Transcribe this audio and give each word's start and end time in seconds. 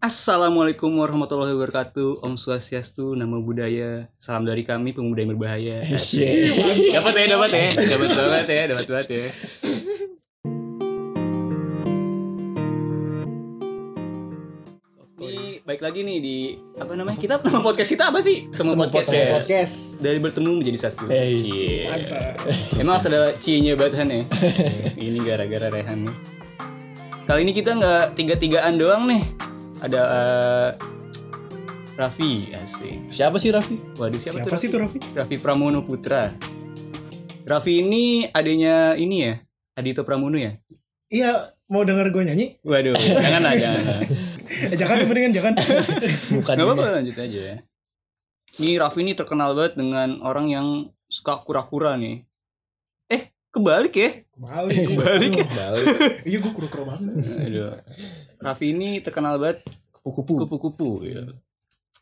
Assalamualaikum 0.00 0.96
warahmatullahi 0.96 1.52
wabarakatuh. 1.52 2.24
Om 2.24 2.40
Swastiastu, 2.40 3.12
Namo 3.12 3.44
Buddhaya. 3.44 4.08
Salam 4.16 4.48
dari 4.48 4.64
kami, 4.64 4.96
pemuda 4.96 5.20
yang 5.20 5.36
berbahaya. 5.36 5.84
Shit. 6.00 6.56
Dapat 6.88 7.12
ya, 7.20 7.36
dapat 7.36 7.50
ya. 7.52 7.68
Dapat 7.76 8.08
banget 8.16 8.46
ya, 8.48 8.62
dapat 8.72 8.86
banget 8.88 9.08
ya. 9.12 9.26
Ini 15.20 15.68
baik 15.68 15.80
lagi 15.84 16.00
nih 16.00 16.16
di 16.24 16.36
apa 16.80 16.96
namanya 16.96 17.20
kita 17.20 17.44
nama 17.44 17.60
podcast 17.60 17.92
kita 17.92 18.08
apa 18.08 18.24
sih? 18.24 18.48
Temu 18.56 18.72
podcast, 18.72 19.12
ya? 19.12 19.36
Podcast. 19.36 20.00
dari 20.00 20.16
bertemu 20.16 20.64
menjadi 20.64 20.88
satu. 20.88 21.12
Hey. 21.12 21.84
Mantap. 21.92 22.40
emang 22.80 23.04
ada 23.04 23.36
cinya 23.36 23.76
banget 23.76 24.08
ya? 24.08 24.20
Ini 25.12 25.18
gara-gara 25.28 25.68
Rehan 25.68 26.08
nih. 26.08 26.16
Kali 27.28 27.44
ini 27.44 27.52
kita 27.52 27.76
nggak 27.76 28.16
tiga 28.16 28.34
tigaan 28.40 28.80
doang 28.80 29.04
nih 29.04 29.49
ada 29.80 30.00
eh, 30.00 30.70
Raffi 31.96 32.48
asik 32.52 33.12
Siapa 33.12 33.36
sih 33.36 33.50
Raffi? 33.50 33.76
waduh 33.96 34.16
siapa, 34.16 34.40
Siapa 34.40 34.48
tuh 34.48 34.58
sih 34.58 34.68
tuh 34.68 34.80
Raffi? 34.80 34.98
Raffi 35.12 35.36
Pramono 35.36 35.80
Putra 35.80 36.32
Raffi 37.44 37.80
ini 37.80 38.24
adanya 38.26 38.94
ini 38.94 39.16
ya 39.22 39.34
Adito 39.74 40.04
Pramono 40.04 40.36
ya 40.36 40.56
Iya, 41.10 41.52
mau 41.66 41.82
denger 41.82 42.08
gue 42.08 42.22
nyanyi? 42.24 42.46
waduh 42.62 42.94
jangan 42.94 43.42
lah 43.42 43.54
jangan 43.58 43.82
lah 43.84 44.00
Eh, 44.50 44.74
jangan 44.76 45.06
mendingan 45.06 45.30
jangan. 45.30 45.54
Bukan 46.36 46.52
Gak 46.52 46.66
apa-apa 46.66 47.00
lanjut 47.00 47.16
aja 47.16 47.40
ya. 47.54 47.56
Ini 48.58 48.76
Raffi 48.76 49.00
ini 49.00 49.14
terkenal 49.14 49.54
banget 49.54 49.78
dengan 49.78 50.18
orang 50.20 50.50
yang 50.50 50.66
suka 51.06 51.38
kura-kura 51.40 51.94
nih. 51.94 52.26
Kebalik 53.50 53.94
ya? 53.94 54.10
Balik. 54.34 54.94
Balik 55.00 55.32
ya? 55.34 55.46
Balik. 55.48 55.86
Iya 56.28 56.36
gue 56.38 56.52
kura-kura 56.52 56.84
banget. 56.88 57.14
Aduh. 57.40 57.74
Raffi 58.38 58.70
ini 58.70 58.98
terkenal 58.98 59.36
banget 59.36 59.66
Kupu-kupu. 60.00 60.46
kupu-kupu 60.46 60.88
ya. 61.04 61.26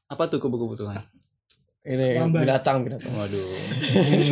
Apa 0.07 0.29
tuh 0.29 0.39
kupu-kupu 0.39 0.77
tuh? 0.77 0.87
Han? 0.87 1.03
Ini 1.83 2.21
Lambat. 2.21 2.45
binatang 2.45 2.77
binatang. 2.85 3.11
Waduh. 3.11 3.49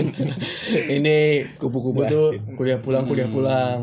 Ini 0.97 1.17
kupu-kupu 1.57 2.05
tuh 2.05 2.27
kuliah 2.53 2.77
pulang 2.77 3.09
kuliah 3.09 3.27
Hmm. 3.27 3.35
pulang. 3.35 3.81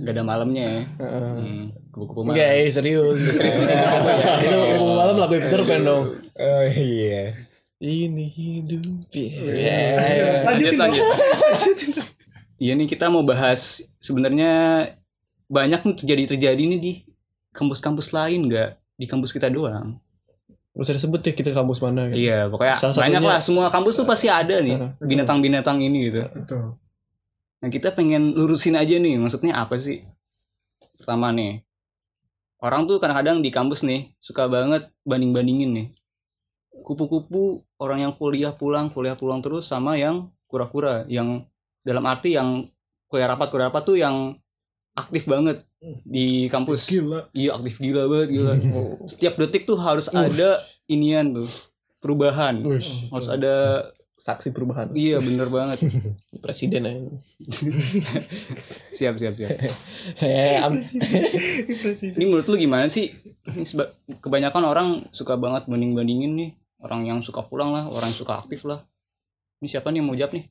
Gak 0.00 0.16
ada 0.16 0.24
malamnya 0.24 0.64
ya. 0.64 0.80
Heeh. 0.96 1.32
Hmm, 1.36 1.64
kupu-kupu 1.92 2.20
malam. 2.24 2.32
Enggak, 2.32 2.50
eh, 2.56 2.68
serius. 2.72 3.16
Itu 3.20 4.56
kupu 4.56 4.86
malam 4.88 5.14
lagu 5.14 5.36
Peter 5.36 5.60
Pan 5.62 5.80
dong. 5.84 6.04
Oh 6.32 6.64
iya. 6.66 7.36
Ini 7.76 8.24
hidup. 8.26 8.82
Yeah. 9.12 10.48
Lanjutin 10.48 10.78
lanjut. 10.80 11.04
dong. 11.04 12.08
Iya 12.60 12.76
nih 12.76 12.92
kita 12.92 13.08
mau 13.08 13.24
bahas 13.24 13.80
sebenarnya 14.04 14.52
banyak 15.48 15.80
nih 15.80 15.96
terjadi-terjadi 15.96 16.60
nih 16.60 16.78
di 16.78 16.92
kampus-kampus 17.56 18.12
lain 18.12 18.46
nggak 18.52 18.70
di 19.00 19.06
kampus 19.08 19.32
kita 19.32 19.48
doang. 19.48 19.96
Gak 20.70 20.84
usah 20.86 20.94
disebut 20.94 21.20
deh 21.24 21.34
kita 21.34 21.50
kampus 21.56 21.80
mana 21.82 22.12
gitu. 22.12 22.20
Iya, 22.20 22.46
pokoknya 22.52 22.76
Salah 22.78 22.94
banyak 22.94 23.20
satunya- 23.24 23.32
lah. 23.34 23.40
Semua 23.42 23.66
kampus 23.72 23.94
tuh 23.96 24.06
pasti 24.06 24.28
ada 24.28 24.60
nih 24.60 24.76
binatang-binatang 25.00 25.80
ini 25.80 25.98
gitu. 26.12 26.20
Betul. 26.30 26.78
Nah 27.64 27.68
kita 27.68 27.90
pengen 27.90 28.36
lurusin 28.36 28.76
aja 28.76 28.94
nih, 28.94 29.16
maksudnya 29.18 29.56
apa 29.56 29.74
sih? 29.80 30.04
Pertama 31.00 31.32
nih, 31.34 31.64
orang 32.60 32.84
tuh 32.86 33.00
kadang-kadang 33.00 33.40
di 33.40 33.50
kampus 33.50 33.82
nih 33.82 34.12
suka 34.20 34.46
banget 34.46 34.92
banding-bandingin 35.02 35.70
nih. 35.74 35.86
Kupu-kupu 36.84 37.64
orang 37.82 38.04
yang 38.04 38.12
kuliah 38.14 38.52
pulang, 38.54 38.92
kuliah 38.92 39.16
pulang 39.18 39.40
terus 39.42 39.66
sama 39.66 39.98
yang 39.98 40.28
kura-kura, 40.46 41.04
yang 41.10 41.49
dalam 41.80 42.04
arti 42.06 42.36
yang 42.36 42.68
kuliah 43.10 43.28
rapat, 43.30 43.48
kuliah 43.50 43.68
rapat 43.68 43.82
tuh 43.82 43.96
yang 43.98 44.36
aktif 44.94 45.24
banget 45.26 45.64
di 46.04 46.46
kampus. 46.52 46.86
Gila. 46.86 47.32
Iya 47.32 47.56
aktif 47.56 47.80
gila 47.80 48.04
banget 48.06 48.28
gila. 48.36 48.52
Setiap 49.10 49.34
detik 49.40 49.64
tuh 49.64 49.80
harus 49.80 50.12
ada 50.12 50.60
inian 50.86 51.32
tuh 51.32 51.48
perubahan. 52.00 52.60
Wih, 52.60 52.84
Harus 53.08 53.28
ada 53.28 53.54
saksi 54.20 54.52
perubahan. 54.52 54.92
iya 54.92 55.16
bener 55.16 55.48
banget. 55.48 55.80
Presiden 56.44 56.84
aja. 56.84 57.00
Siap 58.96 59.16
siap 59.16 59.34
siap. 59.36 59.50
Eh. 60.20 60.60
Ini 62.16 62.24
menurut 62.28 62.44
lu 62.48 62.56
gimana 62.60 62.88
sih? 62.92 63.12
Ini 63.48 63.64
kebanyakan 64.20 64.62
orang 64.68 64.88
suka 65.12 65.40
banget 65.40 65.64
banding-bandingin 65.68 66.32
nih. 66.36 66.50
Orang 66.80 67.04
yang 67.04 67.20
suka 67.20 67.44
pulang 67.44 67.72
lah, 67.76 67.88
orang 67.88 68.12
yang 68.12 68.18
suka 68.20 68.40
aktif 68.40 68.64
lah. 68.64 68.84
Ini 69.60 69.68
siapa 69.68 69.92
nih 69.92 70.00
yang 70.00 70.08
mau 70.08 70.16
jawab 70.16 70.32
nih? 70.36 70.44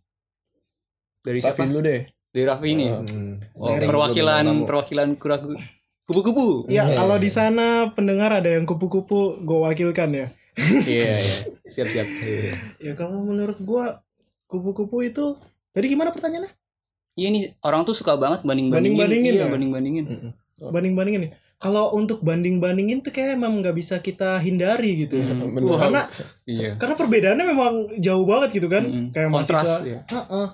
Dari 1.29 1.39
siapa? 1.45 1.61
Dulu 1.69 1.79
deh. 1.85 2.01
Dari 2.33 2.43
Raffi 2.49 2.67
ini. 2.73 2.85
Oh. 2.89 3.05
Hmm. 3.05 3.33
Oh, 3.53 3.69
Dari- 3.69 3.85
perwakilan 3.85 4.43
perwakilan 4.65 5.07
kura 5.21 5.37
kupu-kupu. 6.09 6.65
Ya 6.65 6.89
Iya. 6.89 6.97
kalau 6.97 7.21
di 7.21 7.29
sana 7.29 7.93
pendengar 7.93 8.33
ada 8.33 8.49
yang 8.49 8.65
kupu-kupu, 8.65 9.37
gue 9.45 9.59
wakilkan 9.61 10.09
ya. 10.09 10.27
Iya, 10.89 11.21
iya. 11.21 11.37
Siap 11.69 11.87
siap. 11.93 12.07
Ya 12.85 12.97
kalau 12.97 13.21
menurut 13.21 13.61
gue 13.61 13.85
kupu-kupu 14.49 15.05
itu 15.05 15.37
tadi 15.69 15.85
gimana 15.85 16.09
pertanyaannya? 16.09 16.49
Iya 17.13 17.27
nih 17.29 17.43
orang 17.61 17.85
tuh 17.85 17.93
suka 17.93 18.17
banget 18.17 18.41
banding-bandingin. 18.41 18.97
Banding-bandingin 18.97 19.33
iya, 19.37 19.45
ya? 19.45 19.51
banding-bandingin. 19.53 20.05
Banding-bandingin 20.57 21.21
nih. 21.29 21.31
Kalau 21.59 21.91
untuk 21.91 22.23
banding-bandingin 22.23 23.03
tuh 23.03 23.11
kayak 23.11 23.35
emang 23.35 23.59
nggak 23.59 23.75
bisa 23.75 23.99
kita 23.99 24.39
hindari 24.39 25.05
gitu. 25.05 25.19
ya. 25.19 25.27
Hmm. 25.27 25.51
Karena 25.75 26.01
iya. 26.47 26.79
karena 26.79 26.95
perbedaannya 26.95 27.45
memang 27.45 27.73
jauh 27.99 28.23
banget 28.23 28.49
gitu 28.63 28.67
kan. 28.71 28.83
Mm-mm. 28.87 29.05
Kayak 29.11 29.27
Kontras, 29.29 29.67
mahasiswa. 29.67 29.77
ya. 29.85 29.99
Heeh. 30.07 30.47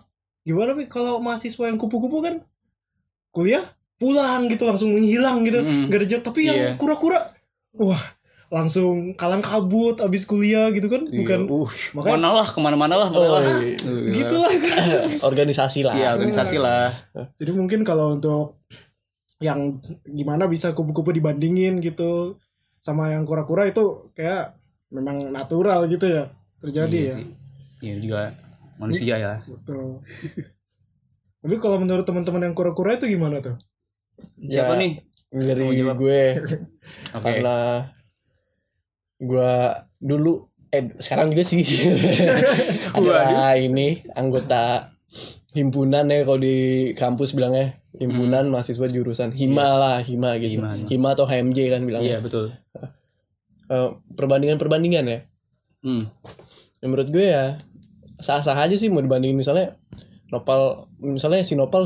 Gimana 0.46 0.72
nih 0.74 0.88
kalau 0.88 1.18
mahasiswa 1.18 1.66
yang 1.66 1.76
kupu-kupu 1.76 2.22
kan 2.22 2.36
kuliah 3.30 3.66
pulang 3.98 4.46
gitu 4.46 4.64
langsung 4.64 4.94
menghilang 4.94 5.42
gitu. 5.42 5.60
Mm. 5.60 5.90
Gak 5.90 6.00
ada 6.00 6.08
job 6.08 6.22
tapi 6.24 6.40
yang 6.46 6.56
Iya. 6.56 6.70
kura-kura 6.78 7.34
wah 7.74 8.00
langsung 8.46 9.12
kalang 9.16 9.42
kabut 9.42 9.98
abis 10.00 10.24
kuliah 10.24 10.70
gitu 10.70 10.86
kan 10.86 11.02
bukan 11.04 11.40
Iya. 11.44 11.52
Uh, 11.52 11.70
makanya 11.98 12.14
mana 12.16 12.30
lah 12.32 12.48
ke 12.48 12.60
mana-mana 12.62 12.96
lah 12.96 13.10
Oh, 13.10 13.26
lah. 13.36 13.42
iya. 13.60 13.76
Gitu 14.14 14.36
lah 14.38 14.52
organisasi 15.30 15.82
lah. 15.82 15.94
Iya 15.94 16.10
organisasi 16.14 16.58
lah. 16.62 16.94
jadi 17.36 17.52
mungkin 17.52 17.82
kalau 17.82 18.14
untuk 18.14 18.62
yang 19.42 19.82
gimana 20.06 20.46
bisa 20.46 20.72
kupu-kupu 20.72 21.12
dibandingin 21.12 21.82
gitu 21.82 22.38
sama 22.80 23.12
yang 23.12 23.26
kura-kura 23.26 23.66
itu 23.66 24.14
kayak 24.14 24.56
memang 24.88 25.28
natural 25.28 25.90
gitu 25.90 26.06
ya 26.06 26.30
terjadi 26.62 26.96
Iya 26.96 27.04
ya 27.04 27.16
sih. 27.18 27.26
Iya 27.82 27.96
juga 28.00 28.20
manusia 28.76 29.16
ya. 29.16 29.34
betul 29.44 30.02
tapi 31.42 31.56
kalau 31.58 31.78
menurut 31.78 32.04
teman-teman 32.04 32.42
yang 32.44 32.56
kura-kura 32.56 32.96
itu 32.96 33.08
gimana 33.08 33.40
tuh 33.40 33.56
Siapa 34.38 34.74
Ya, 34.74 34.80
nih? 34.80 34.92
Dari 35.28 35.62
gue 35.76 36.22
Oke. 37.16 37.22
karena 37.22 37.58
gue 39.18 39.52
dulu 39.98 40.48
eh 40.72 40.92
sekarang 40.96 41.32
juga 41.32 41.44
sih 41.44 41.64
ada 42.96 43.56
ini 43.56 44.04
anggota 44.12 44.92
himpunan 45.52 46.04
ya 46.06 46.24
kalau 46.24 46.40
di 46.40 46.58
kampus 46.94 47.32
bilangnya 47.32 47.76
himpunan 47.96 48.48
mahasiswa 48.48 48.88
jurusan 48.88 49.32
hima 49.32 49.68
lah 49.74 49.98
hima 50.00 50.36
gitu 50.36 50.60
Hmm. 50.60 50.84
Hima, 50.84 50.88
hima, 50.88 51.08
atau 51.12 51.24
HMJ 51.24 51.60
kan 51.70 51.80
Iya 51.80 51.88
bilangnya 51.88 52.18
betul. 52.20 52.46
perbandingan 54.12 54.56
perbandingan 54.56 55.06
ya 55.06 55.20
Hmm. 55.80 56.10
Ya, 56.82 56.86
menurut 56.86 57.08
gue 57.08 57.26
ya 57.26 57.62
sah-sah 58.18 58.56
aja 58.58 58.76
sih 58.76 58.88
mau 58.88 59.00
dibandingin 59.00 59.36
misalnya 59.36 59.76
Nopal 60.28 60.88
misalnya 60.98 61.42
si 61.42 61.54
Nopal 61.54 61.86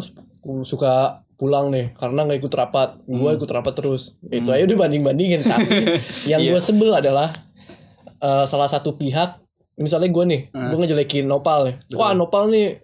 suka 0.63 0.93
pulang 1.35 1.69
nih 1.69 1.91
karena 1.93 2.23
nggak 2.23 2.39
ikut 2.39 2.53
rapat 2.53 2.99
gue 3.01 3.15
Hmm. 3.25 3.37
ikut 3.37 3.47
rapat 3.47 3.73
terus 3.73 4.15
itu 4.25 4.43
Hmm. 4.43 4.55
aja 4.55 4.63
udah 4.65 4.77
banding 4.77 5.01
bandingin 5.01 5.41
tapi 5.41 5.71
yang 6.31 6.39
Iya. 6.39 6.49
gue 6.49 6.59
sebel 6.59 6.91
adalah 6.91 7.31
eh, 8.17 8.45
salah 8.45 8.67
satu 8.67 8.93
pihak 8.93 9.39
misalnya 9.75 10.09
gue 10.09 10.23
nih 10.25 10.41
Hmm. 10.49 10.69
gue 10.69 10.77
ngejelekin 10.77 11.25
Nopal 11.25 11.59
nih 11.65 11.75
Betul. 11.81 11.95
wah 11.95 12.11
Nopal 12.11 12.43
nih 12.47 12.83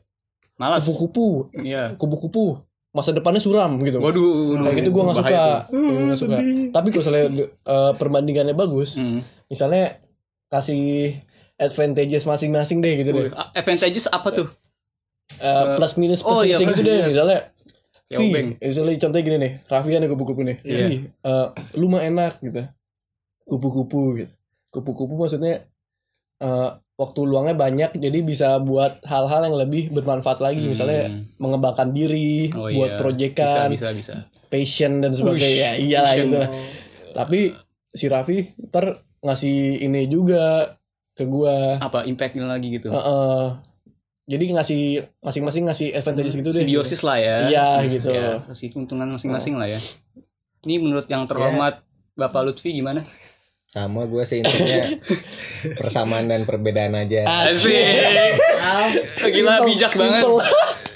Malas. 0.55 0.83
kupu-kupu 0.83 1.51
Iya. 1.53 1.95
kupu-kupu 1.95 2.63
masa 2.89 3.11
depannya 3.11 3.39
suram 3.39 3.75
gitu 3.81 3.99
Waduh. 3.99 4.55
kayak 4.57 4.75
gitu 4.79 4.89
gue 4.89 5.03
nggak 5.03 5.17
suka. 5.19 5.43
Gue 5.67 6.03
nggak 6.05 6.15
suka 6.17 6.35
sedih. 6.35 6.71
tapi 6.71 6.87
kalau 6.89 7.03
misalnya 7.03 7.23
eh, 7.45 7.91
perbandingannya 7.93 8.55
bagus 8.55 8.95
Hmm. 8.95 9.19
misalnya 9.45 9.99
kasih 10.47 11.19
advantages 11.57 12.23
masing-masing 12.23 12.79
deh 12.79 12.93
gitu 12.97 13.09
deh 13.11 13.23
Wih, 13.25 13.33
Advantages 13.53 14.05
apa 14.07 14.29
tuh? 14.29 14.47
Eh, 15.33 15.65
plus 15.75 15.93
minus 15.95 16.19
plus 16.19 16.29
Oh, 16.29 16.41
iya, 16.41 16.55
plus 16.55 16.69
gitu 16.69 16.81
deh 16.81 16.97
minus. 16.99 17.09
misalnya 17.11 17.39
Ya, 18.05 18.19
obeng. 18.19 18.53
misalnya 18.59 18.93
contohnya 18.99 19.23
gini 19.23 19.37
nih 19.39 19.51
Raffi 19.65 19.89
kan 19.89 20.05
kupu-kupu 20.05 20.41
nih 20.43 20.57
Iya. 20.61 20.85
Vi, 20.85 20.95
eh, 21.01 21.47
lu 21.73 21.87
mah 21.87 22.01
enak 22.01 22.37
gitu 22.39 22.61
kupu-kupu 23.43 24.01
gitu 24.15 24.33
kupu-kupu 24.69 25.13
maksudnya 25.15 25.65
eh, 26.37 26.69
waktu 26.95 27.19
luangnya 27.21 27.55
banyak 27.55 27.89
jadi 27.95 28.19
bisa 28.21 28.55
buat 28.59 29.01
hal-hal 29.01 29.41
yang 29.43 29.57
lebih 29.57 29.89
bermanfaat 29.89 30.37
lagi 30.37 30.63
misalnya 30.65 31.09
Hmm. 31.09 31.21
mengembangkan 31.37 31.89
diri 31.89 32.51
Oh, 32.51 32.67
buat 32.67 32.91
iya. 32.91 32.99
proyekan 32.99 33.67
bisa 33.67 33.89
bisa 33.89 33.89
bisa. 33.91 34.13
passion 34.47 34.99
dan 34.99 35.11
sebagainya 35.11 35.69
iya 35.81 35.99
lah 35.99 36.13
passion. 36.13 36.27
gitu 36.29 36.41
tapi 37.11 37.39
si 37.89 38.05
Raffi 38.05 38.37
ntar 38.65 38.85
ngasih 39.19 39.81
ini 39.81 40.05
juga 40.05 40.75
ke 41.15 41.23
gua 41.23 41.79
Apa 41.79 42.03
impactnya 42.03 42.45
lagi 42.45 42.75
gitu? 42.75 42.91
Heeh. 42.91 43.43
jadi 44.25 44.57
ngasih 44.57 45.05
masing-masing 45.21 45.63
ngasih 45.69 45.87
advantages 45.93 46.33
gitu 46.33 46.49
deh 46.49 46.65
Simbiosis 46.65 47.01
lah 47.05 47.17
ya. 47.21 47.35
Iya, 47.45 47.65
gitu. 47.87 48.09
ya. 48.09 48.41
Kasih 48.43 48.73
keuntungan 48.73 49.07
masing-masing 49.07 49.55
lah 49.55 49.69
ya. 49.69 49.79
Ini 50.65 50.81
menurut 50.81 51.05
yang 51.05 51.29
terhormat 51.29 51.85
Bapak 52.17 52.41
Lutfi 52.41 52.73
gimana? 52.73 53.05
Sama 53.69 54.07
gue 54.07 54.23
sih 54.23 54.39
intinya 54.39 54.87
persamaan 55.83 56.25
dan 56.25 56.47
perbedaan 56.47 56.95
aja. 56.95 57.27
Asik. 57.51 57.75
Gila 59.29 59.67
bijak 59.67 59.93
banget. 59.93 60.23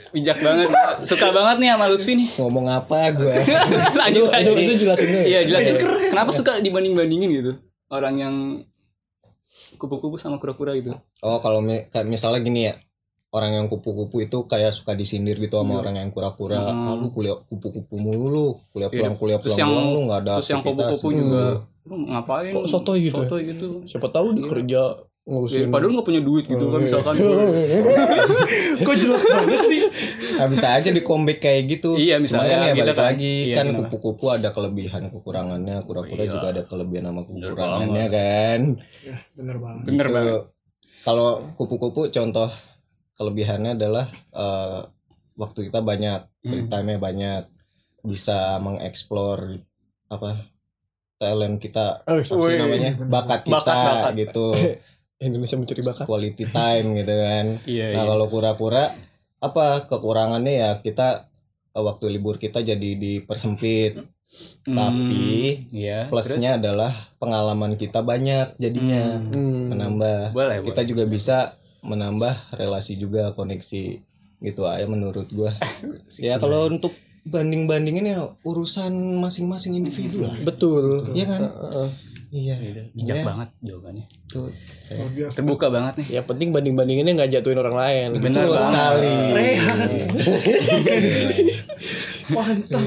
Bijak 0.10 0.38
banget. 0.42 0.74
Suka 1.06 1.30
banget 1.30 1.62
nih 1.62 1.70
sama 1.76 1.86
Lutfi 1.86 2.18
nih. 2.18 2.30
Ngomong 2.40 2.66
apa 2.72 3.14
gue? 3.14 3.36
Lanjut 4.00 4.32
itu 4.34 4.52
itu 4.58 4.74
jelasin 4.88 5.08
dulu. 5.12 5.26
Iya 5.28 5.40
jelasin. 5.46 5.76
Kenapa 6.10 6.32
suka 6.34 6.64
dibanding-bandingin 6.64 7.30
gitu? 7.30 7.52
Orang 7.94 8.18
yang 8.18 8.66
kupu-kupu 9.76 10.16
sama 10.16 10.38
kura-kura 10.38 10.74
gitu. 10.74 10.96
Oh 11.20 11.38
kalau 11.38 11.60
mi- 11.60 11.86
kayak 11.86 12.06
misalnya 12.06 12.40
gini 12.40 12.62
ya 12.66 12.74
orang 13.30 13.54
yang 13.54 13.66
kupu-kupu 13.68 14.24
itu 14.24 14.38
kayak 14.44 14.72
suka 14.72 14.94
disindir 14.94 15.38
gitu 15.38 15.54
sama 15.56 15.78
Iya. 15.78 15.80
orang 15.80 15.96
yang 15.98 16.10
kura-kura. 16.10 16.66
Hmm. 16.66 16.88
Ah, 16.88 16.96
lu 16.96 17.12
kuliah 17.12 17.38
kupu-kupu 17.40 17.96
mulu 17.96 18.26
lu, 18.28 18.46
kuliah 18.72 18.90
Iya. 18.90 18.98
pulang 18.98 19.16
kuliah 19.16 19.38
Terus 19.38 19.54
pulang 19.54 19.60
yang- 19.60 19.74
doang 19.76 19.90
lu 19.90 20.02
nggak 20.08 20.20
ada 20.20 20.34
Terus 20.36 20.50
yang 20.50 20.62
kupu-kupu 20.64 21.08
Hmm. 21.08 21.18
juga 21.20 21.44
lu 21.86 21.96
ngapain? 22.08 22.52
Kok 22.54 22.66
sotoy 22.66 22.98
gitu 23.04 23.20
ya? 23.20 23.28
Sotoy 23.30 23.42
gitu. 23.46 23.68
Siapa 23.86 24.08
tahu 24.10 24.28
dia 24.34 24.46
Iya. 24.46 24.86
Kerja 25.30 25.38
Ya, 25.56 25.62
ngurusin. 25.62 25.70
padahal 25.70 25.92
nggak 25.94 26.08
punya 26.08 26.22
duit 26.22 26.46
gitu 26.46 26.64
kan 26.64 26.70
Oh, 26.70 26.76
iya. 26.76 26.86
misalkan. 26.86 27.16
Kok 28.82 28.96
jelek 28.96 29.24
banget 29.24 29.62
sih? 29.66 29.82
Nah, 30.34 30.48
bisa 30.48 30.68
aja 30.72 30.90
di 30.90 31.02
comeback 31.02 31.40
kayak 31.40 31.64
gitu. 31.70 31.92
Iya, 31.96 32.16
Cuman 32.16 32.24
misalnya 32.24 32.50
kan 32.52 32.62
ya 32.62 32.72
gitu 32.72 32.82
balik 32.82 32.96
kan. 32.96 33.06
lagi 33.06 33.34
Iya, 33.44 33.56
kan 33.56 33.66
kupu-kupu 33.76 34.26
ada 34.30 34.50
kelebihan 34.50 35.04
kekurangannya, 35.10 35.76
kura-kura 35.84 36.22
Iya. 36.22 36.32
juga 36.32 36.48
ada 36.50 36.62
kelebihan 36.64 37.06
sama 37.06 37.22
Bener 37.22 37.30
kekurangannya 37.46 38.06
banget. 38.06 38.12
kan. 38.12 38.60
Bener 39.34 39.58
banget. 39.58 39.84
Bener 39.86 40.06
Gitu. 40.06 40.16
banget. 40.16 40.42
Kalau 41.00 41.28
kupu-kupu 41.56 42.02
contoh 42.10 42.50
kelebihannya 43.14 43.72
adalah 43.74 44.06
eh, 44.32 44.80
waktu 45.36 45.60
kita 45.68 45.80
banyak, 45.80 46.20
free 46.42 46.64
Hmm. 46.64 46.70
time-nya 46.70 46.98
banyak, 46.98 47.44
bisa 48.02 48.58
mengeksplor 48.58 49.60
apa 50.08 50.48
talent 51.18 51.58
kita, 51.58 52.00
Oh, 52.02 52.16
apa 52.16 52.24
sih 52.24 52.32
Wih, 52.34 52.56
namanya 52.58 52.92
bener. 52.94 53.08
bakat 53.10 53.40
kita 53.44 53.56
Bakat, 53.58 53.76
bakat. 53.76 54.14
gitu, 54.18 54.48
Indonesia 55.20 55.56
mencuri 55.56 55.82
bakat. 55.82 56.06
quality 56.06 56.46
time 56.46 56.88
gitu 56.96 57.14
kan. 57.14 57.46
Iya, 57.68 57.86
Nah 57.92 58.02
iya. 58.02 58.08
kalau 58.08 58.26
kura-kura 58.28 58.96
apa 59.40 59.84
kekurangannya 59.86 60.54
ya 60.58 60.70
kita 60.80 61.28
eh, 61.72 61.84
waktu 61.84 62.06
libur 62.10 62.36
kita 62.36 62.60
jadi 62.62 62.90
dipersempit. 62.96 64.00
Hmm, 64.62 64.78
tapi 64.78 65.66
iya. 65.72 66.06
Plusnya 66.06 66.56
adalah 66.56 66.94
pengalaman 67.18 67.74
kita 67.76 68.00
banyak 68.00 68.56
jadinya 68.56 69.18
Hmm. 69.18 69.34
Hmm. 69.34 69.64
menambah. 69.70 70.22
boleh, 70.32 70.62
Kita 70.62 70.80
boleh. 70.80 70.88
juga 70.88 71.04
bisa 71.06 71.38
menambah 71.82 72.54
relasi 72.54 72.94
juga 72.94 73.34
koneksi 73.34 73.84
gitu 74.40 74.62
aja 74.64 74.86
menurut 74.86 75.28
gua. 75.30 75.52
ya 76.22 76.38
kalau 76.38 76.70
untuk 76.70 76.94
banding-bandingin 77.26 78.06
ya 78.08 78.20
urusan 78.42 78.94
masing-masing 79.18 79.76
individu 79.76 80.24
lah. 80.24 80.38
Betul. 80.40 81.04
Iya 81.12 81.26
kan? 81.28 81.42
Heeh. 81.44 81.90
Iya. 82.30 82.56
bijak 82.94 83.16
Iya. 83.16 83.26
banget 83.26 83.50
jawabannya. 83.60 84.06
Tuh. 84.30 84.50
Saya 84.80 85.06
biasa. 85.08 85.36
Terbuka 85.36 85.68
banget 85.68 85.94
nih. 86.00 86.08
Yang 86.16 86.26
penting 86.28 86.50
banding-bandinginnya 86.50 87.14
nggak 87.16 87.32
jatuhin 87.32 87.58
orang 87.58 87.76
lain. 87.76 88.08
Bener 88.16 88.46
Betul 88.46 88.58
sekali. 88.58 89.14
Rehan. 89.32 89.78
Iya. 89.82 90.06
Mantap. 92.30 92.86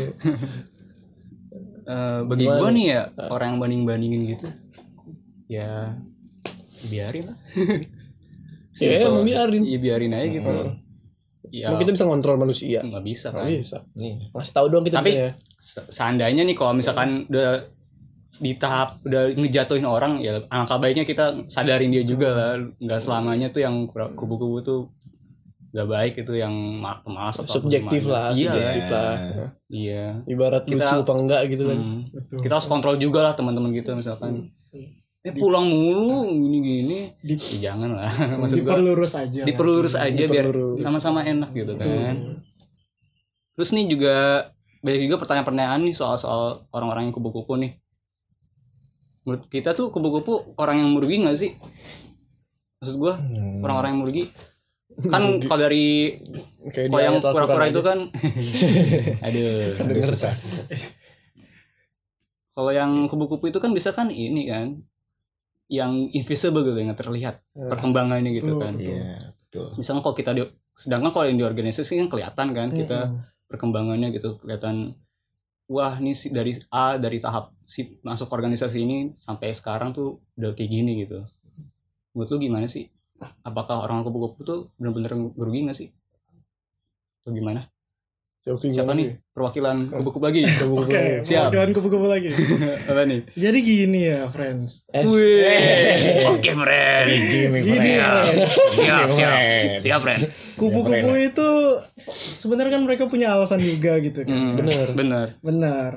Eh, 1.83 2.19
bagi 2.25 2.45
gua 2.47 2.71
nih? 2.71 2.85
ya 2.89 3.01
orang 3.29 3.49
yang 3.49 3.61
banding-bandingin 3.61 4.21
gitu. 4.31 4.47
Ya 5.49 5.99
biarin 6.85 7.25
lah. 7.29 7.39
Ya, 8.75 9.05
emang 9.05 9.23
biarin. 9.23 9.63
Iya 9.63 9.79
biarin 9.79 10.11
aja 10.11 10.29
gitu. 10.33 10.49
Hmm. 10.49 10.81
Ya 11.53 11.69
Emang 11.69 11.77
kita 11.79 11.93
bisa 11.93 12.09
ngontrol 12.09 12.41
manusia. 12.41 12.81
nggak 12.81 13.05
bisa 13.05 13.29
Nggak 13.29 13.45
kan. 13.45 13.53
bisa. 13.53 13.77
Nih. 13.93 14.13
Ngasih 14.33 14.53
tahu 14.57 14.67
dong 14.67 14.83
kita 14.83 14.97
Tapi- 14.99 15.13
bisa 15.13 15.21
ya. 15.21 15.31
Se- 15.55 15.87
Seandainya 15.93 16.43
nih 16.43 16.57
kalau 16.57 16.73
misalkan 16.73 17.29
udah 17.29 17.69
di 18.35 18.55
tahap 18.55 19.03
udah 19.03 19.35
ngejatuhin 19.35 19.85
orang 19.85 20.17
ya 20.19 20.41
alangkah 20.47 20.77
baiknya 20.77 21.05
kita 21.05 21.45
sadarin 21.47 21.89
dia 21.89 22.01
juga 22.03 22.29
lah 22.31 22.51
nggak 22.75 22.99
selamanya 22.99 23.49
tuh 23.49 23.61
yang 23.61 23.85
kubu-kubu 23.91 24.61
tuh 24.61 24.81
nggak 25.71 25.89
baik 25.91 26.15
itu 26.19 26.33
yang 26.35 26.53
ma- 26.53 27.01
pemalas 27.01 27.33
atau 27.35 27.45
apa 27.47 27.57
Subjektif 27.59 28.03
lah, 28.05 28.31
iya 28.31 28.45
subjektif 28.47 28.85
lah. 28.87 29.13
iya 29.67 30.05
Ibarat 30.27 30.65
Kita- 30.65 30.85
lucu 30.85 30.97
apa 31.03 31.13
enggak 31.15 31.41
gitu 31.49 31.63
kan. 31.67 31.79
Hmm. 31.79 32.01
Betul. 32.07 32.39
kita 32.41 32.53
harus 32.55 32.69
kontrol 32.69 32.97
juga 32.97 33.21
lah 33.23 33.33
teman-teman 33.33 33.71
kita 33.71 33.93
misalkan 33.93 34.53
Hmm. 34.69 34.89
eh 35.23 35.33
pulang 35.33 35.65
mulu 35.65 36.29
gini-gini 36.29 37.13
Di, 37.19 37.37
ya 37.57 37.71
jangan 37.71 37.95
lah 37.95 38.11
maksud 38.41 38.59
gua 38.59 38.75
diperlurus 38.75 39.13
aja. 39.15 39.43
diperlurus 39.43 39.95
lagi. 39.95 40.09
aja 40.11 40.25
biar 40.27 40.45
Diperlurus. 40.47 40.79
sama-sama 40.79 41.21
enak 41.23 41.51
gitu 41.51 41.73
Betul. 41.73 41.89
kan 41.95 42.17
terus 43.53 43.71
nih 43.71 43.85
juga 43.87 44.17
banyak 44.79 45.01
juga 45.03 45.17
pertanyaan-pertanyaan 45.17 45.81
nih 45.85 45.95
soal-soal 45.95 46.43
orang-orang 46.69 47.07
yang 47.07 47.15
kupu-kupu 47.15 47.55
nih 47.55 47.79
menurut 49.23 49.47
kita 49.47 49.73
tuh 49.73 49.89
kupu-kupu 49.89 50.55
orang 50.57 50.79
yang 50.79 50.91
merugi 50.93 51.17
nggak 51.19 51.37
sih 51.37 51.53
maksud 52.79 52.97
gua 52.97 53.15
Hmm. 53.17 53.63
orang-orang 53.63 53.91
yang 53.91 54.01
merugi 54.03 54.25
kan 55.13 55.23
kalau 55.43 55.61
dari 55.63 56.19
Kayak 56.65 56.89
kalau 56.89 57.01
yang 57.01 57.17
kura-kura 57.19 57.65
itu 57.67 57.79
aja. 57.79 57.87
kan 57.91 57.99
aduh 59.21 59.73
Aduh, 59.75 60.05
susah. 60.05 60.35
kalau 62.53 62.71
yang 62.71 62.91
kupu-kupu 63.07 63.49
itu 63.49 63.59
kan 63.59 63.73
bisa 63.73 63.91
kan 63.91 64.09
ini 64.09 64.47
kan 64.47 64.77
yang 65.67 65.97
invisible 66.09 66.61
gitu 66.63 66.77
yang 66.77 66.93
nggak 66.93 67.01
terlihat 67.01 67.35
Hmm. 67.53 67.69
perkembangannya 67.69 68.31
gitu 68.35 68.53
Betul, 68.53 68.61
kan 68.61 68.73
betul. 68.75 68.93
Iya, 68.93 69.17
betul. 69.41 69.67
misalnya 69.77 70.01
kalau 70.03 70.17
kita 70.17 70.31
di 70.33 70.43
sedangkan 70.73 71.11
kalau 71.11 71.25
yang 71.27 71.37
di 71.37 71.45
organisasi 71.45 71.93
kan 71.97 72.09
kelihatan 72.09 72.47
kan 72.51 72.69
kita 72.71 72.99
Mm-mm. 73.07 73.21
perkembangannya 73.47 74.09
gitu 74.11 74.37
kelihatan 74.39 74.97
wah 75.73 75.97
ini 75.97 76.13
si 76.13 76.29
dari 76.29 76.53
A 76.69 77.01
dari 77.01 77.17
tahap 77.17 77.57
si 77.65 77.97
masuk 78.05 78.29
organisasi 78.29 78.79
ini 78.85 79.17
sampai 79.17 79.57
sekarang 79.57 79.97
tuh 79.97 80.21
udah 80.37 80.53
kayak 80.53 80.69
gini 80.69 81.09
gitu. 81.09 81.25
Menurut 82.13 82.29
lu 82.29 82.39
gimana 82.39 82.69
sih? 82.69 82.93
Apakah 83.41 83.89
orang 83.89 84.05
kupu-kupu 84.05 84.45
tuh 84.45 84.61
benar-benar 84.77 85.17
merugi 85.17 85.65
nggak 85.65 85.79
sih? 85.79 85.89
Atau 87.25 87.33
gimana? 87.33 87.65
Selfie 88.43 88.75
siapa 88.75 88.93
nih? 88.93 89.23
Perwakilan 89.33 89.87
kupu-kupu 89.89 90.27
lagi? 90.27 90.43
Kupu-kupu 90.61 90.91
Oke, 90.91 90.99
lagi. 90.99 91.31
Siap. 91.31 91.49
perwakilan 91.49 91.71
kupu-kupu 91.73 92.07
lagi. 92.11 92.29
apa 92.91 93.03
nih? 93.07 93.21
Jadi 93.39 93.59
gini 93.63 94.01
ya, 94.13 94.27
friends. 94.29 94.83
Oke 94.93 96.51
friend 96.53 97.09
Jimmy 97.31 97.59
Gini, 97.63 97.79
friend. 97.79 98.03
friends. 98.03 98.53
siap 98.77 99.09
siap. 99.15 99.39
Siap 99.81 100.01
friend 100.03 100.23
Kupu-kupu 100.63 101.13
itu 101.19 101.49
sebenarnya 102.15 102.79
kan 102.79 102.83
mereka 102.87 103.05
punya 103.11 103.35
alasan 103.35 103.59
juga 103.59 103.99
gitu 103.99 104.23
kan. 104.23 104.37
Hmm, 104.37 104.55
Bener. 104.59 104.87
bener 104.95 105.27
Benar. 105.43 105.91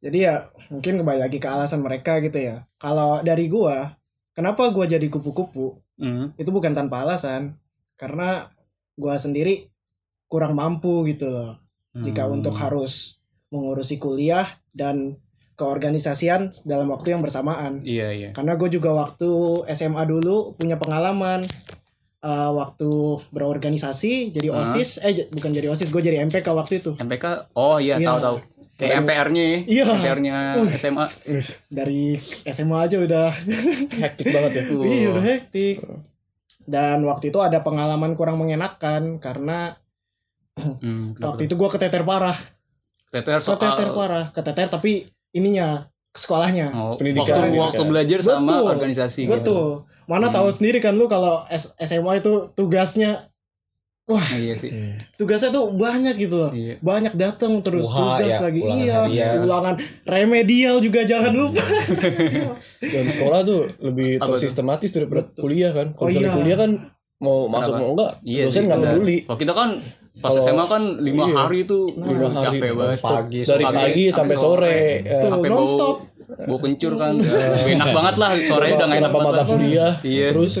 Jadi 0.00 0.18
ya 0.24 0.48
mungkin 0.72 1.02
kembali 1.02 1.20
lagi 1.20 1.36
ke 1.36 1.48
alasan 1.48 1.84
mereka 1.84 2.20
gitu 2.24 2.36
ya. 2.40 2.64
Kalau 2.80 3.20
dari 3.20 3.48
gua, 3.50 3.96
kenapa 4.32 4.68
gua 4.72 4.88
jadi 4.88 5.04
kupu-kupu? 5.08 5.80
Hmm, 6.00 6.32
Itu 6.40 6.52
bukan 6.52 6.72
tanpa 6.72 7.04
alasan. 7.04 7.56
Karena 7.96 8.52
gua 8.96 9.20
sendiri 9.20 9.68
kurang 10.28 10.56
mampu 10.56 11.04
gitu 11.08 11.28
loh. 11.28 11.60
Jika 11.96 12.28
hmm. 12.28 12.34
untuk 12.40 12.54
harus 12.56 13.16
mengurusi 13.48 13.96
kuliah 13.96 14.44
dan 14.76 15.16
keorganisasian 15.56 16.52
dalam 16.68 16.92
waktu 16.92 17.16
yang 17.16 17.24
bersamaan. 17.24 17.80
iya 17.82 18.12
iya 18.12 18.30
Karena 18.36 18.60
gue 18.60 18.68
juga 18.68 18.92
waktu 18.92 19.64
SMA 19.72 20.04
dulu 20.04 20.52
punya 20.54 20.76
pengalaman 20.76 21.42
eh, 22.18 22.50
waktu 22.50 22.90
berorganisasi 23.28 24.12
jadi 24.30 24.48
Hah? 24.50 24.62
osis 24.62 24.98
eh 24.98 25.28
bukan 25.28 25.50
jadi 25.50 25.68
osis 25.68 25.88
gue 25.88 26.00
jadi 26.00 26.22
MPK 26.22 26.46
waktu 26.50 26.80
itu 26.80 26.92
MPK 26.96 27.24
oh 27.52 27.76
iya 27.76 27.96
Iya. 27.96 28.08
tahu 28.08 28.18
tahu 28.20 28.36
kayak 28.76 28.92
MPR-nya 29.00 29.42
ya 29.44 29.58
Iya. 29.64 29.84
MPR-nya 29.90 30.34
Uh. 30.54 30.68
SMA 30.72 31.04
dari 31.66 32.16
SMA 32.44 32.78
aja 32.82 32.96
udah 32.98 33.28
Hektik 33.94 34.26
banget 34.28 34.52
ya. 34.52 34.62
Tuh. 34.66 34.80
iya 34.82 35.06
udah 35.08 35.24
hektik 35.24 35.76
dan 36.62 36.98
waktu 37.02 37.30
itu 37.30 37.38
ada 37.38 37.60
pengalaman 37.60 38.12
kurang 38.12 38.36
mengenakan 38.36 39.16
karena 39.16 39.76
Hmm, 40.56 41.12
waktu 41.18 41.46
itu 41.46 41.54
gue 41.54 41.68
keteter 41.68 42.00
parah 42.02 42.32
Keteter 43.06 43.40
soal 43.40 43.54
keteter 43.54 43.92
parah 43.92 44.24
keteter 44.30 44.66
tapi 44.66 45.04
ininya 45.30 45.84
sekolahnya 46.10 46.72
oh, 46.72 46.96
Pendidikan, 46.96 47.28
waktu, 47.28 47.36
pendidikan. 47.44 47.60
waktu 47.62 47.82
belajar 47.84 48.18
sama 48.22 48.48
Betul. 48.56 48.64
organisasi 48.72 49.20
gitu. 49.28 49.58
Mana 50.06 50.26
Hmm. 50.26 50.34
tahu 50.34 50.48
sendiri 50.48 50.78
kan 50.78 50.92
lu 50.92 51.06
kalau 51.06 51.42
S- 51.48 51.74
SMA 51.78 52.18
itu 52.18 52.32
tugasnya 52.52 53.26
Nah, 54.06 54.22
iya 54.32 54.54
sih 54.54 54.70
tugasnya 55.16 55.50
tuh 55.50 55.66
banyak 55.68 56.14
gitu 56.16 56.38
loh 56.38 56.50
iya 56.50 56.78
banyak 56.78 57.10
datang 57.12 57.58
terus 57.58 57.84
UH 57.84 57.98
tugas 58.14 58.32
ya, 58.32 58.40
lagi 58.40 58.60
ulangan 58.60 58.78
iya 58.78 58.94
harian. 59.02 59.42
ulangan 59.42 59.74
remedial 60.06 60.76
juga 60.78 61.00
jangan 61.02 61.32
lupa 61.34 61.58
Dan 62.86 63.04
sekolah 63.08 63.40
tuh 63.42 63.60
lebih 63.80 64.10
tuh? 64.16 64.26
tersistematis 64.30 64.90
daripada 64.90 65.26
Betul. 65.26 65.40
kuliah 65.42 65.72
kan. 65.72 65.90
Kalau 65.90 66.06
Oh, 66.06 66.10
iya. 66.12 66.30
kuliah 66.30 66.54
kan 66.56 66.70
mau 67.18 67.48
masuk 67.48 67.72
Kenapa? 67.72 67.80
mau 67.80 67.90
enggak, 67.92 68.12
Iya 68.22 68.42
dosen 68.46 68.62
nggak 68.62 68.78
peduli. 68.80 69.16
kalau 69.24 69.38
kita 69.40 69.52
kan 69.52 69.68
pas 70.14 70.30
Kalau- 70.30 70.44
SMA 70.44 70.64
kan 70.66 70.82
lima 70.98 71.24
iya. 71.24 71.34
hari 71.36 71.60
tuh 71.64 71.84
Nah, 71.90 72.06
udah 72.06 72.14
lima 72.22 72.28
hari. 72.30 72.46
capek 72.54 72.70
banget 72.72 72.98
Pagi, 73.00 73.40
Dari 73.42 73.64
Pagi 73.64 73.76
pagi 73.76 74.04
sampai 74.06 74.14
sampai 74.14 74.36
sore. 74.36 74.54
sore. 74.54 74.78
Tuh, 75.02 75.10
Ya. 75.18 75.20
sampai 75.26 75.48
non 75.48 75.58
bau 75.58 75.66
stop 75.66 75.96
bau 76.38 76.58
kencur 76.58 76.92
kan. 76.94 77.16
Enak 77.64 77.88
banget 77.90 78.14
lah 78.16 78.30
sorenya 78.40 78.74
udah 78.76 78.86
nggak 78.86 79.00
enak 79.00 79.08
Kenapa 79.08 79.18
mata 79.24 79.32
banget 79.38 79.48
kuliah? 79.48 79.92
Iya. 80.00 80.28
Terus 80.30 80.54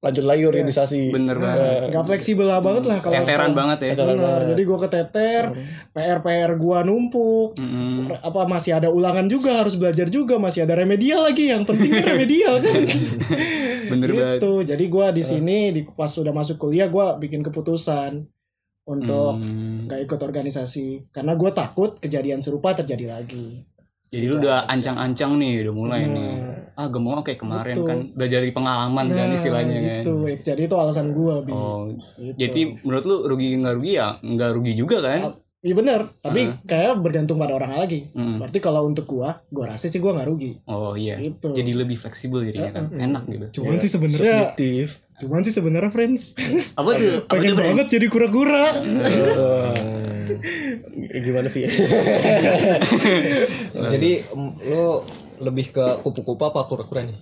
lanjut 0.00 0.24
lagi 0.24 0.48
organisasi. 0.48 1.12
Bener 1.12 1.36
Nah, 1.36 1.44
banget. 1.44 1.80
Nggak 1.92 2.04
fleksibel 2.08 2.46
lah 2.48 2.64
banget 2.64 2.84
lah 2.88 2.98
kalau 2.98 3.20
teteran 3.20 3.52
banget 3.52 3.78
ya. 3.82 3.92
Benar, 3.92 4.40
jadi 4.48 4.62
gue 4.64 4.78
keteter, 4.80 5.42
PR 5.92 6.18
PR 6.18 6.50
gua 6.56 6.80
numpuk, 6.80 7.52
apa 8.16 8.40
masih 8.48 8.72
ada 8.72 8.88
ulangan 8.88 9.28
juga 9.28 9.60
harus 9.60 9.76
belajar 9.76 10.08
juga 10.08 10.40
masih 10.40 10.64
ada 10.64 10.72
remedial 10.72 11.20
lagi 11.20 11.52
yang 11.52 11.68
penting 11.68 11.92
kan 11.92 12.04
remedial 12.16 12.64
kan. 12.64 12.80
Bener 13.92 14.08
banget. 14.10 14.38
Gitu. 14.40 14.52
Jadi 14.64 14.84
gua 14.88 15.12
di 15.12 15.20
sini 15.20 15.68
di 15.68 15.84
pas 15.84 16.08
sudah 16.08 16.32
masuk 16.32 16.56
kuliah 16.56 16.88
gua 16.88 17.20
bikin 17.20 17.44
keputusan 17.44 18.24
untuk 18.88 19.36
Hmm. 19.36 19.84
nggak 19.84 20.08
ikut 20.08 20.16
organisasi. 20.18 21.12
Karena 21.12 21.36
gua 21.36 21.52
takut 21.52 22.00
kejadian 22.00 22.40
serupa 22.40 22.72
terjadi 22.72 23.20
lagi 23.20 23.68
jadi 24.10 24.24
lu 24.26 24.36
udah 24.38 24.66
ancang-ancang 24.66 25.38
nih 25.38 25.62
udah 25.62 25.74
mulai 25.74 26.02
Hmm. 26.02 26.12
nih 26.12 26.32
ah 26.72 26.86
mau 26.92 27.20
kayak 27.20 27.38
kemarin 27.38 27.76
Betul. 27.76 27.86
kan 27.86 27.98
belajar 28.12 28.38
dari 28.40 28.50
pengalaman 28.50 29.06
kan 29.08 29.26
Nah, 29.26 29.36
istilahnya 29.36 29.76
gitu 29.76 30.12
kan 30.18 30.36
jadi 30.40 30.60
itu 30.62 30.74
alasan 30.74 31.06
gua 31.10 31.34
bi 31.40 31.50
oh 31.50 31.92
Gitu. 32.16 32.34
jadi 32.36 32.60
menurut 32.80 33.04
lu 33.04 33.16
rugi 33.24 33.48
nggak 33.54 33.74
rugi 33.76 33.92
ya 33.94 34.08
nggak 34.18 34.50
rugi 34.52 34.72
juga 34.74 34.98
kan 35.00 35.20
Iya 35.60 35.76
bener, 35.76 36.00
tapi 36.16 36.48
Ah. 36.48 36.56
kayak 36.64 37.04
bergantung 37.04 37.36
pada 37.36 37.52
orang 37.52 37.76
lagi. 37.76 38.08
Mm. 38.10 38.40
Berarti 38.40 38.58
kalau 38.58 38.80
untuk 38.82 39.04
gua, 39.04 39.44
gua 39.46 39.68
rasa 39.68 39.92
sih 39.92 40.00
gua 40.00 40.16
nggak 40.16 40.24
rugi. 40.26 40.56
oh 40.64 40.96
iya 40.96 41.20
Gitu. 41.20 41.52
jadi 41.52 41.76
lebih 41.76 42.00
fleksibel 42.00 42.40
jadinya 42.42 42.72
kan 42.72 42.84
enak 42.88 43.28
gitu 43.28 43.60
Cuman 43.60 43.76
Iya. 43.76 43.82
sih 43.84 43.90
sebenarnya, 43.92 44.36
subjektif 44.48 44.86
cuman 45.20 45.40
sih 45.44 45.52
sebenarnya 45.52 45.92
friends, 45.92 46.32
apa 46.72 46.90
tuh 46.96 47.12
apa 47.20 47.28
pengen 47.30 47.52
tuh 47.52 47.56
Bray? 47.60 47.66
banget 47.68 47.86
jadi 47.92 48.06
kura-kura. 48.08 48.64
Gimana 51.24 51.48
sih 51.52 51.68
Jadi 53.92 54.12
lo 54.68 55.04
lebih 55.40 55.72
ke 55.72 55.84
kupu-kupu 56.04 56.44
apa 56.44 56.68
kura-kura 56.68 57.04
nih? 57.04 57.18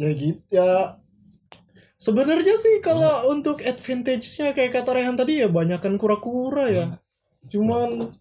ya 0.00 0.10
gitu 0.16 0.40
ya. 0.48 0.96
Sebenarnya 2.00 2.56
sih 2.56 2.80
kalau 2.80 3.28
untuk 3.28 3.60
advantage-nya 3.60 4.56
kayak 4.56 4.72
kata 4.72 4.96
Rehan 4.96 5.20
tadi 5.20 5.44
ya 5.44 5.52
banyakan 5.52 6.00
kura-kura 6.00 6.72
ya. 6.72 6.84
Cuman 7.52 8.16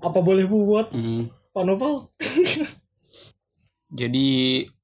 apa 0.00 0.18
boleh 0.24 0.48
buat 0.48 0.88
Mm. 0.96 1.28
Pak 1.52 1.64
Noval? 1.68 2.08
jadi 4.00 4.28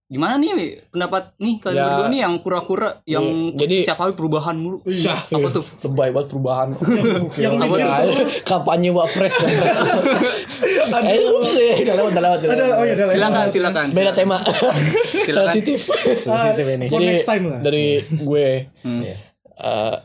gimana 0.07 0.39
nih 0.39 0.55
pendapat 0.87 1.35
nih 1.37 1.59
kalian 1.59 1.77
Ya. 1.77 1.87
berdua 1.89 2.07
nih 2.07 2.21
yang 2.21 2.35
kura-kura 2.39 2.91
yang 3.05 3.27
Iya, 3.51 3.59
jadi- 3.59 3.83
setiap 3.83 4.07
perubahan 4.13 4.55
mulu. 4.55 4.79
Syah, 4.85 5.19
apa 5.27 5.49
tuh? 5.51 5.67
Lebay 5.83 6.11
banget 6.11 6.29
perubahan. 6.31 6.69
Yang 7.37 7.53
Apa 7.53 7.65
mikir 7.67 7.87
kampanye 8.45 8.91
wapres 8.91 9.35
eh 9.35 11.21
ups 11.21 11.55
eh 11.55 11.77
udah 11.81 11.95
lewat 11.97 12.11
udah 12.13 12.23
lewat 12.23 12.39
udah 12.39 12.49
Ada 12.49 12.63
lewat. 12.63 12.77
oh 12.77 12.85
ya 12.85 12.95
ada 12.95 13.05
silakan 13.09 13.35
lewat. 13.37 13.53
silakan 13.53 13.85
beda 13.93 14.11
tema. 14.13 14.37
Silakan. 14.41 15.47
Sensitif. 15.51 15.81
Sensitif 16.17 16.65
ini. 16.69 16.87
Jadi 16.87 17.05
next 17.09 17.27
time 17.27 17.45
lah. 17.49 17.61
dari 17.61 17.87
gue 18.03 18.49
Hmm. 18.81 19.03
Iya. 19.03 19.17
eh, 19.57 19.97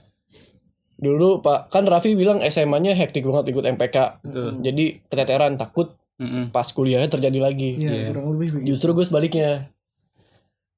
dulu 0.98 1.40
pak 1.40 1.70
kan 1.70 1.84
Raffi 1.84 2.14
bilang 2.14 2.42
SMA-nya 2.42 2.94
hektik 2.94 3.22
banget 3.24 3.50
ikut 3.50 3.66
MPK 3.68 4.22
jadi 4.60 4.86
keteteran 5.04 5.58
takut 5.58 5.94
Mm-mm. 6.18 6.50
pas 6.50 6.66
kuliahnya 6.68 7.06
terjadi 7.08 7.40
lagi. 7.40 7.74
Iya, 7.76 7.90
Iya. 7.90 8.08
kurang 8.10 8.28
lebih 8.32 8.48
begitu. 8.56 8.68
justru 8.72 8.94
gue 8.94 9.06
sebaliknya 9.06 9.74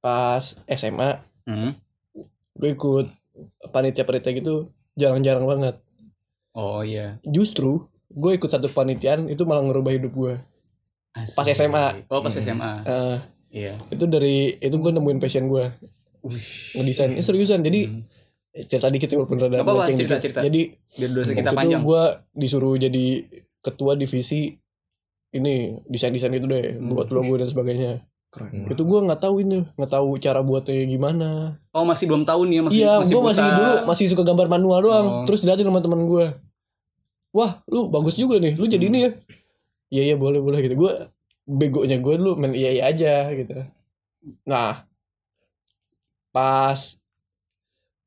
pas 0.03 0.43
SMA 0.67 1.24
Mm. 1.43 1.72
gue 2.53 2.69
ikut 2.72 3.07
panitia-panitia 3.67 4.31
gitu 4.33 4.67
jarang-jarang 4.93 5.43
banget 5.43 5.75
oh 6.53 6.79
iya 6.79 7.17
justru 7.25 7.83
gue 8.07 8.31
ikut 8.31 8.45
satu 8.45 8.67
panitian 8.69 9.25
itu 9.25 9.43
malah 9.43 9.63
ngerubah 9.63 9.91
hidup 9.91 10.13
gue 10.13 10.33
Asik. 11.13 11.36
Pas 11.36 11.45
SMA. 11.48 11.86
oh 12.07 12.19
pas 12.19 12.29
Hmm. 12.29 12.41
SMA 12.41 12.72
Eh, 12.83 13.17
iya 13.53 13.74
itu 13.88 14.05
dari 14.05 14.55
itu 14.55 14.72
gue 14.74 14.91
nemuin 14.91 15.19
passion 15.19 15.45
gue 15.45 15.65
ngedesain 16.74 17.12
ini 17.12 17.19
seriusan 17.19 17.60
jadi 17.60 17.81
Hmm. 17.86 18.03
cerita 18.63 18.88
dikit 18.88 19.07
ya 19.07 19.17
walaupun 19.17 19.38
rada 19.39 19.50
Nggak 19.50 19.60
apa-apa, 19.60 19.77
melenceng 19.83 19.98
cerita, 19.98 20.13
dikit. 20.13 20.24
cerita. 20.24 20.41
jadi 20.43 20.62
biar 20.93 21.10
kita 21.33 21.51
panjang 21.51 21.81
gue 21.81 22.03
disuruh 22.31 22.75
jadi 22.75 23.05
ketua 23.60 23.93
divisi 23.93 24.53
ini 25.31 25.53
desain 25.83 26.10
desain 26.10 26.31
itu 26.31 26.45
deh 26.45 26.77
Hmm. 26.77 26.93
buat 26.93 27.10
logo 27.10 27.33
dan 27.36 27.48
sebagainya 27.48 28.05
Keren. 28.34 28.66
itu 28.66 28.82
gue 28.82 29.00
nggak 29.00 29.20
tahu 29.20 29.36
ini 29.40 29.62
nggak 29.72 29.92
tahu 29.92 30.18
cara 30.18 30.40
buatnya 30.40 30.84
gimana 30.84 31.30
oh 31.70 31.84
masih 31.84 32.06
belum 32.06 32.24
tahu 32.24 32.42
nih 32.44 32.56
ya 32.56 32.62
masih 32.63 32.75
iya 32.75 32.92
gue 33.00 33.22
masih 33.24 33.44
buta. 33.44 33.56
dulu 33.56 33.74
masih 33.86 34.06
suka 34.10 34.24
gambar 34.24 34.48
manual 34.50 34.80
doang 34.82 35.06
Oh. 35.06 35.24
terus 35.24 35.40
dilihatin 35.40 35.63
sama 35.63 35.80
teman 35.80 36.02
gue 36.04 36.25
wah 37.30 37.62
lu 37.66 37.88
bagus 37.88 38.13
juga 38.13 38.38
nih 38.38 38.54
lu 38.54 38.66
jadi 38.66 38.82
Hmm. 38.82 38.90
ini 38.90 39.00
ya 39.00 39.10
iya 39.92 40.04
iya 40.04 40.16
boleh 40.16 40.40
boleh 40.40 40.60
gitu 40.60 40.74
gue 40.75 40.92
begonya 41.46 41.98
gue 41.98 42.13
dulu 42.16 42.34
main 42.36 42.52
iya 42.52 42.70
iya 42.72 42.84
aja 42.88 43.13
gitu 43.32 43.54
nah 44.44 44.82
pas 46.32 46.80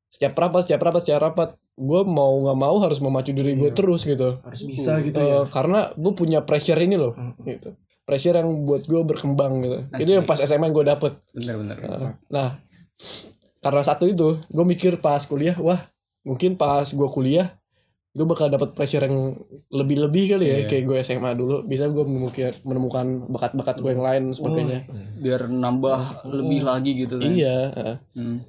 setiap 0.09 0.33
rapat 0.35 0.61
setiap 0.63 0.81
rapat 0.81 1.01
setiap 1.01 1.21
rapat 1.23 1.49
gue 1.73 2.01
mau 2.03 2.41
nggak 2.41 2.57
mau 2.57 2.75
harus 2.79 2.97
memacu 2.97 3.31
diri 3.31 3.53
gue 3.53 3.69
Iya. 3.69 3.77
terus 3.77 4.01
gitu 4.01 4.41
Harus 4.41 4.61
bisa 4.61 4.97
gitu 4.99 5.15
Eh, 5.15 5.23
ya. 5.23 5.39
karena 5.47 5.93
gue 5.93 6.11
punya 6.11 6.41
pressure 6.41 6.75
ini 6.77 6.97
loh 6.97 7.13
gitu 7.39 7.77
pressure 8.07 8.33
yang 8.33 8.63
buat 8.63 8.83
gue 8.83 9.01
berkembang 9.03 9.53
gitu 9.59 9.77
Asik. 9.85 10.01
itu 10.01 10.11
yang 10.13 10.23
pas 10.23 10.39
SMA 10.39 10.71
gue 10.71 10.85
dapet 10.85 11.13
bener-bener 11.29 11.75
Nah, 11.77 12.13
Nah, 12.27 12.49
karena 13.59 13.83
satu 13.83 14.05
itu, 14.05 14.39
gue 14.39 14.65
mikir 14.65 14.97
pas 14.97 15.19
kuliah, 15.21 15.57
wah 15.57 15.83
mungkin 16.23 16.55
pas 16.55 16.87
gue 16.87 17.07
kuliah, 17.09 17.51
gue 18.09 18.23
bakal 18.23 18.47
dapat 18.47 18.71
pressure 18.71 19.01
yang 19.01 19.35
lebih-lebih 19.69 20.23
kali 20.31 20.45
ya, 20.45 20.57
Iya. 20.57 20.67
kayak 20.67 20.83
gue 20.83 20.97
SMA 21.01 21.31
dulu. 21.33 21.55
Bisa 21.61 21.85
gue 21.85 22.01
menemukan, 22.01 22.55
menemukan 22.63 23.05
bakat-bakat 23.27 23.75
gue 23.77 23.91
yang 23.91 24.01
lain 24.01 24.21
dan 24.23 24.33
sebagainya. 24.33 24.79
biar 25.17 25.41
nambah 25.45 25.99
lebih 26.27 26.61
lagi 26.63 26.91
gitu 26.95 27.17
kan 27.17 27.27
Iya, 27.27 27.57
Hmm. 28.13 28.39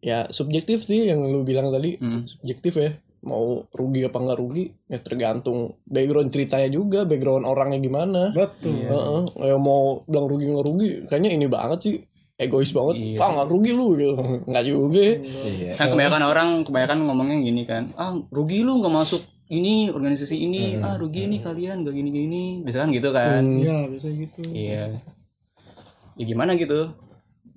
ya 0.00 0.26
subjektif 0.28 0.82
sih 0.82 1.06
yang 1.06 1.22
lu 1.22 1.40
bilang 1.42 1.70
tadi, 1.70 1.96
Hmm. 1.96 2.24
subjektif 2.24 2.74
ya. 2.74 2.98
Mau 3.24 3.64
rugi 3.72 4.04
apa 4.04 4.20
nggak 4.20 4.36
rugi, 4.36 4.68
ya 4.84 5.00
tergantung 5.00 5.80
background 5.88 6.28
ceritanya 6.28 6.68
juga, 6.68 7.08
background 7.08 7.48
orangnya 7.48 7.80
gimana. 7.80 8.36
Betul. 8.36 8.84
Iya. 8.84 8.88
Heeh, 8.92 9.20
ya 9.48 9.56
mau 9.56 10.04
bilang 10.04 10.28
rugi 10.28 10.44
nggak 10.52 10.66
rugi, 10.68 10.88
kayaknya 11.08 11.30
ini 11.32 11.48
banget 11.48 11.78
sih, 11.80 11.94
egois 12.36 12.68
banget. 12.76 13.00
Iya. 13.00 13.18
Ah 13.24 13.28
nggak 13.32 13.48
rugi 13.48 13.70
lu 13.72 13.86
gitu, 13.96 14.12
nggak 14.44 14.64
juga. 14.68 15.04
Iya. 15.24 15.72
Kan 15.72 15.86
kebanyakan 15.96 16.22
orang 16.28 16.48
kebanyakan 16.68 16.98
ngomongnya 17.08 17.36
gini 17.40 17.62
kan, 17.64 17.88
ah 17.96 18.12
rugi 18.28 18.60
lu 18.60 18.84
nggak 18.84 18.92
masuk 18.92 19.24
ini 19.48 19.88
organisasi 19.88 20.36
ini, 20.40 20.76
Hmm. 20.76 20.84
ah 20.84 20.94
rugi 20.96 21.28
nih 21.28 21.40
kalian 21.40 21.84
gak 21.84 21.92
gini 21.96 22.10
gini, 22.12 22.42
biasa 22.64 22.84
kan 22.84 22.88
gitu 22.92 23.08
kan? 23.12 23.40
Hmm. 23.44 23.60
Iya, 23.60 23.76
bisa 23.88 24.08
gitu. 24.12 24.40
Iya. 24.52 25.00
Ya 26.16 26.24
gimana 26.24 26.56
gitu? 26.56 26.92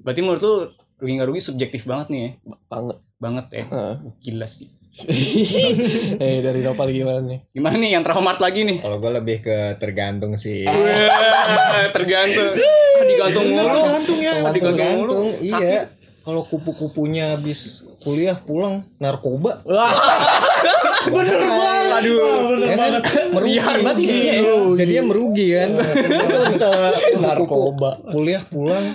Berarti 0.04 0.20
menurut 0.24 0.44
lu 0.44 0.56
rugi 1.00 1.12
nggak 1.16 1.30
rugi 1.32 1.42
subjektif 1.44 1.88
banget 1.88 2.08
nih 2.12 2.20
ya? 2.24 2.32
banget. 2.68 2.98
Banget 3.18 3.46
ya. 3.52 3.64
Heeh. 3.68 3.96
Gila 4.22 4.48
sih. 4.48 4.77
eh 6.20 6.39
dari 6.39 6.60
Nopal 6.60 6.89
gimana 6.89 7.22
nih? 7.22 7.39
Gimana 7.50 7.75
nih 7.75 7.92
yang 7.94 8.04
traumat 8.04 8.38
lagi 8.38 8.63
nih? 8.63 8.77
Kalau 8.80 8.98
gue 8.98 9.12
lebih 9.13 9.38
ke 9.39 9.58
tergantung 9.77 10.34
sih. 10.34 10.66
Wah, 10.66 11.88
tergantung. 11.92 12.54
Ah, 12.54 13.04
digantung 13.04 13.46
mulu. 13.48 13.80
Tergantung 13.80 14.20
ya. 14.20 14.34
Digantung 14.48 14.89
mulu. 14.96 15.13
Tergantung, 15.13 15.27
Sakit. 15.44 15.63
iya. 15.63 15.82
Kalau 16.20 16.44
kupu-kupunya 16.44 17.25
habis 17.34 17.60
kuliah 17.98 18.36
pulang 18.36 18.84
narkoba, 18.98 19.63
Bener 21.08 21.39
banget. 21.39 21.94
Aduh. 21.94 22.20
Bener 22.51 22.60
ya 22.60 22.68
kan? 22.68 22.77
banget. 22.77 23.04
merugi. 23.32 23.54
Iya, 23.54 23.63
banget 23.63 23.96
Iya, 23.98 24.13
iya. 24.36 24.36
Jadinya 24.75 25.04
merugi 25.06 25.48
kan. 25.54 25.70
Kalau 25.80 26.42
misalnya 26.51 26.89
Narkoba. 27.16 27.92
kuliah 28.12 28.44
pulang 28.44 28.86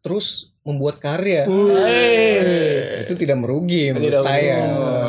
terus 0.00 0.52
membuat 0.60 0.96
karya, 0.96 1.44
Eh. 1.44 3.04
itu 3.04 3.12
tidak 3.14 3.36
merugi 3.36 3.92
menurut 3.92 4.16
Tidak 4.16 4.24
saya. 4.24 4.56
merugi. 4.64 5.03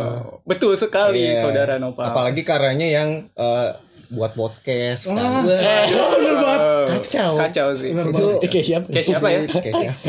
Betul 0.45 0.73
sekali, 0.75 1.25
Iya. 1.27 1.41
saudara 1.41 1.75
Nopal. 1.75 2.05
Apalagi 2.05 2.41
karyanya 2.41 2.87
yang 2.87 3.09
eh, 3.27 3.69
buat 4.07 4.31
podcast. 4.31 5.09
kan. 5.09 5.17
Wah. 5.17 5.41
Wah, 5.41 5.85
Bener 6.13 6.35
banget. 6.35 6.61
kacau. 6.87 7.31
Kacau 7.35 7.67
sih. 7.73 7.89
Bener 7.91 8.13
Itu 8.13 8.25
Eh, 8.39 8.47
kayak 8.47 8.65
siapa? 8.65 8.87
Kayak 8.87 9.05
siapa 9.07 9.27
ya? 9.27 9.39
Kayak 9.47 9.73
siapa? 9.75 9.99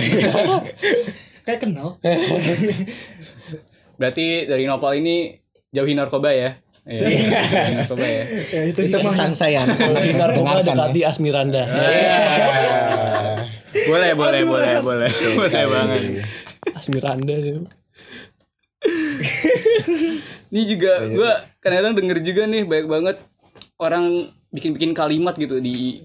Kayak 1.42 1.60
kenal. 1.62 1.88
Berarti 3.96 4.26
dari 4.44 4.64
Nopal 4.64 4.92
ini 4.96 5.40
jauhi 5.70 5.96
narkoba 5.96 6.28
ya? 6.28 6.50
Iya, 6.84 7.00
jauhi 7.00 7.16
narkoba 7.74 8.04
ya. 8.04 8.22
Ya 8.52 8.62
itu 8.68 8.80
itu 8.84 8.96
pesan 9.00 9.32
saya. 9.32 9.64
Di 10.04 10.12
narkoba 10.12 10.60
Dengarkan, 10.60 10.64
dekati 10.68 11.00
ya. 11.00 11.08
Asmiranda. 11.08 11.62
Boleh, 13.86 14.12
boleh, 14.12 14.40
boleh, 14.42 14.72
boleh. 14.80 15.10
Boleh 15.36 15.64
banget. 15.68 16.00
Asmiranda 16.72 17.34
itu. 17.34 17.64
Ini 20.52 20.62
juga 20.68 20.92
gua 21.10 21.30
kadang-kadang 21.58 21.94
denger 21.98 22.18
juga 22.22 22.42
nih 22.46 22.62
banyak 22.62 22.88
banget 22.88 23.16
orang 23.76 24.30
bikin-bikin 24.54 24.94
kalimat 24.96 25.34
gitu 25.36 25.58
di 25.60 26.00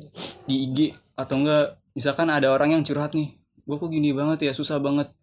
di 0.49 0.55
IG 0.67 0.77
atau 1.15 1.39
enggak 1.39 1.77
misalkan 1.93 2.27
ada 2.31 2.49
orang 2.51 2.75
yang 2.75 2.83
curhat 2.83 3.13
nih. 3.13 3.37
Gua 3.63 3.77
kok 3.77 3.91
gini 3.93 4.11
banget 4.11 4.49
ya, 4.49 4.51
susah 4.51 4.81
banget 4.81 5.13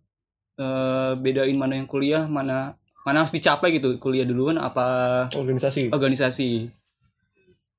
eh 0.58 1.12
bedain 1.18 1.54
mana 1.58 1.78
yang 1.78 1.88
kuliah, 1.90 2.26
mana 2.26 2.74
mana 3.02 3.24
harus 3.24 3.34
dicapai 3.34 3.76
gitu. 3.76 3.98
Kuliah 3.98 4.26
duluan 4.28 4.58
apa 4.58 5.26
Organisasi. 5.34 5.90
organisasi. 5.90 6.50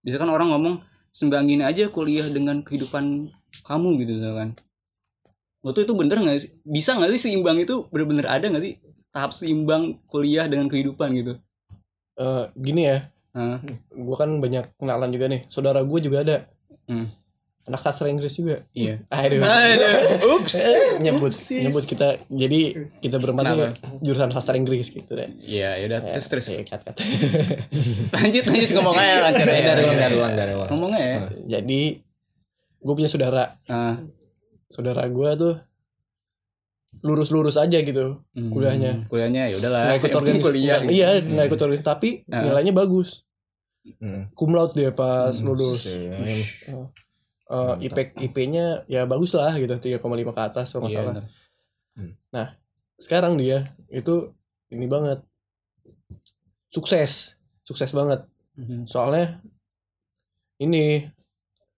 Misalkan 0.03 0.31
orang 0.31 0.51
ngomong 0.55 0.75
sembangin 1.11 1.65
aja 1.65 1.89
kuliah 1.89 2.27
dengan 2.29 2.61
kehidupan 2.61 3.29
kamu 3.65 3.89
gitu 4.05 4.11
misalkan. 4.21 4.53
lo 5.59 5.75
tuh 5.75 5.83
itu 5.83 5.91
bener 5.91 6.15
nggak 6.23 6.39
sih 6.39 6.55
bisa 6.63 6.95
nggak 6.95 7.11
sih 7.19 7.19
seimbang 7.19 7.59
itu 7.59 7.83
bener-bener 7.91 8.23
ada 8.31 8.47
nggak 8.47 8.63
sih 8.63 8.79
tahap 9.09 9.31
seimbang 9.31 9.83
kuliah 10.05 10.45
dengan 10.45 10.65
kehidupan 10.65 11.09
gitu 11.13 11.33
Eh, 12.13 12.45
gini 12.53 12.83
ya 12.83 13.07
Hah? 13.29 13.61
gue 13.89 14.15
kan 14.15 14.29
banyak 14.35 14.75
kenalan 14.75 15.09
juga 15.09 15.25
nih 15.27 15.41
saudara 15.45 15.79
gue 15.79 15.99
juga 15.99 16.19
ada 16.19 16.37
Hmm. 16.83 17.05
anak 17.63 17.79
sastra 17.79 18.05
Inggris 18.07 18.33
juga 18.33 18.65
iya 18.71 19.05
aduh 19.13 19.39
Aduh, 19.39 19.93
ups 20.35 20.57
nyebut 20.99 21.29
Upsis. 21.29 21.61
nyebut 21.61 21.85
kita 21.85 22.07
jadi 22.27 22.59
kita 22.97 23.17
berempat 23.17 23.45
Kenapa? 23.45 23.67
jurusan 23.99 24.29
sastra 24.29 24.53
Inggris 24.53 24.89
gitu 24.89 25.05
deh 25.07 25.29
Iya, 25.39 25.77
ya 25.77 25.85
udah 25.87 25.99
Ya, 26.03 26.11
terus 26.11 26.27
terus. 26.27 26.45
ya, 26.49 26.65
cut, 26.65 26.81
cut. 26.81 26.97
Lanjut 28.15 28.43
lanjut 28.43 28.69
ngomong 28.73 28.95
aja 28.95 29.15
lancar 29.21 29.45
dari 29.45 29.61
aja. 29.61 29.73
ulang 29.77 29.97
dari 29.97 30.15
ulang 30.15 30.33
dari 30.35 30.53
ulang 30.53 30.69
Ngomongnya 30.69 31.01
ya. 31.01 31.17
jadi 31.47 31.81
gue 32.79 32.93
punya 32.95 33.07
saudara 33.07 33.43
Ah, 33.65 34.01
saudara 34.67 35.05
gue 35.05 35.29
tuh 35.35 35.53
lurus-lurus 37.00 37.55
aja 37.55 37.79
gitu 37.79 38.19
hmm, 38.34 38.50
Kuliahnya. 38.50 39.05
Kuliahnya 39.08 39.48
ya 39.48 39.55
udahlah. 39.55 39.81
nggak 39.88 40.00
ikut 40.01 40.13
organisasi 40.15 40.43
kuliah. 40.43 40.79
iya 40.84 41.10
nggak 41.17 41.46
ikut 41.48 41.60
organisasi 41.62 41.86
tapi 41.86 42.10
Ah. 42.27 42.43
nilainya 42.43 42.74
bagus 42.74 43.24
Hmm. 43.98 44.27
cum 44.36 44.51
laude 44.51 44.75
dia 44.75 44.91
pas 44.91 45.31
lulus 45.39 45.88
Hmm. 45.88 46.86
Eh, 47.50 47.75
IP 47.81 47.98
IP-nya 48.22 48.86
ya 48.86 49.10
bagus 49.10 49.34
lah 49.34 49.55
gitu 49.55 49.74
3,5 49.74 49.98
ke 50.29 50.41
atas 50.43 50.69
kalau 50.69 50.86
nggak 50.86 50.91
Iya. 50.91 51.00
salah 51.00 51.13
bener. 51.15 52.48
sekarang 52.96 53.34
dia 53.36 53.58
itu 53.88 54.29
ini 54.69 54.86
banget 54.86 55.24
sukses 56.69 57.34
sukses 57.63 57.89
banget 57.89 58.25
Mhm. 58.53 58.86
soalnya 58.86 59.39
ini 60.60 61.08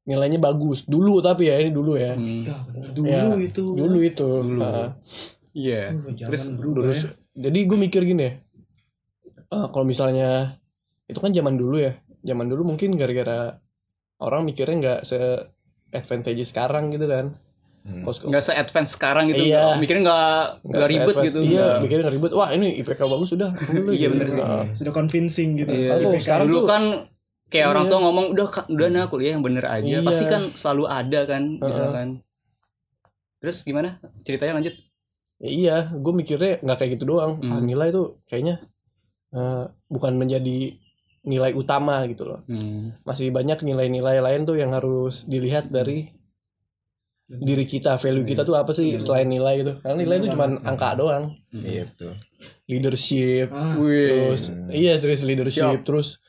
nilainya 0.03 0.38
bagus 0.38 0.84
dulu 0.84 1.20
tapi 1.20 1.46
ya 1.46 1.58
ini 1.58 1.70
dulu 1.70 1.93
ya 1.93 2.13
Hmm. 2.13 2.41
Ya, 2.43 2.58
dulu 2.91 3.08
Ya, 3.08 3.22
itu. 3.39 3.63
dulu 3.72 3.98
itu 4.00 4.29
Dulu. 4.39 4.60
Nah, 4.60 4.98
Iya. 5.51 5.91
Zaman 5.91 6.15
Terus 6.15 6.43
berubah 6.53 6.81
terus 6.86 7.01
ya. 7.01 7.10
jadi 7.41 7.60
gue 7.62 7.77
mikir 7.79 8.01
gini 8.03 8.24
ya 8.24 8.34
eh, 9.48 9.65
kalau 9.67 9.84
misalnya 9.84 10.58
itu 11.05 11.17
kan 11.17 11.29
zaman 11.29 11.53
dulu 11.53 11.75
ya 11.77 11.93
zaman 12.22 12.48
dulu 12.48 12.63
mungkin 12.65 12.96
gara-gara 12.96 13.60
orang 14.17 14.41
mikirnya 14.43 14.75
nggak 14.77 15.00
se 15.03 15.17
advantage 15.89 16.41
sekarang 16.46 16.89
gitu 16.89 17.05
kan 17.05 17.36
Hmm. 17.81 18.05
Nggak 18.05 18.46
se-advance 18.46 18.93
sekarang 18.93 19.25
gitu. 19.27 19.41
Iya. 19.41 19.74
Mikirnya 19.75 20.05
nggak 20.05 20.38
nggak 20.63 20.86
ribet 20.88 21.15
gitu. 21.24 21.39
iya 21.41 21.58
nggak. 21.58 21.77
mikirnya 21.81 22.03
nggak 22.05 22.15
ribet 22.15 22.31
wah 22.31 22.50
ini 22.51 22.77
IPK 22.77 23.01
bagus 23.03 23.29
udah 23.34 23.50
dulu 23.67 23.89
Iya, 23.91 24.08
bener 24.08 24.27
sih. 24.27 24.38
Nah, 24.38 24.63
Sudah 24.70 24.93
convincing 24.93 25.50
gitu. 25.58 25.74
Iya. 25.74 25.89
Kalau 25.91 26.13
IPK. 26.13 26.22
sekarang 26.22 26.46
Dulu 26.46 26.55
tuh- 26.55 26.70
kan 26.70 26.84
kayak 27.51 27.67
orang 27.67 27.84
Iya. 27.84 27.91
tua 27.91 28.00
ngomong 28.01 28.25
udah 28.31 28.48
Kak, 28.48 28.65
udah 28.67 28.88
nah 28.88 29.05
kuliah 29.05 29.36
yang 29.36 29.43
bener 29.43 29.65
aja. 29.65 29.84
Iya. 29.93 30.00
Pasti 30.01 30.24
kan 30.25 30.50
selalu 30.51 30.84
ada 30.86 31.20
kan 31.25 31.43
Heeh. 31.51 31.62
misalkan. 31.62 32.08
Terus 33.38 33.58
gimana? 33.62 34.00
Ceritanya 34.22 34.55
lanjut. 34.55 34.75
ya 35.38 35.50
iya 35.50 35.77
gue 35.91 36.13
mikirnya 36.13 36.62
nggak 36.62 36.77
kayak 36.77 36.91
gitu 36.93 37.10
doang 37.10 37.41
Ah, 37.41 37.58
Hmm. 37.58 37.65
nilai 37.65 37.89
tuh 37.89 38.22
kayaknya 38.24 38.62
eh, 39.31 39.63
bukan 39.88 40.13
menjadi 40.13 40.77
nilai 41.24 41.51
utama 41.51 42.05
gitu 42.05 42.24
loh 42.24 42.46
Hmm. 42.46 42.93
masih 43.01 43.29
banyak 43.29 43.58
nilai-nilai 43.60 44.22
lain 44.22 44.41
tuh 44.43 44.53
yang 44.55 44.70
harus 44.70 45.25
dilihat 45.25 45.67
dari 45.67 46.13
diri 47.27 47.63
kita 47.63 47.96
value 47.96 48.22
kita 48.24 48.43
tuh 48.43 48.53
apa 48.53 48.70
sih 48.70 48.91
Iya. 48.91 49.00
selain 49.00 49.25
nilai 49.25 49.53
gitu 49.58 49.74
karena 49.79 49.98
nilai 49.98 50.15
itu 50.20 50.27
cuma 50.29 50.46
angka 50.62 50.93
doang 50.93 51.34
Hmm. 51.50 51.63
Iya 51.63 51.84
betul. 51.88 52.13
leadership 52.67 53.48
Ah, 53.50 53.74
terus 53.74 54.43
Hmm. 54.48 54.70
iya 54.70 54.93
serius 54.96 55.24
leadership 55.24 55.63
Siap. 55.74 55.81
terus 55.81 56.22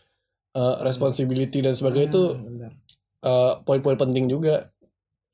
eh, 0.53 0.77
responsibility 0.81 1.59
dan 1.59 1.73
sebagainya 1.73 2.09
itu 2.09 2.23
ah, 2.27 2.37
benar. 2.37 2.73
eh, 3.23 3.53
poin-poin 3.61 3.97
penting 3.97 4.27
juga 4.27 4.69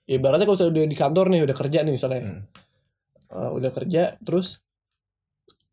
ibaratnya 0.04 0.44
kalau 0.44 0.58
udah 0.66 0.84
di 0.84 0.96
kantor 0.96 1.26
nih 1.28 1.42
udah 1.42 1.56
kerja 1.56 1.78
nih 1.80 1.92
misalnya 1.92 2.20
Hmm. 2.20 2.42
Eh, 3.28 3.50
udah 3.52 3.70
kerja 3.70 4.16
terus 4.18 4.56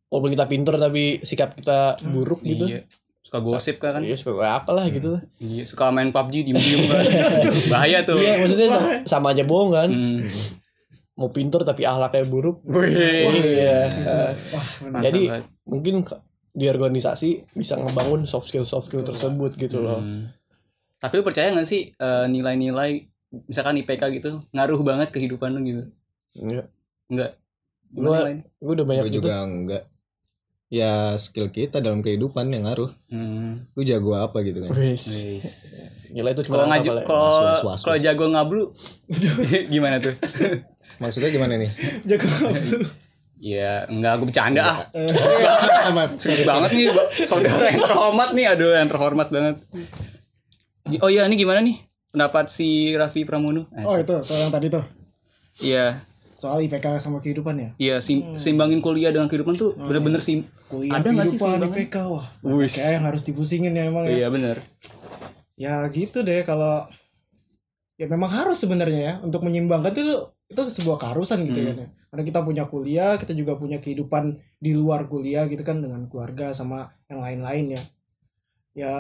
walaupun 0.08 0.32
kita 0.32 0.46
pinter 0.46 0.76
tapi 0.76 1.04
sikap 1.22 1.54
kita 1.54 1.80
buruk 2.04 2.42
gitu 2.42 2.68
Iya. 2.68 2.84
Suka 3.22 3.42
gosip 3.42 3.76
kan? 3.80 4.00
iya 4.00 4.14
suka 4.14 4.38
kayak 4.38 4.56
apa 4.60 4.72
lah 4.72 4.86
gitu 4.88 5.18
Iya, 5.36 5.64
suka 5.66 5.90
main 5.90 6.10
PUBG 6.10 6.46
diem-diem 6.46 6.82
kan. 6.86 7.02
Bahaya 7.74 8.04
tuh. 8.04 8.16
iya 8.16 8.38
maksudnya 8.38 8.68
sama, 8.70 8.90
sama 9.04 9.28
aja 9.32 9.44
bohong 9.44 9.72
kan 9.72 9.90
Hmm. 9.90 10.22
mau 11.16 11.32
pinter 11.32 11.64
tapi 11.64 11.84
ahlaknya 11.84 12.22
buruk 12.24 12.60
Wih. 12.62 12.92
iya 13.56 13.88
Wah, 14.52 14.66
Jadi, 15.02 15.32
mungkin 15.64 16.04
di 16.56 16.66
organisasi 16.66 17.52
bisa 17.52 17.76
ngebangun 17.76 18.24
soft 18.24 18.48
skill 18.48 18.64
soft 18.64 18.88
skill 18.88 19.04
tersebut 19.04 19.54
gitu 19.56 19.80
loh 19.80 20.00
Hmm. 20.00 20.32
Tapi 20.96 21.14
lu 21.16 21.24
percaya 21.24 21.52
gak 21.52 21.68
sih 21.68 21.92
eh, 21.92 22.26
nilai-nilai 22.26 23.06
misalkan 23.46 23.76
IPK 23.76 24.04
gitu 24.16 24.42
ngaruh 24.50 24.80
banget 24.82 25.12
kehidupan 25.12 25.52
lu 25.52 25.60
gitu? 25.62 25.84
Enggak. 26.34 26.66
Enggak. 27.06 27.32
Gua- 27.92 28.26
gue 28.42 28.74
udah 28.74 28.86
banyak 28.86 29.04
Gue 29.04 29.12
gitu 29.12 29.20
juga 29.22 29.36
enggak. 29.44 29.84
Ya 30.66 31.14
skill 31.16 31.48
kita 31.50 31.78
dalam 31.78 32.00
kehidupan 32.00 32.50
yang 32.50 32.66
ngaruh. 32.66 32.90
Hmm. 33.08 33.68
Lu 33.72 33.84
jago 33.84 34.16
apa 34.16 34.42
gitu 34.42 34.66
kan? 34.66 34.72
Gila 36.08 36.30
itu 36.32 36.42
cuma 36.42 36.54
Kalau 36.56 36.68
ngaju 36.72 36.90
kalau 37.04 37.76
kalau 37.78 37.98
jago 38.00 38.26
ngablu 38.26 38.64
gimana 39.74 40.00
tuh? 40.00 40.16
Maksudnya 40.98 41.30
gimana 41.30 41.54
nih? 41.56 41.70
Jago 42.10 42.26
ngablu. 42.26 42.78
Iya, 43.36 43.86
enggak 43.88 44.12
aku 44.16 44.24
bercanda 44.32 44.62
ah. 44.64 44.78
Serius 46.18 46.48
banget 46.48 46.72
nih 46.72 46.86
saudara 47.26 47.68
yang 47.68 47.84
terhormat 47.84 48.30
nih, 48.32 48.46
aduh 48.48 48.72
yang 48.72 48.90
terhormat 48.90 49.28
banget. 49.28 49.56
Oh 51.02 51.10
iya, 51.10 51.26
ini 51.26 51.36
gimana 51.36 51.60
nih 51.60 51.82
pendapat 52.10 52.48
si 52.48 52.94
Raffi 52.94 53.28
Pramono? 53.28 53.68
Asik. 53.70 53.86
Oh 53.86 53.96
itu 53.98 54.16
soal 54.24 54.48
yang 54.48 54.54
tadi 54.54 54.68
tuh. 54.72 54.86
Iya, 55.58 56.04
Soal 56.36 56.68
IPK 56.68 57.00
sama 57.00 57.24
kehidupan 57.24 57.56
ya. 57.56 57.70
iya 57.78 57.96
sim- 58.04 58.36
seimbangin 58.36 58.84
kuliah 58.84 59.08
dengan 59.08 59.32
kehidupan 59.32 59.56
tuh 59.56 59.72
bener-bener 59.74 60.20
sim. 60.20 60.44
Kuliah 60.68 61.00
Ada 61.00 61.08
nggak 61.10 61.28
sih? 61.32 61.40
IPK 61.40 61.96
wah. 62.06 62.28
Kayak 62.68 62.92
yang 62.92 63.06
harus 63.08 63.24
dipusingin 63.24 63.72
ya 63.72 63.88
emang 63.88 64.04
ya. 64.04 64.12
Iya 64.14 64.28
bener. 64.28 64.60
Ya 65.56 65.80
gitu 65.88 66.28
deh 66.28 66.44
kalau 66.44 66.84
ya 67.96 68.12
memang 68.12 68.28
harus 68.28 68.60
sebenarnya 68.60 69.00
ya 69.02 69.14
untuk 69.24 69.48
menyimbangkan 69.48 69.96
itu 69.96 70.28
itu 70.46 70.62
sebuah 70.62 70.98
keharusan 70.98 71.42
gitu 71.44 71.58
Hmm. 71.58 71.68
kan 71.68 71.76
ya. 71.78 71.88
Karena 72.10 72.24
kita 72.24 72.40
punya 72.42 72.64
kuliah, 72.66 73.14
kita 73.18 73.34
juga 73.34 73.58
punya 73.58 73.78
kehidupan 73.78 74.24
di 74.56 74.72
luar 74.72 75.06
kuliah 75.06 75.46
gitu 75.46 75.62
kan 75.62 75.82
dengan 75.82 76.06
keluarga 76.06 76.54
sama 76.54 76.94
yang 77.08 77.20
lain-lain 77.20 77.66
ya. 77.76 77.82
Ya 78.76 78.96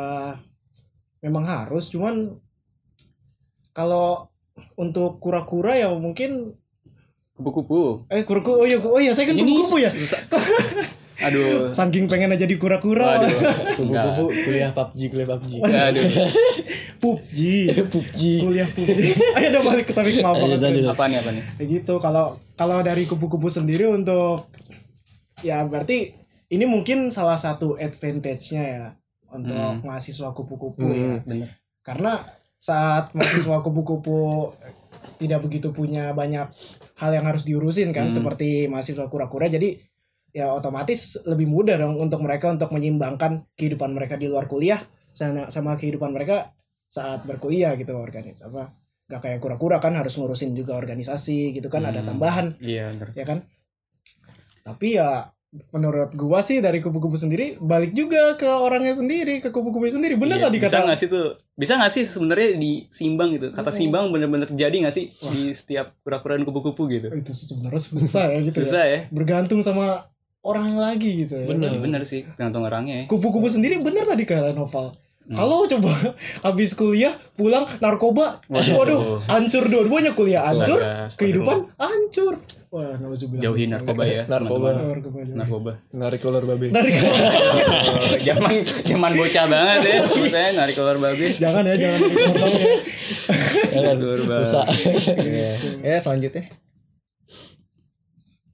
memang 1.19 1.43
harus 1.43 1.87
cuman 1.87 2.39
kalau 3.71 4.31
untuk 4.75 5.19
kura-kura 5.19 5.75
ya 5.75 5.91
mungkin 5.91 6.55
Kupu-kupu. 7.35 8.07
eh 8.07 8.23
kura-kura 8.23 8.63
oh 8.63 8.65
iya 8.65 8.79
oh 8.79 8.95
iya 8.95 9.11
saya 9.11 9.27
kan 9.27 9.35
kupu-kupu 9.35 9.75
ya. 9.77 9.91
Aduh. 11.15 11.71
Saking 11.71 12.05
pengen 12.05 12.35
aja 12.35 12.43
jadi 12.43 12.55
kura-kura. 12.55 13.23
Waduh. 13.23 13.31
kubu-kubu 13.79 14.25
kuliah 14.33 14.71
PUBG 14.71 14.99
kuliah 15.07 15.27
PUBG 15.31 15.53
Aduh. 15.63 16.03
PUBG. 17.01 17.39
PUBG 17.93 18.19
Kuliah 18.41 18.67
PUBG. 18.67 18.99
Ayo 19.37 19.47
udah 19.51 19.61
balik 19.63 19.85
ke 19.87 19.93
topik 19.93 20.19
lanjut. 20.19 20.89
Apa 20.89 21.05
nih 21.07 21.17
apa 21.21 21.29
nih? 21.31 21.43
Kayak 21.55 21.67
gitu 21.69 21.93
kalau 21.99 22.25
kalau 22.55 22.81
dari 22.81 23.05
kupu-kupu 23.05 23.47
sendiri 23.47 23.85
untuk 23.85 24.49
ya 25.39 25.61
berarti 25.63 26.15
ini 26.49 26.65
mungkin 26.65 27.09
salah 27.09 27.35
satu 27.35 27.75
advantage-nya 27.75 28.63
ya 28.63 28.85
untuk 29.29 29.55
Hmm. 29.55 29.83
mahasiswa 29.83 30.31
kupu-kupu 30.31 30.83
ya. 30.87 31.05
Hmm, 31.05 31.19
Bener. 31.27 31.49
Karena 31.83 32.23
saat 32.57 33.11
mahasiswa 33.13 33.61
kupu-kupu 33.61 34.51
tidak 35.15 35.43
begitu 35.43 35.69
punya 35.69 36.11
banyak 36.11 36.49
hal 36.95 37.11
yang 37.11 37.27
harus 37.27 37.43
diurusin 37.43 37.91
kan 37.91 38.07
Hmm. 38.09 38.15
seperti 38.15 38.65
mahasiswa 38.65 39.05
kura-kura 39.05 39.45
jadi 39.45 39.75
ya 40.35 40.51
otomatis 40.51 41.15
lebih 41.23 41.47
mudah 41.47 41.79
dong 41.79 41.95
untuk 41.95 42.19
mereka 42.19 42.51
untuk 42.51 42.67
menyimbangkan 42.69 43.47
kehidupan 43.55 43.95
mereka 43.95 44.19
di 44.19 44.27
luar 44.27 44.45
kuliah 44.45 44.83
sama 45.09 45.47
sama 45.47 45.73
kehidupan 45.73 46.11
mereka 46.11 46.51
saat 46.85 47.23
berkuliah 47.23 47.71
gitu 47.73 47.95
organisasi 47.95 48.43
apa 48.45 48.75
gak 49.05 49.21
kayak 49.21 49.39
kura-kura 49.39 49.79
kan 49.79 49.95
harus 49.95 50.11
ngurusin 50.13 50.51
juga 50.51 50.75
organisasi 50.75 51.55
gitu 51.55 51.69
kan 51.69 51.85
ada 51.85 52.03
Hmm. 52.03 52.09
tambahan 52.09 52.45
Iya 52.59 52.91
bener. 52.91 53.09
ya 53.13 53.23
kan 53.23 53.39
tapi 54.61 54.97
ya 54.97 55.29
menurut 55.71 56.11
gua 56.13 56.43
sih 56.43 56.59
dari 56.59 56.83
kupu-kupu 56.83 57.15
sendiri 57.15 57.55
balik 57.55 57.95
juga 57.95 58.35
ke 58.35 58.43
orangnya 58.43 58.91
sendiri 58.91 59.39
ke 59.39 59.47
kupu-kupu 59.47 59.87
sendiri 59.87 60.19
bener 60.19 60.35
Iya, 60.35 60.45
tadi 60.45 60.57
bisa 60.57 60.67
kata 60.67 60.83
nggak 60.83 60.99
sih 60.99 61.07
tuh 61.07 61.25
bisa 61.55 61.73
nggak 61.79 61.93
sih 61.93 62.03
sebenarnya 62.03 62.47
disimbang 62.57 63.29
gitu 63.31 63.47
kata 63.51 63.71
Hmm. 63.71 63.77
simbang 63.77 64.05
bener-bener 64.09 64.49
terjadi 64.49 64.75
nggak 64.83 64.91
sih 64.91 65.05
di 65.31 65.55
setiap 65.55 65.95
kura-kura 66.01 66.35
dan 66.35 66.43
kupu-kupu 66.43 66.91
gitu 66.91 67.07
itu 67.09 67.31
sebenarnya 67.31 67.79
susah 67.79 68.25
ya 68.27 68.39
gitu 68.43 68.57
ya 68.57 68.63
susah 68.67 68.83
ya 68.83 68.99
bergantung 69.09 69.63
sama 69.63 70.11
orang 70.45 70.77
lagi 70.77 71.25
gitu 71.25 71.35
ya. 71.35 71.45
Bener. 71.45 71.73
Iya, 71.73 71.79
bener 71.81 72.01
sih 72.03 72.21
tergantung 72.29 72.63
orangnya 72.63 73.01
ya. 73.01 73.05
Kupu-kupu 73.05 73.49
sendiri 73.49 73.81
bener 73.81 74.05
tadi 74.05 74.23
kata 74.23 74.53
Noval 74.53 74.93
Hmm. 75.25 75.33
kalau 75.33 75.65
coba 75.65 75.89
habis 76.45 76.77
kuliah 76.77 77.17
pulang 77.33 77.65
narkoba 77.81 78.45
Waduh. 78.45 78.77
waduh 78.77 79.01
hancur 79.25 79.65
dua-duanya. 79.65 80.13
Kuliah 80.13 80.45
hancur 80.45 80.77
kehidupan 81.17 81.65
hancur. 81.81 82.37
Wah 82.69 82.93
nauzubillah. 83.01 83.41
Jauhin 83.41 83.73
narkoba 83.73 84.05
ya. 84.05 84.29
Narkoba. 84.29 84.69
narkoba 84.77 85.19
narkoba. 85.25 85.71
Narik 85.89 86.21
kolor 86.21 86.45
babe 86.45 86.69
narik 86.69 86.93
zaman 88.29 88.53
zaman 88.85 89.11
bocah 89.17 89.45
banget 89.49 89.79
ya 89.81 89.97
saya 90.29 90.49
narik 90.53 90.77
kolor 90.77 91.01
babi. 91.01 91.33
Jangan 91.41 91.63
ya 91.65 91.75
jangan. 91.75 91.99
Ya 92.05 92.77
Jangan, 93.73 93.95
Kolor 93.97 94.21
babi. 94.29 94.45
dosa 94.45 94.61
Ya 95.81 95.97
selanjutnya. 95.97 96.43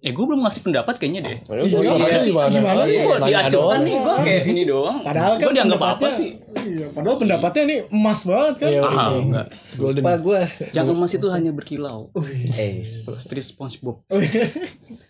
Eh 0.02 0.10
gue 0.10 0.26
belum 0.26 0.42
ngasih 0.42 0.66
pendapat 0.66 0.98
kayaknya 0.98 1.22
deh. 1.22 1.38
Iya, 1.46 1.62
Iya, 1.62 1.94
iya, 1.94 2.20
gimana? 2.26 2.50
gimana? 2.50 2.82
Iya, 2.90 3.06
Gue 3.46 3.54
doang. 3.54 3.82
nih, 3.86 3.96
gue 3.96 4.16
kayak 4.20 4.44
ini 4.50 4.62
doang. 4.66 4.98
Padahal 5.00 5.34
kan 5.38 5.46
gue 5.46 5.54
dianggap 5.54 5.82
apa 5.88 6.08
sih? 6.10 6.30
Iya, 6.58 6.86
padahal 6.90 7.18
pendapatnya 7.18 7.64
nih 7.64 7.80
emas 7.88 8.20
banget 8.24 8.56
kan. 8.58 8.70
Iya, 8.72 8.82
Ah, 8.82 8.90
iya. 8.90 9.20
enggak. 9.22 9.48
Golden. 9.78 10.02
Lupa 10.02 10.14
gue. 10.18 10.40
Jangan 10.72 10.94
emas 10.96 11.12
itu 11.14 11.28
hanya 11.30 11.52
berkilau. 11.52 12.10
Eh, 12.52 12.82
Seperti 12.82 13.42
SpongeBob. 13.46 14.02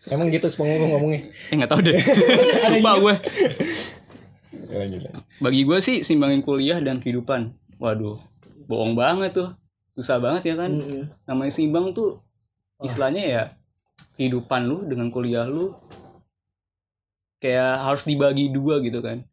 emang 0.06 0.28
gitu 0.28 0.46
SpongeBob 0.46 0.88
ngomongnya. 0.90 1.22
Eh 1.48 1.56
nggak 1.56 1.72
tahu 1.72 1.82
deh. 1.82 1.96
Lupa 2.76 2.92
gue. 3.00 3.14
Lanjut. 4.68 5.02
Bagi 5.40 5.62
gue 5.64 5.78
sih 5.80 5.98
simbangin 6.02 6.42
kuliah 6.42 6.78
dan 6.78 7.00
kehidupan. 7.00 7.56
Waduh, 7.78 8.20
bohong 8.66 8.94
banget 8.94 9.32
tuh. 9.34 9.50
Susah 9.94 10.20
banget 10.20 10.52
ya 10.52 10.56
kan. 10.58 10.72
Namanya 11.24 11.50
simbang 11.50 11.92
tuh 11.92 12.20
istilahnya 12.78 13.24
ya 13.24 13.44
kehidupan 14.16 14.62
lu 14.66 14.84
dengan 14.86 15.08
kuliah 15.10 15.48
lu 15.48 15.72
kayak 17.42 17.74
harus 17.82 18.04
dibagi 18.06 18.50
dua 18.50 18.80
gitu 18.80 19.02
kan. 19.02 19.26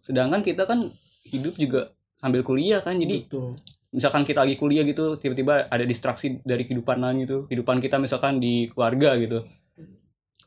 Sedangkan 0.00 0.40
kita 0.40 0.64
kan 0.64 0.94
hidup 1.26 1.58
juga 1.58 1.90
sambil 2.18 2.46
kuliah 2.46 2.78
kan. 2.78 2.94
Jadi 2.96 3.26
Betul. 3.26 3.58
misalkan 3.92 4.22
kita 4.24 4.46
lagi 4.46 4.56
kuliah 4.56 4.86
gitu 4.86 5.18
tiba-tiba 5.18 5.66
ada 5.68 5.84
distraksi 5.84 6.40
dari 6.46 6.64
kehidupan 6.64 6.96
lain 6.96 7.28
gitu 7.28 7.44
kehidupan 7.44 7.76
kita 7.76 8.00
misalkan 8.00 8.40
di 8.40 8.72
keluarga 8.72 9.20
gitu 9.20 9.44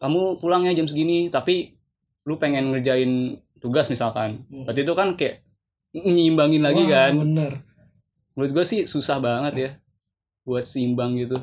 kamu 0.01 0.41
pulangnya 0.41 0.73
jam 0.73 0.89
segini 0.89 1.29
tapi 1.29 1.77
lu 2.25 2.41
pengen 2.41 2.73
ngerjain 2.73 3.37
tugas 3.61 3.85
misalkan 3.85 4.41
Hmm. 4.49 4.65
berarti 4.65 4.81
itu 4.81 4.93
kan 4.97 5.13
kayak 5.13 5.45
nyimbangin 5.93 6.65
lagi 6.65 6.89
Wah, 6.89 6.89
kan 6.89 7.13
Bener. 7.21 7.53
menurut 8.33 8.51
gue 8.51 8.65
sih 8.65 8.81
susah 8.89 9.21
banget 9.21 9.53
ya 9.53 9.69
buat 10.41 10.65
seimbang 10.65 11.13
gitu 11.13 11.37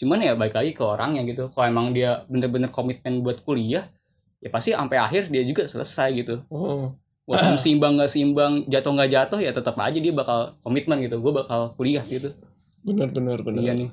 cuman 0.00 0.18
ya 0.18 0.32
baik 0.32 0.50
lagi 0.50 0.72
ke 0.72 0.80
orangnya 0.80 1.20
gitu 1.22 1.52
kalau 1.52 1.68
emang 1.68 1.92
dia 1.92 2.24
bener-bener 2.24 2.68
komitmen 2.68 3.20
buat 3.20 3.40
kuliah 3.40 3.92
ya 4.40 4.48
pasti 4.48 4.72
sampai 4.72 4.96
akhir 4.96 5.28
dia 5.28 5.44
juga 5.44 5.64
selesai 5.64 6.08
gitu 6.16 6.40
Oh. 6.48 6.96
walaupun 7.28 7.60
seimbang 7.62 7.94
nggak 7.94 8.08
seimbang 8.08 8.64
jatuh 8.66 8.90
nggak 8.90 9.10
jatuh 9.10 9.38
ya 9.38 9.52
tetap 9.52 9.76
aja 9.76 9.94
dia 9.94 10.10
bakal 10.10 10.56
komitmen 10.60 10.98
gitu 11.00 11.20
gue 11.20 11.32
bakal 11.34 11.76
kuliah 11.76 12.00
gitu 12.02 12.32
Benar 12.80 13.12
benar 13.12 13.38
benar. 13.40 13.60
iya 13.60 13.72
nih 13.76 13.90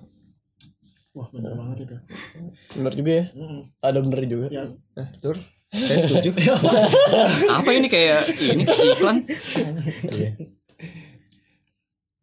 Wah 1.11 1.27
bener 1.33 1.49
banget 1.51 1.77
itu. 1.81 1.95
Benar 2.77 2.93
juga 2.93 3.09
ya. 3.11 3.25
Mm-mm. 3.33 3.61
Ada 3.81 3.99
benar 4.05 4.21
juga. 4.23 4.47
Ya, 4.53 4.63
Saya 5.73 5.97
setuju. 6.05 6.29
apa 7.57 7.69
ini 7.73 7.89
kayak 7.89 8.21
ini 8.37 8.61
kayak 8.61 8.85
iklan 8.93 9.17
Iya. 10.13 10.29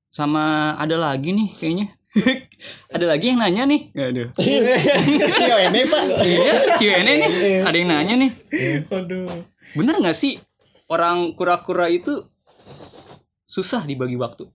sama 0.08 0.44
ada 0.78 0.94
lagi 0.94 1.34
nih 1.34 1.48
kayaknya 1.58 1.86
ada 2.94 3.06
lagi 3.06 3.26
yang 3.28 3.38
nanya 3.38 3.62
nih 3.64 3.80
aduh 3.92 4.28
Iya, 4.36 5.56
ini 5.66 5.80
Pak. 5.84 6.02
iya 6.22 6.52
Q&A 6.76 7.00
nih 7.02 7.18
ada 7.60 7.74
yang 7.74 7.88
nanya 7.88 8.14
nih 8.16 8.30
Aduh. 8.88 9.26
bener 9.72 9.94
nggak 9.96 10.14
sih 10.14 10.38
orang 10.86 11.32
kura-kura 11.32 11.86
itu 11.86 12.22
susah 13.44 13.82
dibagi 13.82 14.14
waktu 14.14 14.46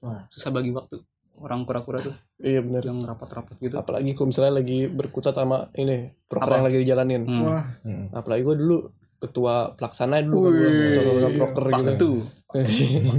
Wah. 0.00 0.28
susah 0.28 0.50
bagi 0.50 0.68
waktu 0.70 1.00
orang 1.36 1.64
kura-kura 1.64 2.00
tuh 2.00 2.14
Iya 2.36 2.60
benar. 2.60 2.82
yang 2.82 2.98
rapat-rapat 3.00 3.56
gitu 3.58 3.74
Apalagi 3.74 4.12
kalau 4.12 4.28
misalnya 4.28 4.58
lagi 4.58 4.86
berkutat 4.86 5.32
sama 5.32 5.70
ini 5.72 6.12
proker 6.24 6.44
Apa? 6.44 6.54
yang 6.54 6.66
lagi 6.66 6.78
dijalanin. 6.78 7.22
hmm. 7.24 7.42
Wah. 7.42 7.64
Hmm. 7.80 8.04
Apalagi 8.10 8.42
gue 8.42 8.56
dulu 8.56 8.76
ketua 9.16 9.72
pelaksana 9.72 10.20
dulu 10.20 10.38
kan 10.44 10.52
Wih, 10.52 10.68
ketua 10.68 11.28
proker 11.30 11.64
gitu. 11.72 11.88
Ketu. 11.88 12.10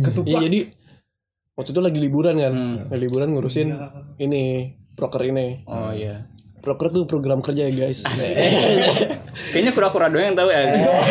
Ketupat. 0.04 0.28
Iya 0.28 0.38
jadi 0.44 0.60
waktu 1.56 1.72
itu 1.72 1.82
lagi 1.82 1.98
liburan 1.98 2.36
kan. 2.36 2.54
Hmm. 2.54 2.76
Lagi 2.88 3.02
liburan 3.02 3.28
ngurusin 3.32 3.68
Ya. 3.70 3.88
ini 4.18 4.44
proker 4.94 5.24
ini. 5.24 5.64
oh 5.66 5.92
iya 5.92 6.28
Proker 6.60 6.90
tuh 6.90 7.06
program 7.06 7.40
kerja 7.40 7.70
ya 7.70 7.72
guys. 7.72 8.02
kayaknya 9.52 9.70
kura-kura 9.70 10.10
doang 10.10 10.26
yang 10.26 10.36
tahu 10.36 10.50
ya 10.50 10.66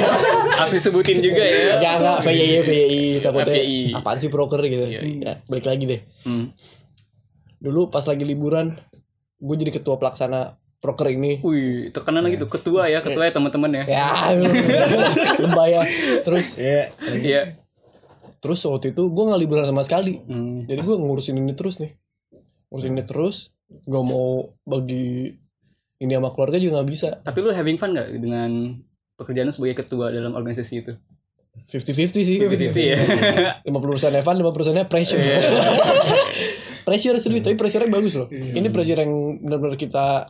harus 0.58 0.72
disebutin 0.72 1.22
juga 1.22 1.38
ya 1.40 1.78
enggak 1.78 2.18
VYI 2.20 2.58
VYI 2.60 3.02
takutnya 3.20 3.62
apaan 3.94 4.18
sih 4.18 4.28
proker 4.28 4.58
gitu. 4.64 4.82
Iya, 4.84 5.00
iya. 5.00 5.14
Ya, 5.20 5.32
balik 5.46 5.64
lagi 5.64 5.84
deh. 5.86 6.00
hmm. 6.24 6.46
Dulu 7.56 7.86
pas 7.86 8.02
lagi 8.02 8.22
liburan 8.22 8.74
gue 9.38 9.56
jadi 9.56 9.72
ketua 9.72 9.94
pelaksana 9.94 10.58
proker 10.80 11.08
ini. 11.08 11.38
Wih, 11.40 11.88
tekanan 11.88 12.26
gitu 12.28 12.44
ketua 12.44 12.84
ya, 12.86 13.00
ketua 13.00 13.24
ya 13.24 13.32
teman-teman 13.32 13.70
ya. 13.72 13.84
Ya, 13.86 14.08
lebay 15.42 15.70
ya. 15.70 15.82
Terus 16.20 16.58
Iya. 16.58 16.92
Iya. 17.14 17.42
Terus 18.44 18.60
waktu 18.68 18.92
itu 18.92 19.08
gue 19.08 19.24
nggak 19.24 19.40
liburan 19.40 19.64
sama 19.64 19.80
sekali. 19.80 20.20
Hmm. 20.20 20.68
Jadi 20.68 20.84
gue 20.84 20.96
ngurusin 21.00 21.40
ini 21.40 21.56
terus 21.56 21.80
nih. 21.80 21.96
Ngurusin 22.68 22.92
ini 22.92 23.04
terus. 23.08 23.48
Gak 23.88 24.04
mau 24.04 24.52
bagi 24.62 25.32
ini 25.96 26.12
sama 26.12 26.36
keluarga 26.36 26.60
juga 26.60 26.78
nggak 26.78 26.90
bisa. 26.92 27.08
Tapi 27.24 27.40
lu 27.40 27.48
having 27.48 27.80
fun 27.80 27.96
gak 27.96 28.12
dengan 28.12 28.76
pekerjaan 29.16 29.48
sebagai 29.48 29.80
ketua 29.80 30.12
dalam 30.12 30.36
organisasi 30.36 30.74
itu? 30.84 30.92
50-50 31.72 32.12
sih. 32.20 32.36
50-50 32.44 32.76
ya. 32.84 32.98
50% 33.64 34.12
Evan, 34.12 34.34
50%nya 34.36 34.84
pressure. 34.84 35.22
pressure 36.86 37.16
serius, 37.16 37.40
tapi 37.40 37.56
pressure-nya 37.56 37.88
bagus 37.88 38.12
loh. 38.12 38.28
Iya. 38.28 38.60
Ini 38.60 38.68
pressure 38.68 39.00
yang 39.00 39.12
benar-benar 39.40 39.80
kita 39.80 40.28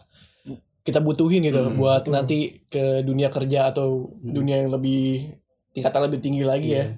kita 0.84 1.00
butuhin 1.00 1.40
gitu 1.42 1.64
Hmm, 1.64 1.80
buat 1.80 2.04
nanti 2.12 2.60
ke 2.68 3.00
dunia 3.02 3.32
kerja 3.32 3.72
atau 3.72 4.12
Hmm. 4.20 4.36
dunia 4.36 4.60
yang 4.62 4.70
lebih 4.70 5.32
tingkatan 5.72 6.06
lebih 6.06 6.20
tinggi 6.20 6.44
lagi 6.44 6.76
ya. 6.76 6.92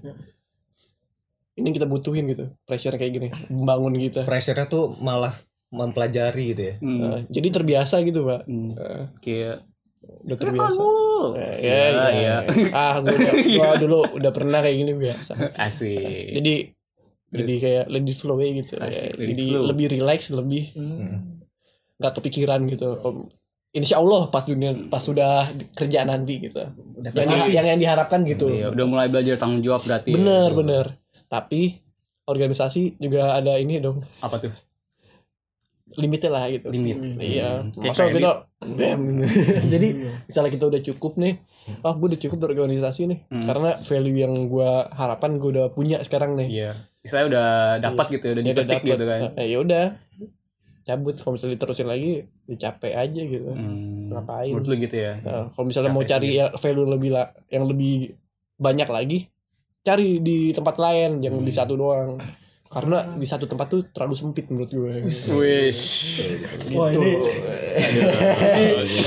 Ini 1.56 1.68
kita 1.70 1.84
butuhin 1.84 2.28
gitu. 2.28 2.44
Pressure 2.62 2.94
kayak 2.94 3.12
gini, 3.12 3.28
membangun 3.48 3.96
kita. 3.96 4.22
Pressure-nya 4.22 4.66
tuh 4.66 4.92
malah 4.94 5.32
mempelajari 5.68 6.52
gitu 6.52 6.62
ya. 6.62 6.74
Hmm. 6.78 7.00
Eh, 7.02 7.20
jadi 7.28 7.48
terbiasa 7.50 8.00
gitu, 8.02 8.22
Pak. 8.22 8.40
Hmm. 8.44 8.72
Eh, 8.72 9.04
Kayak 9.18 9.56
udah 10.22 10.36
terbiasa. 10.36 10.80
Eh, 11.34 11.54
Iya, 11.58 11.76
ya, 11.90 12.06
iya. 12.12 12.36
Ah, 12.70 12.94
gua, 12.98 13.10
udah- 13.10 13.34
gua 13.56 13.68
dulu 13.74 13.98
udah 14.14 14.30
pernah 14.30 14.60
kayak 14.60 14.76
gini 14.76 14.92
biasa. 14.94 15.32
Asik. 15.56 16.30
Jadi 16.34 16.54
jadi 17.28 17.54
kayak 17.58 17.84
let 17.88 18.04
it 18.04 18.14
flow 18.14 18.36
aja 18.36 18.52
gitu. 18.54 18.74
Asik, 18.78 19.12
Ya, 19.12 19.26
jadi 19.26 19.44
flow. 19.50 19.64
lebih 19.66 19.86
relax, 19.90 20.30
lebih 20.30 20.70
Hmm. 20.72 21.40
nggak 21.96 22.12
kepikiran 22.14 22.60
gitu. 22.66 23.00
Om- 23.00 23.32
Insya 23.72 23.98
Allah 23.98 24.28
pas 24.30 24.40
dunia 24.40 24.72
pas 24.88 25.00
sudah 25.00 25.52
kerja 25.70 26.00
nanti 26.02 26.40
gitu. 26.40 26.64
Udah 26.96 27.12
Yang, 27.12 27.50
yang 27.50 27.66
yang 27.66 27.78
diharapkan 27.78 28.24
gitu. 28.24 28.48
Iya, 28.48 28.72
udah 28.72 28.84
mulai 28.84 29.08
belajar 29.08 29.36
tanggung 29.36 29.60
jawab 29.60 29.82
berarti. 29.82 30.12
ya. 30.12 30.16
Bener 30.16 30.48
bener. 30.54 30.84
Tapi 31.36 31.76
organisasi 32.24 32.96
juga 32.96 33.36
ada 33.36 33.54
ini 33.54 33.76
dong 33.76 34.00
Apa 34.18 34.40
tuh? 34.40 34.52
limitnya 35.96 36.28
lah 36.28 36.44
gitu. 36.48 36.66
Limit. 36.68 36.96
Hmm. 36.98 37.14
Iya. 37.16 37.50
Hmm. 37.62 37.78
Masa 37.78 38.10
kita 38.10 38.30
jadi 39.72 39.88
Iya. 39.94 40.12
misalnya 40.26 40.50
kita 40.50 40.64
udah 40.66 40.80
cukup 40.82 41.12
nih, 41.14 41.38
ah 41.80 41.94
gue 41.94 42.06
udah 42.10 42.20
cukup 42.20 42.38
berorganisasi 42.40 43.06
nih, 43.06 43.18
Hmm. 43.26 43.46
karena 43.46 43.70
value 43.80 44.18
yang 44.18 44.34
gue 44.46 44.70
harapkan 44.90 45.38
gue 45.38 45.48
udah 45.48 45.70
punya 45.70 46.02
sekarang 46.02 46.34
nih. 46.34 46.48
Iya. 46.50 46.70
Istilahnya 47.00 47.28
udah 47.30 47.48
dapat 47.80 48.06
gitu 48.10 48.24
ya, 48.24 48.32
udah 48.34 48.42
Ya 48.42 48.46
udah 48.48 48.54
dipetik 48.58 48.76
dapet. 48.76 48.90
gitu 48.90 49.04
kan. 49.06 49.20
Eh, 49.36 49.46
ya 49.46 49.58
udah 49.62 49.84
cabut 50.82 51.14
kalau 51.16 51.32
misalnya 51.34 51.54
diterusin 51.54 51.86
lagi 51.86 52.10
ya 52.44 52.56
capek 52.60 52.92
aja 52.92 53.22
gitu. 53.22 53.48
Hmm. 53.48 54.10
Ngapain? 54.10 54.50
Menurut 54.50 54.66
lu 54.66 54.76
gitu 54.80 54.96
ya. 54.96 55.12
Nah, 55.18 55.50
kalau 55.50 55.64
misalnya 55.64 55.90
Capek 55.90 55.98
mau 55.98 56.06
cari 56.08 56.28
ya 56.32 56.46
value 56.52 56.88
lebih 56.88 57.10
lah, 57.10 57.26
yang 57.46 57.64
lebih 57.64 57.94
banyak 58.56 58.88
lagi, 58.88 59.18
cari 59.86 60.18
di 60.18 60.50
tempat 60.50 60.74
lain, 60.76 61.20
jangan 61.20 61.38
di 61.38 61.48
Hmm. 61.48 61.60
satu 61.62 61.74
doang. 61.74 62.18
Karena 62.66 63.06
di 63.08 63.22
satu 63.22 63.46
tempat 63.46 63.66
tuh 63.68 63.86
terlalu 63.86 64.14
sempit 64.14 64.50
menurut 64.50 64.66
gue. 64.68 65.06
Wish. 65.06 66.18
Gitu. 66.18 66.74
Wah, 66.74 66.90
ini- 66.90 67.22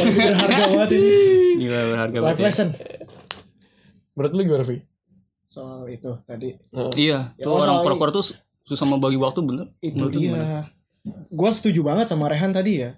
berharga 0.10 0.64
banget 0.70 0.90
ini. 0.94 1.10
Gila 1.60 1.80
berharga 1.92 2.18
Life 2.18 2.24
banget. 2.24 2.40
ya. 2.40 2.46
lesson. 2.46 2.70
Menurut 4.14 4.32
lu 4.32 4.42
gimana, 4.42 4.64
Vi? 4.64 4.78
Soal 5.46 5.90
itu 5.90 6.12
tadi. 6.24 6.56
Iya, 6.96 7.34
Ya, 7.34 7.44
tuh 7.44 7.52
oh, 7.52 7.60
orang 7.60 7.82
kura-kura 7.82 8.12
tuh 8.12 8.26
susah 8.64 8.86
membagi 8.86 9.18
waktu 9.18 9.40
bener. 9.42 9.68
Itu 9.80 10.08
Menurut 10.08 10.14
dia. 10.14 10.70
Gue 11.28 11.50
setuju 11.50 11.82
banget 11.82 12.08
sama 12.08 12.28
Rehan 12.28 12.52
tadi 12.52 12.80
ya. 12.80 12.96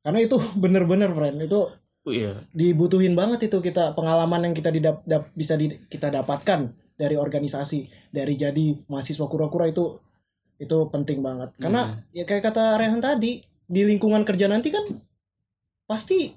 Karena 0.00 0.18
itu 0.20 0.36
bener-bener 0.56 1.10
friend. 1.10 1.36
Itu 1.42 1.68
Oh, 2.00 2.14
iya. 2.14 2.48
dibutuhin 2.50 3.12
banget 3.12 3.44
itu 3.44 3.60
kita 3.60 3.92
pengalaman 3.92 4.40
yang 4.42 4.54
kita 4.54 4.70
didap, 4.70 5.04
dap- 5.04 5.28
bisa 5.30 5.52
di- 5.54 5.76
kita 5.84 6.08
dapatkan 6.10 6.72
dari 6.98 7.14
organisasi 7.14 8.10
dari 8.12 8.34
jadi 8.34 8.76
mahasiswa 8.90 9.24
kura-kura 9.30 9.70
itu 9.70 9.96
itu 10.58 10.76
penting 10.92 11.22
banget. 11.24 11.54
Karena 11.56 11.94
ya 12.12 12.26
kayak 12.28 12.50
kata 12.50 12.76
Rehan 12.76 13.00
tadi 13.00 13.40
di 13.64 13.82
lingkungan 13.86 14.26
kerja 14.26 14.50
nanti 14.50 14.68
kan 14.74 14.84
pasti 15.88 16.34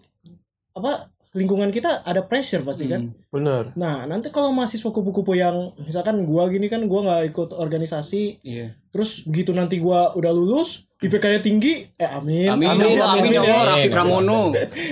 apa 0.71 1.10
lingkungan 1.31 1.69
kita 1.69 2.01
ada 2.01 2.21
pressure 2.21 2.59
pasti 2.61 2.85
kan 2.85 3.01
Hmm. 3.03 3.15
Bener. 3.29 3.63
nah 3.73 4.03
nanti 4.03 4.27
kalau 4.27 4.51
mahasiswa 4.51 4.85
kupu-kupu 4.85 5.31
yang 5.33 5.71
misalkan 5.77 6.19
gua 6.21 6.45
gini 6.45 6.67
kan 6.67 6.83
gua 6.83 6.99
nggak 7.01 7.21
ikut 7.29 7.49
organisasi 7.53 8.39
Iya. 8.41 8.75
terus 8.89 9.23
begitu 9.23 9.51
nanti 9.51 9.77
gua 9.77 10.11
udah 10.11 10.29
lulus 10.29 10.83
IPK-nya 10.99 11.39
tinggi 11.39 11.87
eh 11.91 12.05
amin 12.05 12.45
Amin, 12.47 12.67
Amin, 12.69 12.85
ya 12.85 13.01
Allah, 13.01 13.07
amin, 13.11 13.21
amin, 13.23 13.33
ya 13.33 13.41
Allah, 13.41 13.57
amin. 13.57 13.69
Rafiq 13.81 13.91
Ramono. 13.91 14.41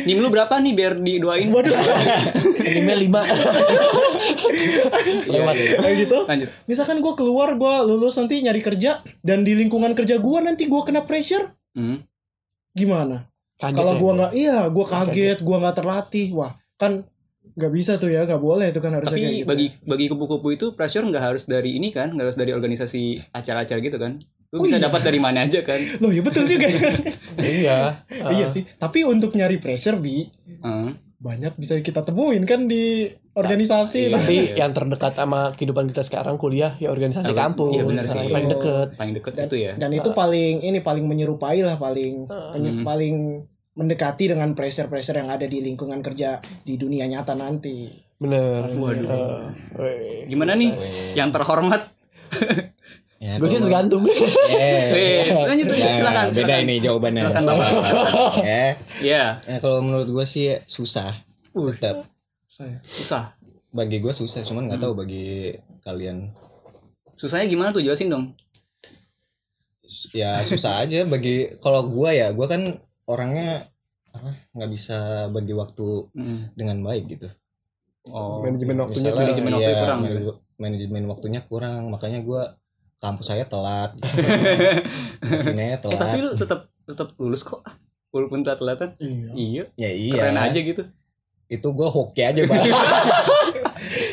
Nim 0.08 0.18
lu 0.18 0.28
berapa 0.28 0.54
nih 0.56 0.74
biar 0.74 0.94
didoain? 0.98 1.48
waduh 1.50 1.76
Animnya 2.60 2.98
lima. 2.98 3.22
Lewat. 5.26 5.54
Iya, 5.54 5.64
iya. 5.66 5.78
kayak 5.78 5.96
gitu 6.00 6.18
Lanjut. 6.24 6.50
misalkan 6.66 6.98
gue 6.98 7.14
keluar 7.14 7.50
gue 7.54 7.74
lulus 7.86 8.16
nanti 8.16 8.40
nyari 8.40 8.60
kerja 8.60 8.92
dan 9.20 9.44
di 9.44 9.54
lingkungan 9.54 9.94
kerja 9.94 10.18
gue 10.18 10.38
nanti 10.40 10.66
gue 10.66 10.82
kena 10.82 11.04
pressure 11.04 11.54
Hmm. 11.70 12.02
gimana 12.72 13.30
kalau 13.60 13.94
ya? 13.94 14.00
gua 14.00 14.12
nggak 14.16 14.32
iya 14.34 14.58
gua 14.72 14.86
kaget 14.88 15.38
gua 15.44 15.58
nggak 15.60 15.76
terlatih 15.76 16.28
wah 16.32 16.52
kan 16.80 17.04
nggak 17.50 17.72
bisa 17.76 18.00
tuh 18.00 18.08
ya 18.08 18.24
nggak 18.24 18.40
boleh 18.40 18.72
itu 18.72 18.80
kan 18.80 18.96
harusnya 18.96 19.20
kayak 19.20 19.28
Tapi 19.28 19.40
gitu. 19.44 19.50
bagi 19.52 19.68
bagi 19.84 20.06
kupu-kupu 20.08 20.48
itu 20.56 20.66
pressure 20.72 21.04
nggak 21.04 21.24
harus 21.24 21.44
dari 21.44 21.76
ini 21.76 21.92
kan, 21.92 22.16
nggak 22.16 22.32
harus 22.32 22.38
dari 22.40 22.56
organisasi 22.56 23.20
acara-acara 23.36 23.80
gitu 23.84 24.00
kan. 24.00 24.24
Lu 24.50 24.58
Oh 24.58 24.64
bisa 24.64 24.80
iya. 24.80 24.88
dapat 24.88 25.02
dari 25.04 25.20
mana 25.20 25.44
aja 25.44 25.60
kan. 25.62 25.78
loh 26.00 26.10
ya 26.10 26.24
betul 26.24 26.48
juga 26.48 26.72
iya 27.38 28.02
iya 28.32 28.48
sih 28.50 28.64
tapi 28.80 29.04
untuk 29.06 29.36
nyari 29.36 29.60
pressure 29.60 30.00
bi 30.00 30.26
Heeh. 30.64 30.90
banyak 31.20 31.54
bisa 31.54 31.78
kita 31.84 32.02
temuin 32.02 32.48
kan 32.48 32.66
di 32.66 33.12
organisasi 33.40 34.02
Iya. 34.06 34.14
tapi 34.14 34.36
yang 34.54 34.72
terdekat 34.72 35.14
sama 35.14 35.52
kehidupan 35.52 35.88
kita 35.88 36.02
sekarang 36.02 36.36
kuliah 36.36 36.76
ya 36.76 36.88
organisasi 36.88 37.28
Iya, 37.28 37.38
kampus 37.40 37.72
iya, 37.72 37.84
benar 37.84 38.06
sih. 38.06 38.20
paling 38.28 38.50
deket 38.50 38.88
paling 38.94 39.14
deket 39.14 39.34
Dan- 39.34 39.46
itu 39.46 39.56
ya. 39.58 39.72
dan 39.76 39.90
itu 39.92 40.10
paling 40.12 40.56
ini 40.62 40.80
paling 40.80 41.06
menyerupai 41.06 41.60
lah 41.60 41.76
paling 41.76 42.26
Ah. 42.26 42.52
penye- 42.52 42.76
Hmm. 42.76 42.84
paling 42.84 43.16
mendekati 43.72 44.28
dengan 44.28 44.52
pressure-pressure 44.52 45.16
yang 45.18 45.30
ada 45.30 45.46
di 45.46 45.60
lingkungan 45.60 46.00
kerja 46.00 46.38
di 46.62 46.76
dunia 46.76 47.06
nyata 47.06 47.32
nanti. 47.34 47.88
bener 48.16 48.68
Waduh. 48.70 49.48
weh. 49.74 50.28
Gimana 50.28 50.52
nih 50.54 50.70
Weh. 50.70 51.16
yang 51.16 51.32
terhormat? 51.32 51.88
Ya, 53.18 53.36
gue 53.36 53.48
sih 53.48 53.60
tergantung 53.60 54.08
lanjut 54.08 55.68
ya, 55.70 55.92
silakan. 55.94 56.26
beda 56.30 56.40
silakan. 56.40 56.60
ini 56.62 56.76
jawabannya. 56.80 57.22
Silakan, 57.22 57.44
Bapak. 57.46 57.68
ya. 58.48 58.66
Iya, 59.00 59.24
Ya, 59.42 59.56
kalau 59.60 59.80
menurut 59.82 60.08
gue 60.10 60.26
sih 60.26 60.56
susah. 60.66 61.20
Tetap 61.52 62.08
Saya. 62.60 62.78
susah. 62.84 63.24
bagi 63.70 63.98
gue 63.98 64.12
susah, 64.12 64.42
cuman 64.42 64.66
nggak 64.66 64.78
Hmm. 64.78 64.86
tahu 64.86 64.94
bagi 64.98 65.54
kalian. 65.80 66.34
Susahnya 67.16 67.46
gimana 67.46 67.70
tuh 67.70 67.80
jelasin 67.80 68.10
dong. 68.10 68.34
Ya 70.12 70.42
susah 70.44 70.84
aja 70.84 71.02
bagi 71.04 71.56
kalau 71.58 71.86
gue 71.86 72.10
ya, 72.12 72.30
gue 72.30 72.46
kan 72.46 72.62
orangnya 73.06 73.70
apa 74.10 74.36
nggak 74.52 74.70
bisa 74.70 74.98
bagi 75.30 75.54
waktu 75.54 76.10
Hmm. 76.12 76.50
dengan 76.52 76.82
baik 76.82 77.06
gitu. 77.10 77.30
Oh. 78.06 78.42
manajemen 78.42 78.80
waktunya 78.80 79.06
Misalnya, 79.08 79.22
manajemen 79.24 79.52
waktunya 79.54 79.78
kurang, 79.78 80.00
manaj- 80.02 80.40
manajemen 80.58 81.04
waktunya 81.06 81.42
kurang, 81.44 81.82
makanya 81.90 82.20
gue 82.22 82.42
kampus 82.98 83.28
saya 83.28 83.46
telat. 83.46 83.94
Ke 85.22 85.36
sini 85.38 85.62
Eh 85.70 85.78
tapi 85.78 85.94
telat. 85.94 86.16
lu 86.18 86.30
tetap 86.34 86.60
tetap 86.84 87.08
lulus 87.16 87.44
kok. 87.44 87.62
Walaupun 88.10 88.42
telat-telatan. 88.42 88.98
Iya. 88.98 89.30
Iya. 89.32 89.64
Ya 89.78 89.90
iya. 89.92 90.14
Keren 90.18 90.42
aja 90.42 90.60
gitu. 90.60 90.84
Itu 91.50 91.74
gue 91.74 91.86
hoki 91.86 92.22
aja 92.22 92.46
bang. 92.46 92.62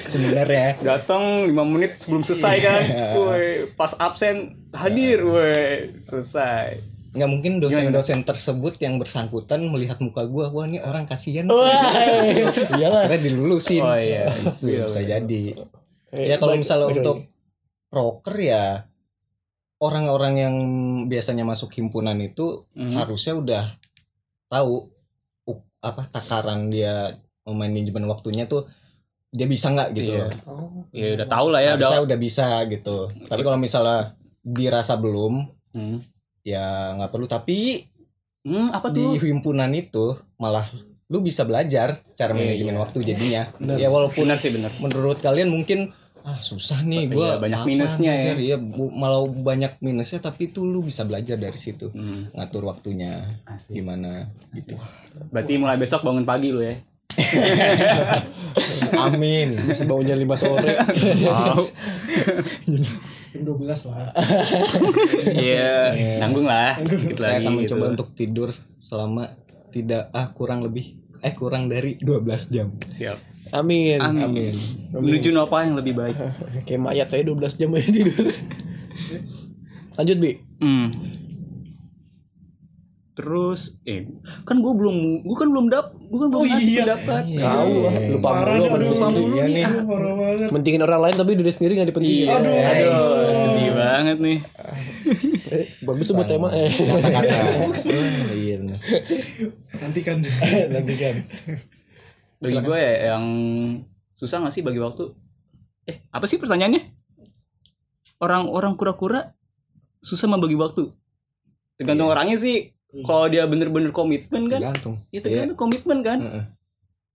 Sebenarnya. 0.07 0.81
Datang 0.81 1.45
5 1.45 1.53
menit 1.69 2.01
sebelum 2.01 2.23
selesai 2.23 2.57
kan. 2.59 2.81
Woi, 3.15 3.47
pas 3.73 3.93
absen 3.95 4.37
hadir, 4.73 5.21
woi, 5.21 6.01
selesai. 6.01 6.97
nggak 7.17 7.31
mungkin 7.33 7.65
dosen-dosen 7.65 8.25
tersebut 8.25 8.77
yang 8.77 9.01
bersangkutan 9.01 9.65
melihat 9.65 9.97
muka 10.05 10.29
gua 10.29 10.53
wah 10.53 10.69
ini 10.69 10.85
orang 10.85 11.09
kasihan 11.09 11.49
iyalah 11.49 13.09
karena 13.09 13.17
dilulusin 13.17 13.81
Oh 13.81 13.97
iya, 13.97 14.37
Itu 14.37 14.69
iya, 14.69 14.85
bisa 14.85 15.01
iya. 15.01 15.09
jadi 15.17 15.43
Eh, 16.13 16.29
ya 16.29 16.37
kalau 16.37 16.61
misalnya 16.61 16.93
untuk 16.93 17.25
proker 17.89 18.37
ya 18.37 18.85
orang-orang 19.81 20.35
yang 20.37 20.55
biasanya 21.09 21.49
masuk 21.49 21.73
himpunan 21.73 22.21
itu 22.21 22.69
Hmm. 22.77 22.93
harusnya 22.93 23.33
udah 23.33 23.65
tahu 24.53 24.93
apa 25.81 26.13
takaran 26.13 26.69
dia 26.69 27.17
manajemen 27.49 28.03
waktunya 28.05 28.45
tuh 28.45 28.67
dia 29.29 29.45
bisa 29.45 29.69
nggak 29.69 29.89
gitu 29.93 30.11
Iya. 30.13 30.23
loh. 30.23 30.31
Oh. 30.47 30.71
Ya 30.91 31.15
udah 31.15 31.27
tau 31.27 31.47
lah 31.47 31.61
ya 31.61 31.71
harusnya 31.75 31.99
udah. 31.99 32.07
udah 32.09 32.19
bisa 32.19 32.47
gitu 32.65 32.97
tapi 33.23 33.43
kalau 33.43 33.55
misalnya 33.57 34.17
dirasa 34.41 34.95
belum 34.95 35.51
Hmm. 35.71 36.01
ya 36.41 36.65
nggak 36.95 37.11
perlu 37.11 37.27
tapi 37.27 37.85
Hmm, 38.41 38.71
apa 38.71 38.89
di 38.89 39.03
tuh? 39.03 39.19
himpunan 39.21 39.69
itu 39.71 40.15
malah 40.37 40.71
lu 41.07 41.19
bisa 41.21 41.43
belajar 41.43 41.99
cara 42.13 42.31
Iya, 42.31 42.39
manajemen 42.41 42.73
iya. 42.73 42.81
waktu 42.81 42.99
jadinya 43.05 43.43
Benar. 43.57 43.77
ya 43.77 43.89
walaupun 43.89 44.25
Benar 44.25 44.39
sih 44.39 44.51
benar. 44.51 44.71
menurut 44.77 45.19
kalian 45.19 45.51
mungkin 45.51 45.91
ah 46.23 46.39
susah 46.41 46.81
nih 46.81 47.05
Iya, 47.05 47.13
gua 47.13 47.29
banyak 47.37 47.61
minusnya 47.65 48.13
ya. 48.17 48.33
iya 48.35 48.57
bu- 48.57 48.91
malah 48.91 49.23
banyak 49.27 49.79
minusnya 49.81 50.19
tapi 50.19 50.49
itu 50.49 50.63
lu 50.63 50.81
bisa 50.81 51.03
belajar 51.03 51.35
dari 51.37 51.55
situ 51.57 51.87
Hmm. 51.89 52.31
ngatur 52.33 52.65
waktunya 52.65 53.43
Asik. 53.45 53.75
gimana 53.77 54.27
gitu 54.51 54.75
Berarti 55.29 55.53
mulai 55.57 55.77
besok 55.77 56.01
bangun 56.01 56.23
pagi 56.23 56.49
lu 56.49 56.59
ya. 56.61 56.79
amin 59.07 59.49
Bisa 59.67 59.85
bangun 59.85 60.05
jam 60.05 60.19
5 60.19 60.37
sore 60.37 60.71
Wow. 61.21 61.69
Jam 62.67 62.85
12 63.37 63.69
lah. 63.93 64.17
Iya, 65.29 65.93
nanggung 66.19 66.49
lah. 66.49 66.81
Saya 66.81 67.37
lagi 67.37 67.45
akan 67.45 67.53
gitu. 67.53 67.77
mencoba 67.77 67.85
untuk 67.93 68.09
tidur 68.11 68.49
selama 68.77 69.37
tidak 69.69 70.09
ah 70.11 70.33
kurang 70.33 70.65
lebih 70.65 70.97
eh 71.21 71.33
kurang 71.33 71.69
dari 71.69 72.01
12 72.01 72.25
jam 72.49 72.73
siap. 72.87 73.21
amin 73.51 74.01
Amin. 74.01 74.25
amin 74.25 74.55
Menuju 74.91 75.37
apa 75.37 75.63
yang 75.63 75.77
lebih 75.77 75.93
baik? 75.95 76.17
kayak 76.65 76.81
mayat 76.81 77.09
aja 77.09 77.23
12 77.23 77.61
jam 77.61 77.71
aja 77.71 77.85
tidur 77.87 78.27
lanjut 79.95 80.17
bi 80.17 80.33
Hmm. 80.57 80.89
Terus, 83.17 83.81
eh, 83.83 84.05
kan 84.45 84.61
gue 84.61 84.69
belum, 84.71 85.25
gue 85.25 85.37
kan 85.41 85.49
belum 85.49 85.67
dap, 85.67 85.97
gue 85.97 86.19
kan 86.21 86.29
belum 86.29 86.43
Oh 86.43 86.47
iya. 86.47 86.85
pendapat. 86.85 87.23
Iya. 87.25 87.41
tahu 87.41 87.75
lah 87.81 87.93
lupa 88.13 88.29
Parah 88.29 88.55
mulu 88.61 88.77
lupa 88.87 89.07
mulu 89.09 89.33
Iya 89.33 89.45
nih. 89.49 89.65
Ah, 89.65 89.73
banget. 89.81 90.49
mentingin 90.53 90.83
orang 90.85 91.01
lain 91.01 91.17
tapi 91.17 91.31
diri 91.33 91.49
sendiri 91.49 91.73
nggak 91.75 91.89
dipentingin 91.91 92.29
Iya, 92.29 92.37
Aduh. 92.37 92.53
aduh, 92.53 93.01
sedih 93.33 93.71
banget 93.73 94.17
nih. 94.21 94.39
Eh, 95.47 95.67
bagus 95.81 96.05
tuh 96.05 96.15
buat 96.15 96.27
tema 96.27 96.51
eh 96.51 96.69
kata-kata 96.69 97.37
iya 98.37 98.55
benar 98.59 98.79
kan. 98.83 99.81
nanti 99.81 100.01
kan 100.03 101.15
Bagi 102.43 102.59
gue 102.61 102.77
ya 102.77 102.93
yang 103.11 103.25
susah 104.13 104.45
gak 104.45 104.53
sih 104.53 104.61
bagi 104.61 104.77
waktu? 104.77 105.09
Eh, 105.87 106.05
apa 106.11 106.29
sih 106.29 106.37
pertanyaannya? 106.37 106.93
Orang-orang 108.19 108.77
kura-kura 108.77 109.33
susah 109.99 110.29
membagi 110.29 110.53
waktu. 110.53 110.93
Tergantung 111.77 112.09
orangnya 112.09 112.37
sih. 112.37 112.76
Kalau 113.03 113.27
dia 113.27 113.45
bener-bener 113.45 113.91
komitmen 113.91 114.47
kan, 114.47 114.61
tergantung. 114.63 114.95
ya 115.11 115.21
tergantung 115.21 115.59
komitmen 115.59 115.99
kan. 116.01 116.19
Heeh. 116.19 116.45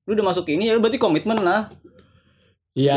Lu 0.06 0.14
udah 0.14 0.26
masuk 0.28 0.46
ini 0.48 0.68
ya 0.68 0.76
lu 0.76 0.82
berarti 0.84 1.00
komitmen 1.00 1.40
lah. 1.40 1.72
iya. 2.74 2.94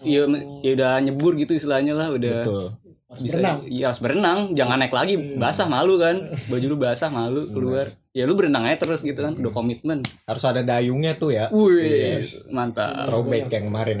Ya, 0.00 0.24
ya, 0.24 0.24
ya 0.62 0.70
udah 0.72 0.92
nyebur 1.00 1.36
gitu 1.36 1.52
istilahnya 1.52 1.92
lah 1.92 2.08
udah 2.08 2.36
betul. 2.40 2.66
Harus 3.10 3.22
bisa 3.26 3.36
berenang. 3.36 3.58
ya 3.66 3.84
harus 3.90 4.00
berenang 4.00 4.38
jangan 4.54 4.78
naik 4.78 4.94
lagi 4.94 5.14
basah 5.34 5.66
malu 5.66 5.98
kan. 5.98 6.30
Baju 6.46 6.66
lu 6.66 6.76
basah 6.78 7.10
malu 7.10 7.50
keluar. 7.50 7.90
Ya 8.10 8.22
lu 8.22 8.34
berenang 8.34 8.62
aja 8.64 8.86
terus 8.86 9.02
gitu 9.02 9.18
kan 9.18 9.34
udah 9.34 9.50
komitmen. 9.50 10.06
Harus 10.24 10.44
ada 10.46 10.62
dayungnya 10.62 11.18
tuh 11.18 11.34
ya. 11.34 11.50
Wih 11.50 12.16
Iya. 12.16 12.22
mantap. 12.48 13.10
Throwback 13.10 13.50
yang 13.50 13.66
kemarin. 13.66 13.98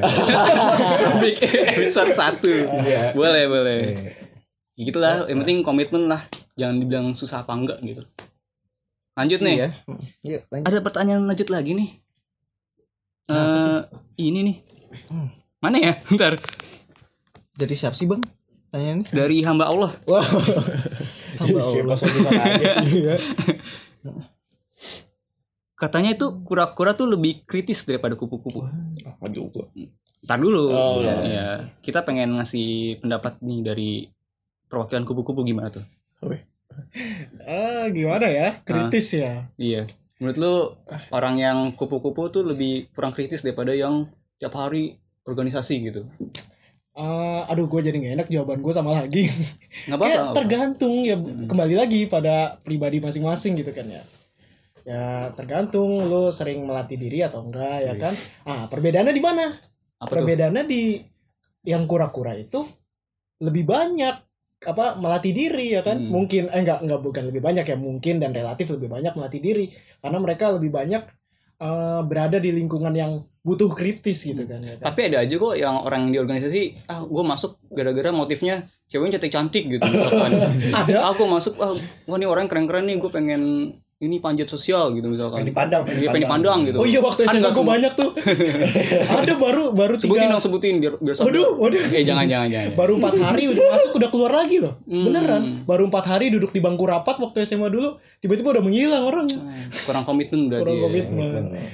Big 1.22 1.38
episode 1.42 2.14
satu. 2.14 2.54
Iya. 2.86 3.10
boleh 3.12 3.44
boleh. 3.50 3.80
Iya. 3.82 4.29
Ya 4.74 4.82
gitulah 4.84 5.24
yang 5.24 5.40
penting 5.40 5.60
komitmen 5.60 6.06
lah 6.06 6.26
jangan 6.54 6.76
dibilang 6.76 7.06
susah 7.12 7.40
apa 7.40 7.52
enggak 7.52 7.78
gitu 7.80 8.02
lanjut 9.12 9.40
nih 9.40 9.54
Iya. 9.56 9.68
Iya, 10.22 10.38
lanjut. 10.46 10.66
ada 10.66 10.78
pertanyaan 10.80 11.22
lanjut 11.24 11.48
lagi 11.48 11.72
nih 11.72 11.90
eh 13.28 13.78
ini 14.18 14.40
nih 14.42 14.56
Hmm. 15.06 15.30
mana 15.60 15.78
ya 15.78 15.92
ntar 16.14 16.34
Dari 17.52 17.74
siapa 17.74 17.94
sih 17.94 18.04
bang? 18.04 18.18
Tanya 18.70 18.90
nih. 18.96 19.06
dari 19.06 19.38
hamba 19.40 19.66
Allah 19.66 19.94
Wow. 20.02 20.18
Hamba 21.38 21.58
Kayak 21.62 21.86
Allah. 21.86 22.82
Iya. 22.90 23.14
katanya 25.74 26.10
itu 26.10 26.42
kura-kura 26.42 26.92
tuh 26.92 27.06
lebih 27.06 27.44
kritis 27.44 27.82
daripada 27.82 28.12
kupu-kupu 28.12 28.66
Apa 29.00 29.26
juga 29.28 29.64
Ntar 30.20 30.36
dulu. 30.36 30.68
Oh, 30.68 31.00
ya, 31.00 31.16
iya. 31.16 31.16
ya. 31.24 31.46
Kita 31.80 32.02
pengen 32.02 32.36
ngasih 32.36 33.00
pendapat 33.00 33.40
nih 33.40 33.60
dari 33.62 33.90
perwakilan 34.70 35.02
kupu-kupu 35.02 35.42
gimana 35.42 35.74
tuh? 35.74 35.84
Ah, 37.44 37.90
gimana 37.90 38.30
ya? 38.30 38.62
Kritis 38.62 39.10
ya. 39.10 39.50
Iya. 39.58 39.82
Menurut 40.22 40.36
lu 40.38 40.54
orang 41.10 41.36
yang 41.40 41.58
kupu-kupu 41.74 42.30
tuh 42.30 42.46
lebih 42.46 42.92
kurang 42.94 43.10
kritis 43.10 43.42
daripada 43.42 43.74
yang 43.74 44.06
tiap 44.38 44.54
hari 44.54 45.00
organisasi 45.26 45.74
gitu? 45.90 46.06
Ah, 46.94 47.48
aduh, 47.48 47.66
gue 47.66 47.80
jadi 47.80 47.96
gak 47.96 48.14
enak 48.20 48.28
jawaban 48.28 48.60
gue 48.60 48.72
sama 48.74 49.00
lagi. 49.00 49.26
Nggak 49.88 49.96
apa-apa. 49.96 50.04
Kayak 50.04 50.20
apa-apa. 50.20 50.36
tergantung 50.36 50.94
ya 51.02 51.16
kembali 51.20 51.74
lagi 51.74 52.00
pada 52.06 52.60
pribadi 52.60 53.00
masing-masing 53.00 53.58
gitu 53.58 53.72
kan 53.72 53.86
ya. 53.88 54.02
Ya 54.84 55.32
tergantung 55.36 56.08
lu 56.08 56.32
sering 56.32 56.64
melatih 56.64 56.96
diri 56.96 57.24
atau 57.24 57.44
enggak 57.44 57.84
ya 57.84 57.92
Wih. 57.96 58.00
kan. 58.00 58.14
Ah, 58.44 58.62
perbedaannya 58.68 59.14
di 59.16 59.22
mana? 59.22 59.56
Apa 60.00 60.08
tuh? 60.08 60.14
Perbedaannya 60.20 60.64
di 60.68 61.00
yang 61.64 61.84
kura-kura 61.84 62.36
itu 62.36 62.64
lebih 63.40 63.68
banyak 63.68 64.29
apa 64.60 65.00
melatih 65.00 65.32
diri 65.32 65.72
ya 65.72 65.80
kan 65.80 65.96
Hmm. 65.96 66.12
mungkin 66.12 66.52
eh 66.52 66.60
enggak 66.60 66.84
enggak 66.84 67.00
bukan 67.00 67.22
lebih 67.32 67.40
banyak 67.40 67.64
ya 67.64 67.76
mungkin 67.80 68.20
dan 68.20 68.36
relatif 68.36 68.68
lebih 68.68 68.92
banyak 68.92 69.12
melatih 69.16 69.40
diri 69.40 69.72
karena 70.04 70.18
mereka 70.20 70.52
lebih 70.52 70.68
banyak 70.68 71.02
eh, 71.60 72.00
berada 72.04 72.36
di 72.40 72.50
lingkungan 72.52 72.92
yang 72.92 73.12
butuh 73.40 73.72
kritis 73.72 74.20
gitu 74.20 74.44
kan 74.44 74.60
ya 74.60 74.76
kan? 74.76 74.92
Tapi 74.92 75.00
ada 75.12 75.24
aja 75.24 75.32
kok 75.32 75.56
yang 75.56 75.80
orang 75.80 76.12
di 76.12 76.20
organisasi, 76.20 76.88
ah 76.92 77.00
gue 77.08 77.24
masuk 77.24 77.56
gara-gara 77.72 78.12
motifnya 78.12 78.68
ceweknya 78.84 79.16
cantik-cantik 79.16 79.64
gitu. 79.64 79.80
Misalkan. 79.80 80.32
ada 80.84 81.08
aku 81.08 81.24
masuk, 81.24 81.56
ah 81.56 81.72
wah 82.04 82.16
nih 82.20 82.28
orang 82.28 82.52
keren-keren 82.52 82.84
nih, 82.84 83.00
gue 83.00 83.08
pengen 83.08 83.42
ini 84.00 84.16
panjat 84.16 84.48
sosial 84.48 84.96
gitu 84.96 85.12
misalkan. 85.12 85.44
Pengen 85.44 85.52
dipandang, 85.52 85.82
pengen 85.84 86.00
Iya, 86.00 86.08
pengen 86.08 86.24
dipandang 86.24 86.58
gitu. 86.64 86.76
oh 86.80 86.86
iya 86.88 87.00
waktu 87.04 87.20
Kan 87.20 87.36
SMA 87.36 87.50
gue 87.52 87.64
banyak 87.66 87.92
tuh 87.92 88.10
ada 89.20 89.34
baru 89.36 89.64
baru 89.70 89.94
Sebutin 89.94 90.16
tiga 90.18 90.32
dong, 90.32 90.40
sebutin 90.40 90.74
biar 90.80 90.94
biar 90.96 91.14
sadar. 91.14 91.26
waduh 91.28 91.48
waduh 91.60 91.80
Eh 91.92 92.00
jangan 92.02 92.24
jangan 92.24 92.48
jangan. 92.48 92.70
baru 92.80 92.92
empat 92.96 93.14
hari 93.20 93.42
udah 93.46 93.64
masuk 93.68 93.90
udah 93.94 94.08
keluar 94.08 94.32
lagi 94.34 94.56
loh 94.58 94.72
Hmm. 94.82 95.04
beneran 95.04 95.42
baru 95.62 95.82
empat 95.86 96.04
hari 96.08 96.26
duduk 96.28 96.48
di 96.48 96.58
bangku 96.58 96.82
rapat 96.82 97.20
waktu 97.20 97.44
SMA 97.44 97.68
dulu 97.68 97.88
tiba-tiba 98.18 98.48
udah 98.50 98.64
menghilang 98.64 99.04
orangnya 99.04 99.38
Kurang 99.84 100.02
komitmen 100.02 100.48
berarti. 100.48 100.64
kurang 100.64 100.74
ya. 100.74 100.82
komitmen 100.82 101.30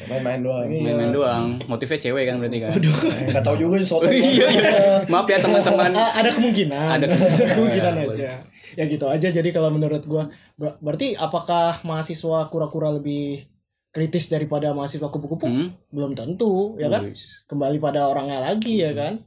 Main-main 0.07 0.41
doang. 0.43 0.67
Iya. 0.67 0.81
Main-main 0.83 1.11
doang. 1.13 1.45
Motifnya 1.65 1.99
cewek 2.01 2.25
kan 2.25 2.35
berarti 2.37 2.59
kan. 2.59 2.71
Enggak 2.75 3.43
tahu 3.43 3.57
juga 3.57 3.75
sih 3.79 3.87
soto. 3.87 4.11
Iya, 4.11 4.47
iya. 4.49 4.71
Maaf 5.07 5.27
ya 5.27 5.39
teman-teman. 5.39 5.95
Ada 5.95 6.31
kemungkinan 6.33 6.87
Ada 6.93 7.07
kemungkinan 7.49 7.93
Ya, 7.95 8.03
aja 8.05 8.31
ya 8.77 8.85
gitu 8.85 9.07
aja 9.07 9.29
jadi 9.29 9.49
kalau 9.51 9.69
menurut 9.69 10.05
gua 10.05 10.29
ber- 10.55 10.77
berarti 10.79 11.13
apakah 11.13 11.81
mahasiswa 11.83 12.47
kura-kura 12.47 12.93
lebih 12.93 13.49
kritis 13.89 14.29
daripada 14.29 14.71
mahasiswa 14.71 15.09
kupu-kupu 15.09 15.45
Hmm. 15.45 15.73
belum 15.89 16.13
tentu 16.13 16.77
ya 16.77 16.87
kan 16.87 17.09
Wis. 17.09 17.43
kembali 17.47 17.77
pada 17.79 18.05
orangnya 18.05 18.45
lagi 18.45 18.79
ya 18.79 18.93
kan 18.93 19.25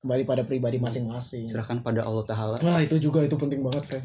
kembali 0.00 0.22
pada 0.24 0.42
pribadi 0.42 0.76
masing-masing 0.76 1.46
Serahkan 1.46 1.78
pada 1.78 2.02
Allah 2.02 2.24
Taala. 2.24 2.56
Wah 2.58 2.80
itu 2.80 2.96
juga 2.96 3.20
itu 3.20 3.36
penting 3.36 3.60
banget 3.60 3.84
Fred 3.84 4.02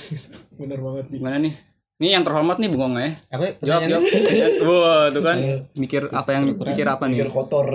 Bener 0.58 0.80
banget 0.80 1.04
Bi. 1.06 1.20
Gimana 1.20 1.38
nih? 1.38 1.54
Ini 1.96 2.08
yang 2.12 2.24
terhormat 2.24 2.56
nih 2.56 2.68
Bung 2.68 2.92
ya. 2.96 3.16
Apa 3.30 3.56
Jawab, 3.58 3.82
jawab. 3.86 4.02
pertanyaannya? 4.04 4.64
Wah, 4.64 5.04
tuh 5.08 5.22
kan 5.22 5.38
mikir 5.74 6.02
apa 6.10 6.30
yang 6.30 6.44
mikir 6.52 6.86
apa 6.86 7.04
nih? 7.06 7.16
Pikir 7.20 7.30
kotor. 7.30 7.66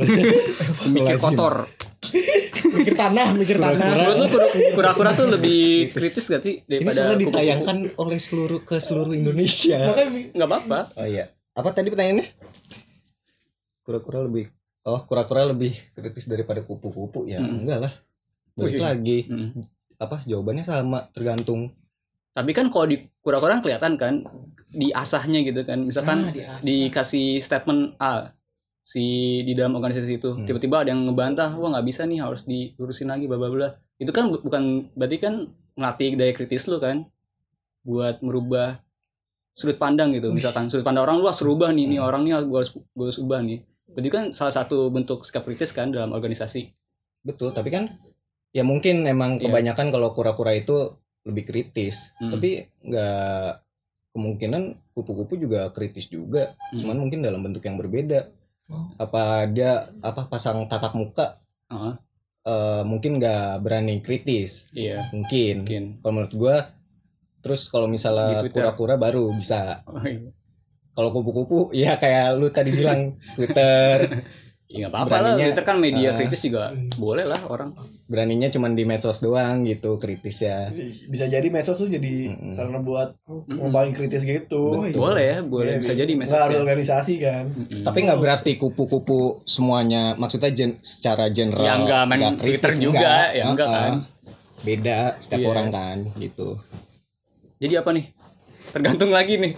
Mikir 0.94 1.18
kotor. 1.18 1.54
Mikir 2.72 2.96
tanah, 2.96 3.28
mikir 3.34 3.58
tanah 3.58 3.88
Menurut 3.92 4.16
lu 4.16 4.28
kura- 4.28 4.52
kura-kura 4.74 5.10
tuh 5.12 5.28
lebih 5.28 5.62
kritis 5.88 6.26
gak 6.26 6.40
sih 6.40 6.56
Ini 6.60 6.68
daripada 6.68 6.94
soalnya 6.94 7.10
kupu-kupu? 7.14 7.30
ditayangkan 7.30 7.78
oleh 7.96 8.20
seluruh 8.20 8.60
ke 8.62 8.76
seluruh 8.78 9.14
Indonesia. 9.14 9.80
Makanya 9.86 10.12
Nggak 10.32 10.48
apa-apa. 10.48 10.80
Oh 10.96 11.06
iya. 11.06 11.26
Apa 11.52 11.70
tadi 11.70 11.88
pertanyaannya? 11.88 12.28
Kura-kura 13.82 14.22
lebih 14.22 14.48
Oh, 14.82 14.98
kura-kura 15.00 15.46
lebih 15.46 15.78
kritis 15.92 16.26
daripada 16.26 16.58
kupu-kupu 16.60 17.30
ya? 17.30 17.38
Mm. 17.38 17.54
Enggak 17.62 17.80
lah. 17.80 17.94
Balik 18.52 18.74
Wih. 18.74 18.82
lagi. 18.82 19.18
Hmm. 19.24 19.50
Apa 19.96 20.26
jawabannya 20.26 20.66
sama, 20.66 21.06
tergantung. 21.14 21.70
Tapi 22.34 22.50
kan 22.50 22.66
kalau 22.68 22.90
di 22.90 22.98
kura-kura 23.16 23.54
kan 23.54 23.62
kelihatan 23.62 23.94
kan 23.94 24.26
di 24.68 24.90
asahnya 24.90 25.46
gitu 25.46 25.62
kan. 25.62 25.86
Misalkan 25.86 26.26
Ah, 26.26 26.34
diasah. 26.34 26.66
dikasih 26.66 27.38
statement 27.38 27.94
A 27.98 28.34
si 28.82 29.04
di 29.42 29.54
dalam 29.54 29.74
organisasi 29.74 30.14
itu 30.14 30.30
Hmm. 30.34 30.44
tiba-tiba 30.44 30.82
ada 30.82 30.90
yang 30.90 31.06
ngebantah 31.06 31.54
wah 31.54 31.70
nggak 31.70 31.86
bisa 31.86 32.02
nih 32.04 32.20
harus 32.20 32.44
diurusin 32.44 33.08
lagi 33.08 33.26
bla 33.26 33.38
bla 33.38 33.48
bla 33.48 33.70
itu 33.96 34.10
kan 34.10 34.28
bu- 34.28 34.42
bukan 34.42 34.64
berarti 34.92 35.18
kan 35.18 35.34
melatih 35.74 36.14
daya 36.16 36.34
kritis 36.34 36.66
lu 36.66 36.78
kan 36.78 37.06
buat 37.82 38.20
merubah 38.20 38.82
sudut 39.52 39.76
pandang 39.76 40.12
gitu 40.12 40.32
misalkan 40.32 40.68
sudut 40.68 40.82
pandang 40.82 41.04
orang 41.04 41.18
lu 41.18 41.26
harus 41.26 41.42
rubah 41.42 41.70
nih 41.70 41.86
nih 41.88 42.00
orang 42.00 42.24
nih 42.24 42.42
gue 42.42 42.58
harus 42.58 42.72
gue 42.72 43.06
harus 43.06 43.20
ubah 43.20 43.40
nih 43.40 43.60
berarti 43.88 44.10
kan 44.10 44.24
salah 44.32 44.52
satu 44.52 44.88
bentuk 44.88 45.22
sikap 45.22 45.44
kritis 45.44 45.70
kan 45.70 45.90
dalam 45.90 46.12
organisasi 46.12 46.74
Betul, 47.22 47.54
tapi 47.54 47.70
kan 47.70 47.86
ya 48.50 48.64
mungkin 48.64 49.06
emang 49.06 49.38
Iya. 49.38 49.46
kebanyakan 49.46 49.94
kalau 49.94 50.10
kura-kura 50.10 50.52
itu 50.52 50.98
lebih 51.22 51.46
kritis. 51.46 52.10
Hmm. 52.18 52.34
Tapi 52.34 52.66
nggak 52.82 53.62
kemungkinan 54.12 54.64
kupu-kupu 54.92 55.38
juga 55.38 55.70
kritis 55.70 56.10
juga. 56.10 56.58
Hmm. 56.74 56.82
Cuman 56.82 56.98
mungkin 56.98 57.22
dalam 57.22 57.40
bentuk 57.40 57.62
yang 57.62 57.78
berbeda. 57.78 58.26
Oh. 58.72 58.88
Apa 58.96 59.46
dia 59.52 59.92
apa 60.00 60.32
pasang 60.32 60.64
tatap 60.66 60.96
muka 60.96 61.44
Heeh, 61.68 61.94
eh, 62.48 62.82
mungkin 62.88 63.20
nggak 63.20 63.60
berani 63.60 64.00
kritis. 64.00 64.72
iya 64.72 65.12
Mungkin. 65.12 65.68
mungkin 65.68 65.84
Kalau 66.00 66.14
menurut 66.16 66.34
gua 66.34 66.56
terus 67.42 67.68
kalau 67.68 67.86
misalnya 67.86 68.46
kura-kura 68.48 68.96
baru 68.96 69.34
bisa. 69.34 69.84
oh, 69.86 70.00
iya. 70.02 70.32
Kalau 70.92 71.10
kupu-kupu 71.12 71.72
ya 71.72 71.96
kayak 71.96 72.36
lu 72.36 72.48
tadi 72.52 72.72
bilang 72.72 73.16
Twitter 73.36 74.24
Ya 74.72 74.78
nggak 74.82 74.92
apa-apa 74.94 75.12
lah, 75.12 75.20
Beraninya, 75.28 75.46
Twitter 75.46 75.66
kan 75.66 75.78
media 75.78 76.08
ah. 76.08 76.16
kritis 76.16 76.42
juga 76.42 76.64
boleh 76.96 77.26
lah 77.28 77.42
orang. 77.46 77.70
beraninya 78.08 78.48
cuman 78.48 78.72
di 78.72 78.84
medsos 78.84 79.20
doang 79.20 79.64
gitu 79.64 79.96
kritis 79.96 80.42
ya. 80.42 80.72
Bisa 81.06 81.28
jadi 81.28 81.44
medsos 81.48 81.76
tuh 81.76 81.88
jadi 81.88 82.28
Mm-mm. 82.30 82.52
sarana 82.52 82.80
buat 82.80 83.16
ngomongin 83.48 83.92
kritis 83.92 84.24
gitu. 84.24 84.80
Iya. 84.82 84.96
Boleh 84.96 85.26
ya, 85.26 85.38
boleh 85.42 85.74
Iya, 85.76 85.80
bisa 85.80 85.94
iya. 85.94 86.00
jadi 86.02 86.12
Nggak 86.14 86.28
harus 86.32 86.52
mesej. 86.52 86.64
organisasi 86.64 87.14
kan. 87.20 87.44
Tapi 87.84 87.98
nggak 88.02 88.20
berarti 88.20 88.52
kupu-kupu 88.56 89.20
semuanya 89.44 90.16
maksudnya 90.16 90.52
gen, 90.52 90.80
secara 90.80 91.28
general. 91.28 91.64
Ya, 91.64 91.76
nggak 91.78 92.02
main 92.06 92.20
nggak 92.22 92.34
Twitter 92.38 92.72
juga, 92.74 93.12
ya, 93.32 93.44
nggak 93.48 93.68
Heeh. 93.68 93.76
kan. 93.76 93.94
Beda 94.62 94.98
setiap 95.18 95.40
Iya. 95.40 95.48
orang 95.50 95.68
kan 95.70 95.98
gitu. 96.16 96.60
Jadi 97.58 97.74
apa 97.76 97.90
nih? 97.92 98.06
Tergantung 98.70 99.12
lagi 99.12 99.36
nih. 99.36 99.54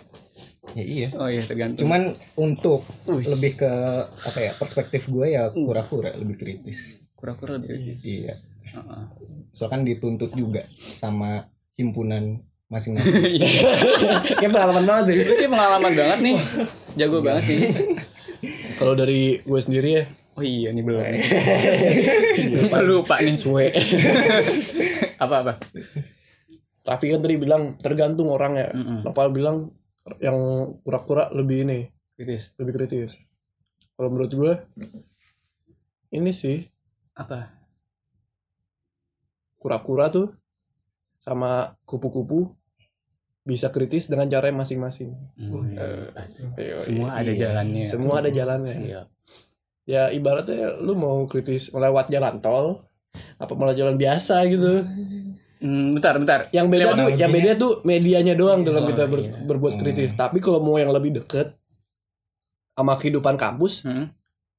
Ya 0.71 0.84
iya. 0.84 1.08
Oh 1.19 1.28
iya 1.28 1.43
tergantung. 1.43 1.84
Cuman 1.84 2.15
untuk 2.39 2.88
Wih. 3.04 3.28
lebih 3.28 3.60
ke 3.60 3.71
apa 4.08 4.39
ya 4.39 4.52
perspektif 4.56 5.12
gue 5.12 5.36
ya 5.36 5.52
kura-kura 5.52 6.15
lebih 6.15 6.39
kritis. 6.39 7.04
kura-kura 7.19 7.60
lebih 7.60 7.67
kritis. 7.71 7.99
Iya. 8.04 8.36
Heeh. 8.73 9.04
Soalnya 9.52 9.71
kan 9.76 9.82
dituntut 9.84 10.32
juga 10.34 10.63
sama 10.95 11.52
himpunan 11.76 12.39
masing-masing. 12.71 13.15
Iya. 13.38 13.47
Kayak 14.39 14.52
pengalaman 14.56 14.84
banget 14.88 15.04
deh. 15.12 15.15
Itu 15.23 15.45
pengalaman 15.52 15.93
banget 15.93 16.19
nih. 16.23 16.36
Jago 16.95 17.19
banget 17.19 17.43
nih. 17.47 17.60
Kalau 18.80 18.93
dari 18.95 19.39
gue 19.39 19.60
sendiri 19.62 19.89
ya, 19.99 20.04
Oh 20.34 20.41
iya 20.41 20.73
nih 20.73 20.82
belum. 20.82 20.97
lupa 22.58 22.80
lupa 22.82 23.15
nih. 23.21 23.38
suwe. 23.38 23.69
Apa 25.21 25.36
apa? 25.45 25.54
Raffi 26.84 27.13
kan 27.13 27.21
tadi 27.21 27.38
bilang 27.38 27.78
tergantung 27.78 28.34
orang 28.34 28.58
ya. 28.58 28.67
Mm-mm. 28.73 29.06
Nopal 29.06 29.30
bilang 29.30 29.69
yang 30.19 30.37
kura-kura 30.83 31.31
lebih 31.31 31.63
ini, 31.63 31.79
Kritis. 32.19 32.51
lebih 32.59 32.73
kritis. 32.75 33.15
Kalau 33.95 34.09
menurut 34.11 34.31
gue, 34.33 34.53
ini 36.13 36.31
sih 36.33 36.65
Apa? 37.13 37.49
kura-kura 39.61 40.11
tuh 40.11 40.27
sama 41.23 41.79
kupu-kupu 41.87 42.51
bisa 43.43 43.71
kritis 43.71 44.11
dengan 44.11 44.27
cara 44.27 44.51
masing-masing. 44.51 45.15
Hmm. 45.39 45.75
Ayo, 46.59 46.79
Semua 46.83 47.15
ada 47.15 47.31
iya. 47.31 47.39
jalannya. 47.47 47.83
Semua 47.87 48.13
ada 48.19 48.29
jalannya. 48.31 48.75
Siap. 48.75 49.07
Ya 49.83 50.11
ibaratnya 50.11 50.79
lu 50.79 50.95
mau 50.95 51.27
kritis 51.27 51.71
melewat 51.71 52.07
jalan 52.07 52.39
tol 52.39 52.87
apa 53.39 53.51
malah 53.55 53.75
jalan 53.75 53.99
biasa 53.99 54.47
gitu. 54.47 54.83
Hmm, 55.63 55.95
bentar 55.95 56.19
bentar. 56.19 56.39
Yang 56.52 56.67
beda 56.67 56.84
Lewat 56.84 56.97
tuh, 56.99 57.10
yang 57.15 57.32
beda 57.32 57.52
tuh 57.56 57.71
medianya 57.82 58.36
doang 58.36 58.62
dalam 58.62 58.84
Oh, 58.84 58.89
kita 58.91 59.08
ber- 59.08 59.23
iya. 59.23 59.32
berbuat 59.39 59.73
Hmm. 59.73 59.82
kritis. 59.82 60.12
Tapi 60.12 60.38
kalau 60.38 60.60
mau 60.60 60.76
yang 60.76 60.91
lebih 60.91 61.15
deket 61.15 61.56
sama 62.73 62.99
kehidupan 62.99 63.39
kampus, 63.39 63.82
Hmm. 63.82 64.12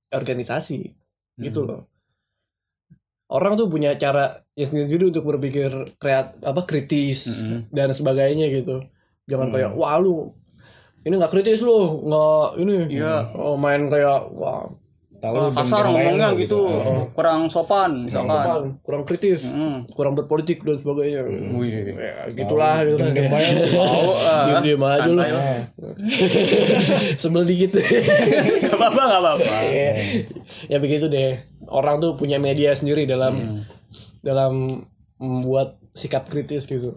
organisasi 0.09 0.97
gitu 1.37 1.61
Hmm. 1.61 1.69
loh. 1.69 1.81
Orang 3.27 3.57
tuh 3.57 3.67
punya 3.67 3.93
cara 3.95 4.45
ya 4.53 4.64
sendiri 4.64 5.11
untuk 5.11 5.27
berpikir 5.27 5.69
kreat 5.97 6.40
apa 6.40 6.64
kritis 6.64 7.29
Hmm. 7.35 7.69
dan 7.69 7.90
sebagainya 7.90 8.49
gitu. 8.49 8.81
Jangan 9.27 9.49
Hmm. 9.49 9.55
kayak 9.55 9.71
wah 9.75 9.97
lu 9.97 10.33
ini 11.03 11.14
nggak 11.14 11.33
kritis 11.33 11.61
lu, 11.61 12.01
nggak 12.03 12.47
ini 12.59 12.77
Iya. 12.97 13.29
oh, 13.35 13.57
main 13.57 13.88
kayak 13.88 14.33
wah 14.33 14.73
Tahu 15.25 15.35
lu 15.35 15.49
kasar 15.51 15.85
ngomongnya 15.89 16.29
lu 16.31 16.37
gitu, 16.37 16.59
Oh. 16.61 17.09
kurang 17.11 17.49
sopan 17.49 18.05
kurang 18.05 18.05
misalkan. 18.05 18.29
sopan, 18.29 18.63
kurang 18.85 19.03
kritis, 19.03 19.41
Hmm. 19.41 19.89
kurang 19.91 20.13
berpolitik 20.13 20.61
dan 20.61 20.77
sebagainya. 20.77 21.25
Wih. 21.25 21.97
Ya, 21.97 22.13
gitulah 22.31 22.85
gitu. 22.85 23.01
Tahu 23.73 24.11
ah. 24.21 24.45
Diem-diem 24.53 24.83
aja 24.83 25.09
lu. 25.09 25.23
Sebel 27.21 27.43
dikit. 27.45 27.71
Gak 28.65 28.75
apa-apa, 28.75 29.03
gak 29.03 29.21
apa-apa. 29.21 29.57
ya 30.67 30.79
begitu 30.79 31.07
deh. 31.07 31.41
Orang 31.65 31.99
tuh 31.99 32.15
punya 32.15 32.37
media 32.37 32.75
sendiri 32.75 33.05
dalam 33.05 33.33
Hmm. 33.35 33.59
dalam 34.21 34.85
membuat 35.17 35.81
sikap 35.93 36.27
kritis 36.27 36.67
gitu. 36.67 36.97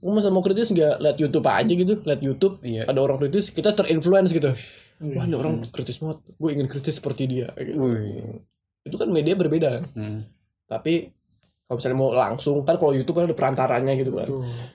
Lu 0.00 0.12
masa 0.12 0.28
mau 0.28 0.40
kritis 0.40 0.68
nggak 0.68 0.96
lihat 0.98 1.16
YouTube 1.18 1.44
aja 1.44 1.66
gitu, 1.66 1.98
lihat 1.98 2.20
YouTube 2.20 2.60
Iya. 2.60 2.84
ada 2.84 3.00
orang 3.00 3.16
kritis, 3.18 3.48
kita 3.48 3.72
terinfluence 3.72 4.30
gitu. 4.30 4.52
Wah 5.02 5.24
ini 5.26 5.34
orang 5.34 5.66
kritis 5.68 5.98
banget, 5.98 6.22
gue 6.28 6.50
ingin 6.54 6.68
kritis 6.70 7.02
seperti 7.02 7.22
dia. 7.26 7.48
Gitu. 7.58 7.74
Wih. 7.76 8.40
Itu 8.84 8.96
kan 8.96 9.08
media 9.10 9.34
berbeda. 9.34 9.82
Hmm. 9.96 10.22
Tapi 10.64 11.10
kalau 11.64 11.80
misalnya 11.80 11.96
mau 11.96 12.12
langsung 12.12 12.60
kan 12.62 12.76
kalau 12.76 12.92
YouTube 12.92 13.16
kan 13.16 13.24
ada 13.24 13.32
perantaranya 13.32 13.92
gitu 13.96 14.12
kan. 14.12 14.28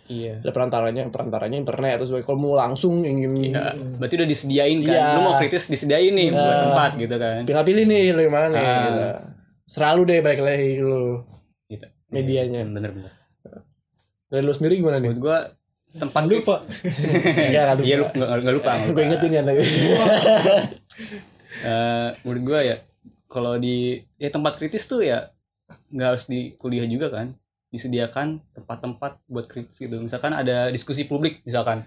Iya. 0.09 0.41
Ada 0.41 0.51
perantaranya, 0.51 1.01
perantaranya 1.13 1.57
internet 1.61 2.01
atau 2.01 2.05
sebagainya. 2.09 2.27
Kalau 2.27 2.39
mau 2.41 2.53
langsung 2.57 3.05
ingin 3.05 3.53
Iya, 3.53 3.77
berarti 4.01 4.15
udah 4.17 4.29
disediain 4.29 4.77
kan. 4.81 4.93
Iya. 4.97 5.05
Lu 5.13 5.21
mau 5.21 5.35
kritis 5.37 5.69
disediain 5.69 6.13
nih 6.17 6.33
buat 6.33 6.41
Iya. 6.43 6.61
tempat 6.65 6.91
gitu 6.97 7.15
kan. 7.15 7.39
tinggal 7.45 7.65
pilih 7.65 7.85
nih 7.85 8.03
lo 8.11 8.21
yang 8.25 8.33
mana 8.33 8.47
nih. 8.49 8.59
Ah. 8.65 8.81
Gitu. 8.81 9.05
Selalu 9.69 10.01
deh 10.09 10.19
balik 10.25 10.41
lagi 10.41 10.69
lu 10.81 11.01
Gitu. 11.69 11.87
medianya. 12.09 12.61
Bener-bener. 12.65 13.13
Dari 14.29 14.41
lu 14.45 14.53
sendiri 14.53 14.77
gimana 14.81 14.97
nih? 14.97 15.09
Menurut 15.13 15.21
gua 15.21 15.37
tempat 15.97 16.23
lupa 16.29 16.55
Enggak, 16.85 17.63
enggak 17.73 17.85
Iya 17.87 17.95
lu 17.97 18.03
lupa. 18.05 18.13
nggak 18.13 18.29
nggak 18.29 18.55
lupa. 18.55 18.71
Gue 18.77 18.87
lupa. 18.89 19.01
ingetin 19.07 19.29
kan 19.33 19.45
lagi. 19.49 19.63
Eh, 21.59 22.09
menurut 22.23 22.43
gue 22.45 22.59
ya 22.71 22.77
kalau 23.27 23.59
di 23.59 23.99
ya 24.15 24.31
tempat 24.31 24.55
kritis 24.55 24.87
tuh 24.87 25.03
ya 25.03 25.27
nggak 25.91 26.07
harus 26.07 26.23
di 26.29 26.55
kuliah 26.55 26.85
juga 26.87 27.11
kan 27.11 27.35
disediakan 27.69 28.41
tempat-tempat 28.55 29.19
buat 29.27 29.45
kritis 29.45 29.75
gitu 29.77 29.99
misalkan 29.99 30.33
ada 30.33 30.71
diskusi 30.71 31.03
publik 31.03 31.43
misalkan 31.43 31.83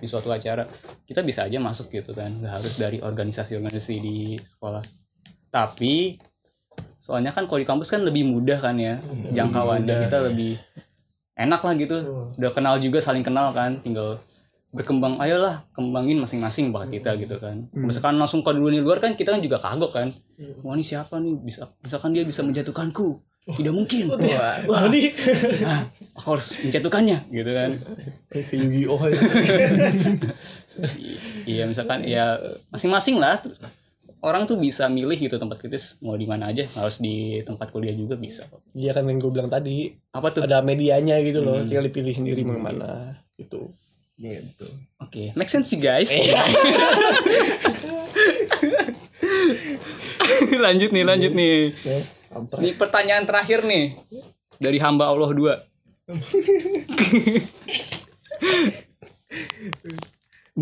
di 0.00 0.04
suatu 0.04 0.28
acara 0.28 0.68
kita 1.08 1.24
bisa 1.24 1.48
aja 1.48 1.56
masuk 1.56 1.88
gitu 1.88 2.12
kan 2.12 2.28
nggak 2.28 2.52
harus 2.60 2.74
dari 2.76 2.98
organisasi-organisasi 3.00 3.94
di 4.00 4.36
sekolah 4.36 4.84
tapi 5.48 6.20
soalnya 7.00 7.32
kan 7.32 7.48
kalau 7.48 7.60
di 7.60 7.68
kampus 7.68 7.88
kan 7.88 8.04
lebih 8.04 8.28
mudah 8.28 8.60
kan 8.60 8.76
ya 8.76 9.00
jangkauannya 9.32 9.86
mudah. 9.86 10.04
kita 10.08 10.18
lebih 10.28 10.52
enak 11.36 11.60
lah 11.64 11.72
gitu. 11.76 11.96
Udah 12.36 12.50
kenal 12.52 12.78
juga 12.78 12.98
saling 13.00 13.24
kenal 13.24 13.52
kan. 13.52 13.78
Tinggal 13.80 14.20
berkembang 14.72 15.20
ayolah 15.20 15.68
kembangin 15.76 16.16
masing-masing 16.16 16.72
bakat 16.72 17.00
kita 17.00 17.10
gitu 17.20 17.36
kan. 17.36 17.68
Misalkan 17.76 18.16
langsung 18.16 18.40
ke 18.40 18.50
dunia 18.56 18.80
luar 18.80 19.04
kan 19.04 19.12
kita 19.16 19.36
kan 19.36 19.40
juga 19.44 19.60
kagok 19.60 19.92
kan. 19.92 20.08
Wah 20.64 20.74
ini 20.76 20.84
siapa 20.84 21.20
nih? 21.20 21.36
Bisa 21.44 21.68
misalkan 21.84 22.16
dia 22.16 22.24
bisa 22.24 22.40
menjatuhkanku. 22.40 23.20
Tidak 23.42 23.74
mungkin. 23.74 24.06
Wah, 24.06 24.62
wah 24.70 24.86
ini. 24.86 25.10
Nah, 25.66 25.82
aku 26.14 26.38
harus 26.38 26.62
menjatuhkannya 26.62 27.26
gitu 27.26 27.50
kan. 27.50 27.70
Kayak 28.30 28.54
Yu-Gi-Oh. 28.54 29.00
Iya 31.44 31.68
misalkan 31.68 32.00
ya 32.08 32.40
masing-masing 32.72 33.20
lah 33.20 33.36
orang 34.22 34.46
tuh 34.46 34.54
bisa 34.54 34.86
milih 34.86 35.18
gitu 35.18 35.34
tempat 35.34 35.58
kritis 35.58 35.98
mau 35.98 36.14
di 36.14 36.24
mana 36.24 36.48
aja 36.48 36.62
nggak 36.64 36.78
harus 36.78 36.98
di 36.98 37.14
tempat 37.42 37.68
kuliah 37.68 37.92
juga 37.92 38.14
bisa 38.14 38.46
kok. 38.46 38.62
Iya 38.72 38.94
kan 38.94 39.04
yang 39.04 39.18
gue 39.18 39.30
bilang 39.30 39.50
tadi 39.50 39.90
apa 40.10 40.30
tuh 40.30 40.42
ada 40.42 40.62
medianya 40.62 41.18
gitu 41.20 41.42
loh, 41.42 41.58
Hmm. 41.58 41.66
tinggal 41.66 41.84
dipilih 41.84 42.14
sendiri 42.14 42.42
mau 42.42 42.56
mana 42.56 43.18
gitu. 43.34 43.68
Gitu. 44.14 44.68
oke 45.02 45.34
make 45.34 45.50
sense 45.50 45.66
sih 45.66 45.82
guys 45.82 46.06
lanjut 50.62 50.94
nih 50.94 51.02
lanjut 51.02 51.32
nih. 51.34 51.74
Ini 52.32 52.70
pertanyaan 52.78 53.26
terakhir 53.26 53.66
nih 53.66 53.98
dari 54.56 54.78
hamba 54.78 55.10
Allah 55.10 55.30
dua. 55.34 55.54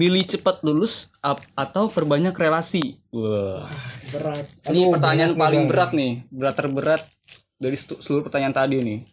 Milih 0.00 0.24
cepat 0.24 0.64
lulus 0.64 1.12
atau 1.52 1.92
perbanyak 1.92 2.32
relasi? 2.32 2.96
Wah. 3.12 3.68
berat 4.16 4.48
Ini 4.72 4.88
Aduh, 4.88 4.92
pertanyaan 4.96 5.32
berat 5.36 5.42
paling 5.44 5.62
berat 5.68 5.90
nih, 5.92 6.12
berat 6.32 6.56
terberat 6.56 7.02
dari 7.60 7.76
seluruh 7.76 8.24
pertanyaan 8.24 8.56
tadi 8.56 8.80
nih. 8.80 9.04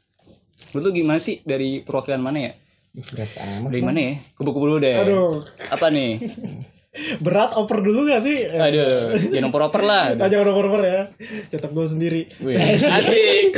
Menurut 0.72 0.88
lu 0.88 0.92
gimana 0.96 1.20
sih 1.20 1.44
dari 1.44 1.84
perwakilan 1.84 2.24
mana 2.24 2.40
ya? 2.40 2.52
Berat 2.96 3.32
amat. 3.36 3.68
Dari 3.76 3.84
mana 3.84 4.00
ya? 4.00 4.14
Kubu-kubu 4.40 4.66
dulu 4.72 4.80
deh. 4.80 4.96
aduh 4.96 5.44
Apa 5.68 5.92
nih? 5.92 6.24
berat 7.18 7.54
oper 7.54 7.80
dulu 7.80 8.06
gak 8.06 8.20
sih 8.20 8.46
Aduh, 8.48 9.14
jangan 9.30 9.48
oper-oper 9.48 9.82
lah. 9.82 10.06
Ah, 10.18 10.28
jangan 10.28 10.50
oper-oper 10.50 10.82
ya 10.82 11.02
cetak 11.48 11.70
gue 11.70 11.86
sendiri 11.86 12.22
Wih, 12.40 12.58
asik. 12.58 13.54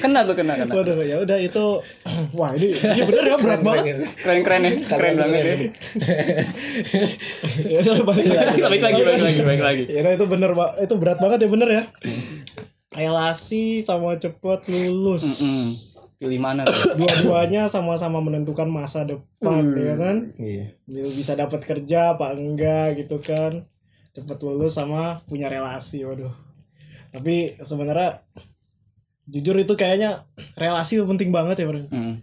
Kena 0.00 0.22
tuh 0.22 0.34
kena 0.34 0.54
kena. 0.54 0.72
waduh 0.72 1.00
ya 1.00 1.16
udah 1.18 1.36
itu 1.36 1.64
wah 2.38 2.52
ini 2.52 2.72
iya 2.72 3.02
bener 3.02 3.24
ya 3.26 3.36
berat 3.36 3.60
banget 3.60 3.84
Keren 4.16 4.40
keren 4.42 4.60
ya, 4.62 4.72
keren 4.86 5.14
banget 5.16 5.40
ya. 5.40 5.54
ya 7.72 7.78
udah 7.82 8.04
balik 8.04 8.26
lagi 8.26 8.58
Balik 8.64 8.80
lagi, 8.82 9.00
balik 9.00 9.22
lagi, 9.22 9.40
balik 9.40 9.62
lagi. 9.62 9.84
ya 9.86 10.00
udah, 10.00 10.12
itu 10.14 10.26
bener 10.26 10.50
Pak. 10.52 10.70
itu 10.80 10.94
berat 10.94 11.18
banget 11.18 11.38
ya 11.40 11.48
bener 11.48 11.68
ya 11.70 11.82
relasi 12.90 13.80
sama 13.80 14.16
cepet 14.16 14.60
lulus 14.66 15.22
Mm-mm. 15.22 15.66
Pilih 16.20 16.36
mana 16.36 16.68
dua-duanya 17.00 17.72
sama-sama 17.72 18.20
menentukan 18.20 18.68
masa 18.68 19.08
depan 19.08 19.72
ya 19.72 19.96
kan? 19.96 20.16
Iya. 20.36 20.76
Bisa 21.16 21.32
dapat 21.32 21.64
kerja 21.64 22.12
apa 22.12 22.36
enggak 22.36 23.00
gitu 23.00 23.24
kan? 23.24 23.64
Cepet 24.12 24.36
lulus 24.44 24.76
sama 24.76 25.24
punya 25.24 25.48
relasi 25.48 26.04
waduh. 26.04 26.28
Tapi 27.08 27.56
sebenarnya 27.64 28.20
jujur 29.32 29.56
itu 29.64 29.72
kayaknya 29.72 30.28
relasi 30.60 31.00
itu 31.00 31.08
penting 31.08 31.32
banget 31.32 31.64
ya 31.64 31.66
bro. 31.72 31.88
Mm. 31.88 32.14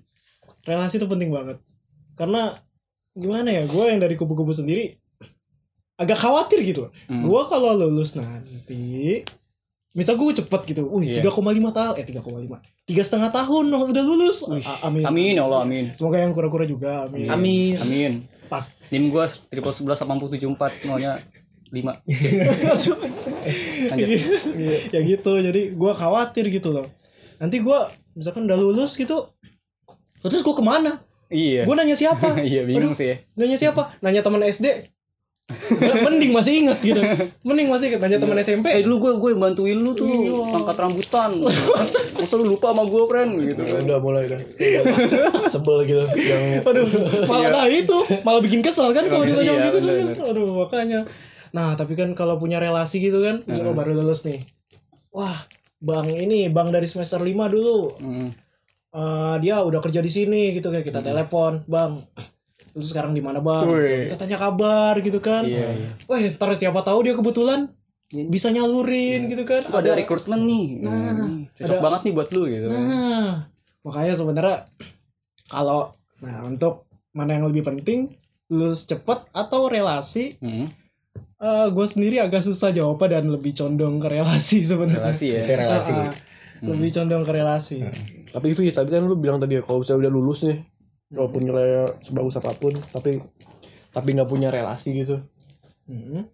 relasi 0.68 1.02
itu 1.02 1.08
penting 1.10 1.34
banget. 1.34 1.58
Karena 2.14 2.54
gimana 3.18 3.50
ya 3.50 3.66
gue 3.66 3.84
yang 3.88 3.98
dari 3.98 4.14
kubu-kubu 4.14 4.54
sendiri 4.54 4.94
agak 5.98 6.22
khawatir 6.22 6.62
gitu. 6.62 6.94
Mm. 7.10 7.26
gue 7.26 7.42
kalau 7.50 7.74
lulus 7.74 8.14
nanti 8.14 9.26
misal 9.98 10.14
gue 10.14 10.30
cepet 10.32 10.62
gitu, 10.68 10.86
wih 10.88 11.10
Iya. 11.10 11.26
3,5 11.26 11.42
tahun, 11.74 11.94
eh 11.98 12.06
3,5, 12.06 12.62
tiga 12.86 13.02
setengah 13.02 13.34
tahun 13.34 13.66
udah 13.74 14.04
lulus, 14.06 14.46
Wih. 14.46 14.62
Amin. 14.86 15.02
Amin 15.04 15.34
ya 15.34 15.44
Allah 15.44 15.66
amin. 15.66 15.90
Semoga 15.92 16.22
yang 16.22 16.32
kura-kura 16.32 16.64
juga, 16.64 17.10
amin. 17.10 17.26
Amin. 17.28 17.74
Amin. 17.78 18.12
Pas. 18.46 18.70
NIM 18.88 19.10
gua 19.10 19.26
triple 19.28 19.74
sebelas 19.74 19.98
delapan 19.98 20.16
puluh 20.16 20.32
tujuh 20.32 20.48
empat 20.48 20.72
nolnya 20.86 21.20
lima. 21.68 22.00
Ya 24.88 25.00
gitu 25.02 25.32
jadi 25.38 25.62
gue 25.72 25.92
khawatir 25.94 26.48
gitu 26.48 26.72
loh 26.72 26.88
nanti 27.38 27.60
gue 27.60 27.80
misalkan 28.14 28.44
udah 28.44 28.58
lulus 28.58 28.96
gitu 28.96 29.30
terus 30.20 30.42
gue 30.42 30.56
ke 30.56 30.64
mana 30.64 31.00
Iya. 31.28 31.68
gue 31.68 31.76
nanya 31.76 31.92
siapa 31.94 32.40
Iya 32.50 32.64
bingung 32.64 32.96
Aduh. 32.96 33.00
sih. 33.00 33.08
ya. 33.08 33.16
nanya 33.36 33.58
siapa 33.60 33.92
nanya 34.00 34.24
teman 34.24 34.40
SD 34.42 34.88
mending 36.04 36.36
masih 36.36 36.54
inget 36.64 36.80
gitu. 36.84 37.00
Mending 37.48 37.68
masih 37.72 37.86
inget 37.92 38.00
nanya 38.04 38.20
teman 38.20 38.36
Eh 38.36 38.44
SMP 38.44 38.68
dulu 38.84 38.96
gue 39.00 39.12
gue 39.16 39.32
bantuin 39.40 39.80
lu 39.80 39.96
tuh. 39.96 40.04
Iya. 40.04 40.60
angkat 40.60 40.76
rambutan. 40.76 41.40
Masa 42.20 42.36
lu 42.36 42.52
lupa 42.52 42.76
sama 42.76 42.84
gue 42.84 43.04
friend? 43.08 43.32
Gitu 43.40 43.62
kan. 43.64 43.80
Udah 43.88 44.00
mulai 44.04 44.22
udah. 44.28 44.40
Sebel 45.48 45.78
gitu 45.88 46.04
yang 46.04 46.68
aduh 46.68 46.88
malah 47.32 47.50
nah 47.64 47.66
itu. 47.72 47.98
Malah 48.28 48.42
bikin 48.44 48.60
kesel 48.60 48.92
kan 48.92 49.08
kalau 49.08 49.24
ditanya 49.24 49.54
Iya, 49.56 49.66
gitu 49.72 49.78
bener, 49.80 49.96
kan 49.96 50.08
aduh 50.36 50.48
makanya. 50.68 51.00
Nah 51.56 51.80
tapi 51.80 51.96
kan 51.96 52.12
kalau 52.12 52.36
punya 52.36 52.60
relasi 52.60 53.00
gitu 53.00 53.24
kan 53.24 53.40
misalnya 53.48 53.72
baru 53.72 53.96
lulus 53.96 54.28
nih. 54.28 54.44
Wah 55.16 55.48
bang 55.80 56.12
ini 56.12 56.52
bang 56.52 56.76
dari 56.76 56.86
semester 56.90 57.24
5 57.24 57.32
dulu. 57.56 57.96
Eh, 58.98 59.36
dia 59.46 59.62
udah 59.62 59.80
kerja 59.80 60.04
di 60.04 60.12
sini 60.12 60.52
gitu 60.56 60.74
kayak 60.74 60.88
kita 60.88 61.00
telepon 61.00 61.64
bang 61.70 62.04
lu 62.78 62.86
sekarang 62.86 63.12
di 63.12 63.20
mana 63.20 63.42
bang 63.42 63.66
Wih. 63.66 64.06
kita 64.06 64.16
tanya 64.16 64.38
kabar 64.38 64.94
gitu 65.00 65.18
kan 65.18 65.42
Iya. 65.42 65.68
iya. 65.68 65.90
wah 66.06 66.22
ntar 66.22 66.54
siapa 66.54 66.80
tahu 66.80 67.02
dia 67.02 67.14
kebetulan 67.14 67.74
Iya. 68.08 68.24
bisa 68.24 68.48
nyalurin 68.48 69.26
gitu 69.26 69.44
kan 69.44 69.66
Ada 69.66 69.92
rekrutmen 69.94 70.40
nih. 70.42 70.68
Nah, 70.80 70.94
Hmm, 71.18 71.44
Cocok 71.52 71.68
ada- 71.68 71.84
banget 71.84 72.02
nih 72.06 72.14
buat 72.14 72.30
lu 72.30 72.44
gitu. 72.46 72.68
nah 72.68 73.50
makanya 73.82 74.14
sebenarnya 74.14 74.58
kalau 75.46 75.92
nah 76.18 76.40
untuk 76.42 76.86
mana 77.12 77.34
yang 77.34 77.46
lebih 77.46 77.64
penting 77.64 78.14
lulus 78.48 78.84
cepet 78.84 79.28
atau 79.32 79.68
relasi 79.68 80.38
Hmm, 80.38 80.70
gue 81.68 81.86
sendiri 81.86 82.18
agak 82.18 82.42
susah 82.42 82.70
jawabnya 82.70 83.18
dan 83.18 83.28
lebih 83.28 83.54
condong 83.54 83.98
ke 83.98 84.08
relasi 84.08 84.64
sebenarnya 84.70 85.02
relasi 85.04 85.26
ya. 85.28 85.42
Relasi. 85.46 85.92
Ah, 85.92 86.02
ah. 86.04 86.12
lebih 86.64 86.90
condong 86.92 87.24
ke 87.24 87.32
relasi 87.34 87.78
Tapi 88.28 88.48
Vi, 88.52 88.70
tapi 88.70 88.88
kan 88.88 89.02
lu 89.02 89.16
bilang 89.16 89.38
tadi 89.38 89.56
ya 89.56 89.62
kalau 89.62 89.82
misalnya 89.82 90.06
udah 90.06 90.14
lulus 90.14 90.40
nih, 90.44 90.62
walaupun 91.10 91.42
nilai 91.44 91.70
sebagus 92.00 92.36
apa 92.36 92.52
pun, 92.54 92.76
tapi 92.86 93.20
tapi 93.90 94.10
nggak 94.12 94.28
punya 94.28 94.48
relasi 94.48 94.94
gitu. 94.96 95.24
Hmm. 95.86 96.28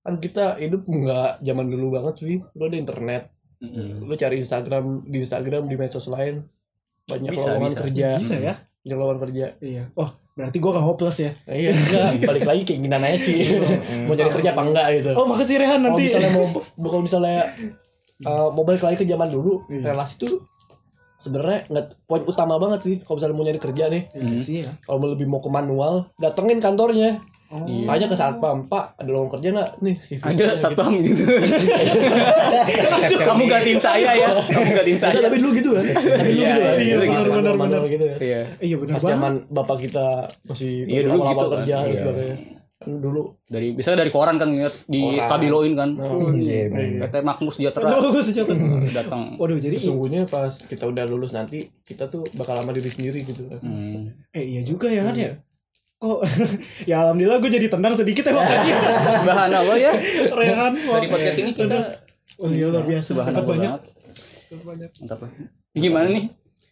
Kan 0.00 0.16
kita 0.16 0.56
hidup 0.56 0.82
nggak 0.82 1.40
zaman 1.40 1.66
dulu 1.66 1.92
banget 1.92 2.14
sih. 2.18 2.36
Lu 2.52 2.62
ada 2.64 2.76
internet, 2.76 3.28
Mm-mm. 3.56 4.04
lu 4.04 4.14
cari 4.14 4.38
Instagram 4.38 5.04
di 5.04 5.18
Instagram 5.18 5.64
di 5.64 5.74
medsos 5.74 6.06
lain 6.06 6.44
banyak 7.06 7.32
Bisa, 7.32 7.48
lowongan 7.48 7.70
bisa. 7.70 7.80
kerja, 7.80 8.06
bisa 8.18 8.34
ya 8.36 8.54
banyak 8.82 8.96
lowongan 8.96 9.20
kerja. 9.22 9.44
iya 9.60 9.84
oh 9.94 10.10
berarti 10.34 10.58
gue 10.58 10.70
gak 10.70 10.84
hopeless 10.84 11.18
ya 11.18 11.32
Nah, 11.40 11.54
iya, 11.54 11.70
enggak, 11.70 12.06
balik 12.30 12.44
lagi 12.44 12.62
keinginan 12.62 13.00
aja 13.00 13.16
sih. 13.16 13.56
mau 14.04 14.12
cari 14.12 14.26
kerja 14.28 14.50
apa 14.52 14.62
enggak 14.62 14.86
gitu. 14.92 15.10
oh 15.14 15.24
makasih 15.24 15.56
Rehan 15.56 15.78
Kalau 15.78 15.86
nanti 15.88 16.02
misalnya 16.04 16.30
mau 16.34 16.44
kalau 16.84 17.00
misalnya 17.00 17.38
uh, 18.22 18.48
mau 18.50 18.62
balik 18.62 18.82
lagi 18.82 18.96
ke 18.98 19.06
zaman 19.06 19.26
dulu, 19.26 19.62
Iya. 19.66 19.82
relasi 19.88 20.14
tuh 20.18 20.34
sebenarnya 21.16 21.64
nggak 21.66 21.86
poin 22.04 22.22
utama 22.22 22.56
banget 22.56 22.80
sih 22.82 22.94
kalau 22.98 23.16
misalnya 23.16 23.34
mau 23.34 23.44
nyari 23.44 23.58
kerja 23.58 23.84
nih. 23.86 24.02
Iya 24.12 24.38
sih 24.38 24.54
ya 24.60 24.70
Kalau 24.80 24.98
mau 24.98 25.08
lebih 25.08 25.24
mau 25.24 25.38
ke 25.38 25.48
manual, 25.48 26.08
datengin 26.14 26.58
kantornya. 26.58 27.20
oh. 27.46 27.62
Iya. 27.62 27.86
Tanya 27.86 28.06
ke 28.06 28.16
satpam, 28.16 28.66
Pak, 28.66 28.84
ada 28.96 29.06
lowongan 29.08 29.32
kerja 29.32 29.48
nggak? 29.50 29.70
Nih, 29.78 29.94
CV 29.98 30.18
Ada 30.20 30.44
saya," 30.50 30.56
satpam 30.60 30.92
gitu. 30.98 31.22
Kamu 33.22 33.42
gantiin 33.46 33.78
saya 33.78 34.10
ya. 34.12 34.28
Kamu 34.42 34.70
gantiin 34.72 34.96
gitu. 34.96 35.04
saya. 35.04 35.18
Tapi 35.20 35.36
dulu 35.38 35.50
gitu 35.52 35.70
kan. 35.72 35.82
Tapi 35.84 36.02
dulu 36.26 36.42
Iya, 36.42 36.50
gitu 36.50 36.60
kan. 36.60 36.76
iya, 36.76 36.94
Pas 36.98 37.24
benar, 37.24 37.30
benar, 37.30 37.54
benar. 37.56 37.82
gitu 37.86 38.04
kan. 38.04 38.18
Iya. 38.18 38.40
iya 38.58 38.76
benar 38.76 38.92
Pas 38.92 39.02
banget 39.02 39.14
zaman 39.14 39.32
bapak 39.48 39.76
kita 39.80 40.06
masih 40.44 40.72
Iya, 40.84 41.00
awal-awal 41.06 41.22
gitu 41.22 41.38
kan. 41.38 41.50
kerja 41.56 41.76
dan 41.76 41.86
Iya. 41.86 42.00
sebagainya. 42.02 42.36
Dulu 42.86 43.22
Dari 43.44 43.70
bisa 43.70 43.92
dari 43.92 44.08
koran 44.08 44.36
kan 44.36 44.48
ingat 44.48 44.86
di 44.86 44.98
Koran. 45.00 45.20
stabiloin 45.20 45.72
kan. 45.72 45.90
nah, 45.92 46.06
Iya, 46.30 46.70
bener. 46.70 47.02
PT 47.02 47.14
Makmur 47.20 47.50
Sejahtera 47.50 47.82
Betul, 47.84 48.08
gue 48.08 48.22
sejahtera. 48.22 48.56
datang. 48.94 49.34
Waduh, 49.34 49.58
jadi 49.58 49.76
sesungguhnya 49.76 50.22
pas 50.24 50.54
kita 50.56 50.84
udah 50.84 51.04
lulus 51.04 51.30
nanti 51.30 51.66
kita 51.82 52.06
tuh 52.06 52.22
bakal 52.32 52.54
lama 52.54 52.70
diri 52.70 52.86
sendiri 52.86 53.22
gitu 53.22 53.46
kan. 53.46 53.58
Hmm. 53.58 54.14
eh 54.30 54.44
iya 54.46 54.62
juga 54.62 54.86
ya 54.86 55.02
kan 55.02 55.14
ya. 55.14 55.34
Kok 55.96 56.18
ya 56.90 57.02
alhamdulillah 57.02 57.38
gue 57.38 57.50
jadi 57.50 57.66
tendang 57.66 57.92
sedikit 57.92 58.22
ya 58.22 58.32
makasih 58.32 58.72
Bahan 59.28 59.50
apa 59.50 59.74
ya? 59.74 59.92
Rehan. 60.30 60.72
Dari 60.76 61.06
podcast 61.06 61.38
ini 61.38 61.50
kita 61.52 61.78
Oh 62.36 62.48
iya 62.48 62.68
luar 62.68 62.84
biasa. 62.84 63.10
bahan 63.14 63.32
banyak. 63.34 63.80
banyak. 64.56 64.90
Mantap. 65.00 65.18
lah. 65.18 65.30
Gimana 65.72 66.08
nih? 66.08 66.28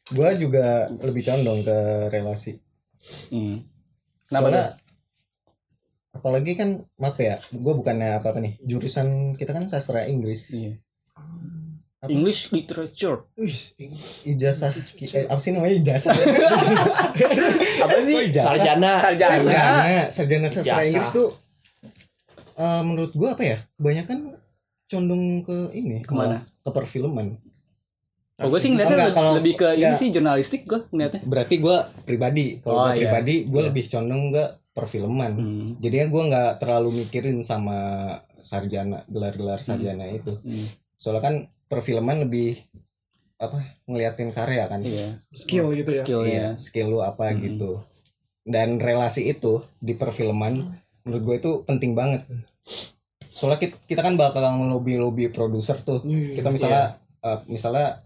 Gua 0.07 0.31
juga 0.33 0.67
lebih 0.95 1.23
condong 1.23 1.65
ke 1.65 1.77
relasi. 2.09 2.61
Hmm. 3.29 3.65
Kenapa 4.25 4.47
Soalnya? 4.47 4.65
Apalagi 6.15 6.55
kan 6.55 6.69
maaf 6.95 7.19
ya, 7.19 7.43
gue 7.45 7.75
bukannya 7.75 8.17
apa 8.17 8.31
apa 8.31 8.39
nih 8.39 8.55
jurusan 8.61 9.07
kita 9.35 9.51
kan 9.51 9.67
sastra 9.67 10.07
Inggris, 10.07 10.49
Iya. 10.49 10.79
Apa? 11.99 12.13
English 12.13 12.49
literature. 12.51 13.25
Wih, 13.35 13.57
ijazah 14.27 14.71
eh, 15.09 15.25
apa 15.25 15.41
sih 15.41 15.51
namanya 15.51 15.73
ijazah? 15.75 16.13
Apa 17.85 17.97
sih? 17.99 18.13
Oh, 18.13 18.23
ijazah. 18.23 18.53
Sarjana. 18.55 18.93
Sarjana. 18.99 19.37
sarjana 19.41 20.03
sarjana 20.09 20.49
sastra 20.49 20.69
Jasa. 20.77 20.85
Inggris 20.87 21.11
tuh 21.11 21.29
eh, 22.55 22.83
menurut 22.83 23.13
gua 23.13 23.33
apa 23.33 23.43
ya 23.43 23.59
kebanyakan 23.75 24.37
condong 24.85 25.25
ke 25.43 25.57
ini 25.73 26.01
Ke 26.01 26.13
mana? 26.13 26.45
ke 26.45 26.71
perfilman 26.71 27.41
Oh, 28.35 28.51
gue 28.51 28.59
sih 28.59 28.67
Enggak, 28.67 28.91
ngeliatnya 28.91 29.15
kalau- 29.15 29.37
lebih 29.39 29.55
ke 29.55 29.69
ini 29.73 29.87
enggak. 29.87 29.97
sih 29.97 30.09
jurnalistik 30.11 30.61
gue 30.65 30.81
ngeliatnya. 30.91 31.23
berarti 31.23 31.55
gua 31.57 31.77
pribadi 32.03 32.59
kalau 32.59 32.75
Oh, 32.77 32.85
gua 32.85 32.93
iya. 32.93 33.07
pribadi 33.07 33.35
gua 33.47 33.61
Iya. 33.63 33.67
lebih 33.71 33.85
condong 33.89 34.23
ke 34.29 34.45
perfilman 34.75 35.33
Hmm. 35.33 35.69
jadinya 35.79 36.07
gua 36.07 36.23
nggak 36.27 36.51
terlalu 36.59 36.91
mikirin 37.01 37.41
sama 37.41 37.79
sarjana 38.39 39.07
gelar-gelar 39.07 39.59
sarjana 39.59 40.05
itu 40.07 40.35
Hmm. 40.37 40.67
soalnya 40.95 41.23
kan 41.23 41.35
perfilman 41.65 42.21
lebih 42.21 42.59
apa 43.37 43.59
ngeliatin 43.85 44.31
karya 44.31 44.67
kan 44.67 44.79
Iya. 44.81 45.19
skill 45.33 45.71
gitu 45.73 45.91
ya. 45.91 46.03
Skillnya. 46.03 46.31
Iya, 46.31 46.49
skill 46.57 46.89
lu 46.89 47.01
apa 47.01 47.31
Hmm. 47.31 47.41
gitu 47.41 47.71
dan 48.43 48.77
relasi 48.77 49.25
itu 49.27 49.63
di 49.79 49.95
perfilman 49.95 50.75
menurut 51.01 51.23
gue 51.23 51.37
itu 51.39 51.51
penting 51.63 51.93
banget 51.93 52.27
soalnya 53.27 53.59
kita, 53.59 53.77
kita 53.85 54.01
kan 54.01 54.15
bakal 54.15 54.43
ngelobi 54.45 54.95
lobi 54.95 55.25
produser 55.29 55.79
tuh 55.79 56.03
Iya. 56.03 56.35
kita 56.35 56.49
misalnya 56.49 56.85
eh, 57.21 57.39
misalnya 57.47 58.05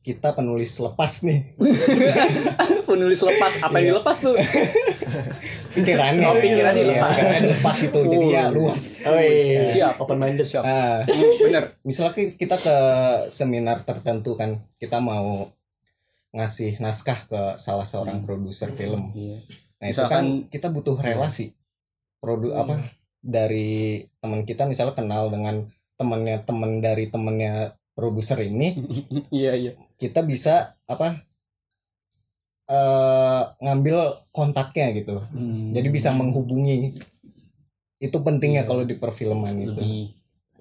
kita 0.00 0.32
penulis 0.32 0.74
lepas 0.76 1.22
nih 1.22 1.56
Penulis 2.94 3.20
lepas 3.20 3.52
apa 3.58 3.74
yang 3.74 3.84
Iya. 3.84 3.90
dilepas 3.92 4.16
tuh? 4.20 4.34
pikirannya 5.74 6.24
Oh, 6.24 6.36
pikiran 6.36 6.70
Iya, 6.70 6.80
dilepas. 6.80 7.10
pikiran 7.12 7.42
lepas 7.50 7.76
itu 7.80 7.98
jadi 8.04 8.26
ya 8.28 8.44
luas 8.48 8.84
Oh 9.02 9.18
iya. 9.18 9.62
Siap. 9.70 9.94
Open 9.98 10.16
minded 10.16 10.46
shop. 10.46 10.62
Ah, 10.62 11.02
Hmm, 11.02 11.34
Bener. 11.40 11.64
misalnya 11.82 12.12
ki- 12.12 12.36
kita 12.36 12.56
ke 12.56 12.76
seminar 13.28 13.82
tertentu 13.82 14.32
kan 14.32 14.62
kita 14.76 14.98
mau 14.98 15.50
ngasih 16.30 16.78
naskah 16.78 17.18
ke 17.24 17.40
salah 17.56 17.82
seorang 17.84 18.18
Hmm. 18.18 18.24
produser 18.24 18.70
film 18.70 19.10
Iya. 19.12 19.38
Nah 19.76 19.86
itu 19.86 19.98
Misalkan- 19.98 20.10
kan 20.10 20.26
kita 20.48 20.66
butuh 20.68 20.96
relasi 20.96 21.50
produ 22.16 22.50
Iya. 22.50 22.62
apa 22.62 22.74
dari 23.20 24.02
teman 24.18 24.42
kita 24.42 24.64
misalnya 24.64 24.94
kenal 24.94 25.28
dengan 25.28 25.66
temannya 25.94 26.42
teman 26.42 26.78
dari 26.78 27.06
temannya 27.06 27.52
produser 27.92 28.38
ini 28.40 28.74
Iya 29.32 29.52
iya. 29.54 29.72
kita 29.94 30.22
bisa 30.22 30.74
apa 30.84 31.22
eh 32.64 33.42
ngambil 33.60 33.96
kontaknya 34.30 34.88
gitu 34.92 35.20
Hmm. 35.28 35.70
jadi 35.70 35.88
bisa 35.88 36.08
menghubungi 36.10 36.96
itu 37.98 38.16
pentingnya 38.18 38.64
Iya. 38.64 38.68
kalau 38.68 38.82
di 38.82 38.94
perfilman 38.94 39.54
itu 39.58 39.76
Lebih. 39.76 40.04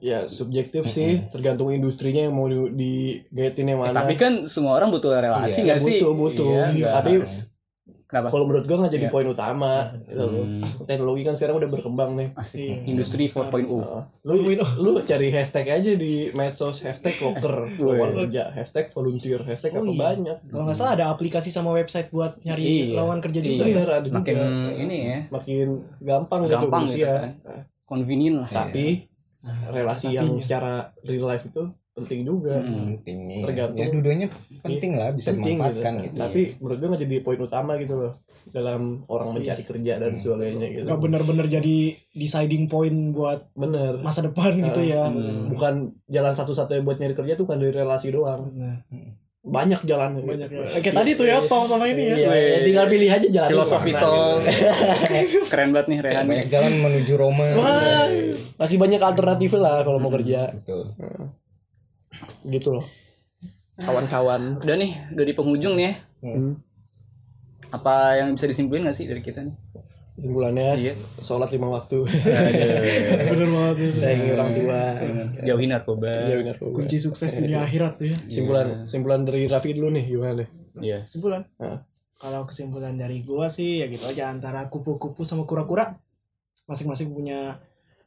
Ya 0.04 0.28
subjektif 0.28 0.84
sih, 0.86 1.24
tergantung 1.32 1.72
industrinya 1.72 2.28
yang 2.28 2.36
mau 2.36 2.52
di, 2.52 2.60
digaetin 3.32 3.72
yang 3.72 3.80
mana. 3.80 4.04
Tapi 4.04 4.20
kan 4.20 4.52
semua 4.52 4.76
orang 4.76 4.92
butuh 4.92 5.16
relasi 5.16 5.64
Iya, 5.64 5.64
nggak 5.64 5.80
sih? 5.80 5.96
butuh, 5.96 6.12
butuh. 6.14 6.48
Iya, 6.52 6.66
Iya, 6.76 6.88
tapi 6.92 7.12
kenapa? 8.14 8.30
kalau 8.30 8.46
menurut 8.46 8.64
gua 8.64 8.78
nggak 8.80 8.94
jadi 8.94 9.06
Iya. 9.06 9.12
poin 9.12 9.26
utama. 9.26 9.74
Gitu. 10.00 10.22
Hmm, 10.22 10.62
Teknologi 10.86 11.22
kan 11.24 11.34
sekarang 11.34 11.56
udah 11.58 11.68
berkembang 11.68 12.12
nih. 12.14 12.30
asik. 12.36 12.62
Iya. 12.62 12.78
Industri 12.86 13.26
4.0. 13.26 13.82
Heeh. 13.82 14.02
lu 14.24 14.34
lu 14.78 15.02
cari 15.02 15.28
hashtag 15.28 15.66
aja 15.68 15.92
di 15.92 16.30
medsos 16.32 16.78
hashtag 16.80 17.18
loker 17.18 17.74
lowongan 17.76 18.10
kerja 18.22 18.44
hashtag 18.52 18.88
volunteer 18.88 19.42
hashtag 19.42 19.74
Oh, 19.74 19.82
apa 19.82 19.90
iya. 19.90 20.00
banyak 20.00 20.38
Kalau 20.46 20.64
nggak 20.64 20.78
salah 20.78 20.94
ada 20.94 21.06
aplikasi 21.10 21.50
sama 21.50 21.72
website 21.72 22.08
buat 22.08 22.38
nyari 22.40 22.94
Iya. 22.94 22.96
lawan 22.96 23.18
kerja 23.18 23.40
juga 23.40 23.50
Iya. 23.50 23.66
ya. 23.66 23.74
bener 23.74 23.90
ada 23.92 24.06
juga 24.06 24.18
Makin 24.22 24.38
ini 24.78 24.98
ya, 25.04 25.18
makin 25.28 25.68
gampang, 26.00 26.42
gampang 26.46 26.84
gitu, 26.86 26.96
gitu 27.00 27.10
kan. 27.10 27.32
Convenient 27.84 28.38
lah. 28.40 28.50
tapi 28.50 29.10
relasi 29.66 30.08
Tapi- 30.08 30.16
yang 30.16 30.30
secara 30.38 30.74
real 31.02 31.26
life 31.26 31.44
itu 31.44 31.64
penting 31.94 32.20
juga 32.24 32.58
Hmm. 32.58 32.98
penting 32.98 33.18
nih 33.24 33.42
Tergantung. 33.44 33.78
ya 33.78 33.86
dua-duanya 33.88 34.28
penting 34.60 34.92
lah 34.94 35.10
bisa 35.10 35.30
Penting 35.30 35.56
dimanfaatkan 35.56 35.94
gitu. 35.94 36.04
gitu, 36.04 36.18
tapi 36.18 36.42
menurut 36.58 36.78
gue 36.78 36.88
nggak 36.90 37.02
jadi 37.04 37.16
poin 37.20 37.40
utama 37.40 37.72
gitu 37.78 37.94
loh 37.96 38.14
dalam 38.46 38.82
orang 39.06 39.30
mencari 39.32 39.62
kerja 39.62 39.94
dan 39.98 40.12
Hmm. 40.12 40.20
sebagainya 40.20 40.68
gitu 40.72 40.86
Nggak 40.86 41.00
bener-bener 41.00 41.46
jadi 41.48 41.78
deciding 42.12 42.66
point 42.66 42.98
buat 43.10 43.46
bener 43.54 43.98
masa 44.00 44.20
depan 44.22 44.52
gitu 44.60 44.82
ya. 44.84 45.06
Hmm. 45.06 45.48
bukan 45.48 45.74
jalan 46.08 46.34
satu-satunya 46.34 46.82
buat 46.82 46.98
nyari 46.98 47.14
kerja 47.14 47.34
tuh 47.34 47.46
bukan 47.46 47.58
dari 47.58 47.74
relasi 47.74 48.10
doang 48.10 48.42
Nah, 48.52 48.82
banyak 49.44 49.84
jalan 49.84 50.18
banyak 50.18 50.48
ya. 50.48 50.80
Kayak 50.80 50.96
tadi 50.98 51.12
tuh 51.14 51.28
ya 51.28 51.44
Tom 51.44 51.68
sama 51.68 51.84
ini 51.86 52.00
ya. 52.06 52.16
Iya, 52.18 52.32
ya 52.32 52.58
tinggal 52.64 52.86
pilih 52.88 53.10
aja 53.12 53.28
jalan 53.30 53.50
Filosofi 53.52 53.92
mana, 53.92 54.00
tol. 54.00 54.40
gitu. 54.40 55.44
Keren 55.52 55.70
banget 55.70 55.88
nih 55.90 56.00
Rehan. 56.00 56.26
banyak 56.26 56.48
jalan 56.48 56.72
menuju 56.80 57.14
Roma 57.14 57.46
Wah. 57.54 58.08
masih 58.56 58.78
banyak 58.78 58.98
alternatif 59.00 59.52
lah 59.54 59.84
kalau 59.84 60.00
mau 60.00 60.10
kerja 60.10 60.48
betul 60.54 60.96
gitu 62.46 62.74
loh 62.74 62.86
kawan-kawan 63.76 64.60
Udah 64.60 64.76
nih, 64.76 64.92
udah 65.12 65.26
di 65.26 65.34
penghujung 65.34 65.74
nih 65.74 65.86
ya. 65.86 65.94
Hmm. 66.24 66.54
Apa 67.70 68.16
yang 68.16 68.34
bisa 68.34 68.46
disimpulin 68.46 68.86
gak 68.86 68.94
sih 68.94 69.06
dari 69.06 69.20
kita 69.20 69.42
nih? 69.42 69.56
kesimpulannya 70.14 70.78
Iya. 70.78 70.94
sholat 71.20 71.50
lima 71.50 71.74
waktu 71.74 72.06
Bener 73.34 73.50
banget. 73.50 73.76
bener. 73.82 73.98
sayangi 73.98 74.30
orang 74.30 74.50
tua 74.54 74.82
Jauhin 75.42 75.70
narkoba. 75.70 76.06
iya 76.06 76.36
benar 76.38 76.56
Kunci 76.62 77.02
sukses 77.02 77.34
dunia 77.34 77.66
akhirat 77.66 77.98
tuh 77.98 78.08
ya. 78.08 78.18
kesimpulan 78.22 78.86
kesimpulan 78.86 79.26
dari 79.26 79.50
Raffi 79.50 79.74
dulu 79.74 79.90
nih 79.90 80.06
gimana 80.06 80.34
nih 80.38 80.50
Iya. 80.76 80.98
Kesimpulan. 81.04 81.50
Hah. 81.58 81.82
Kalau 82.16 82.46
kesimpulan 82.46 82.94
dari 82.94 83.22
gua 83.22 83.50
sih 83.50 83.82
ya 83.82 83.90
gitu 83.90 84.06
aja 84.06 84.30
antara 84.30 84.66
kupu-kupu 84.66 85.22
sama 85.22 85.44
kura-kura 85.44 85.98
masing-masing 86.66 87.10
punya 87.10 87.58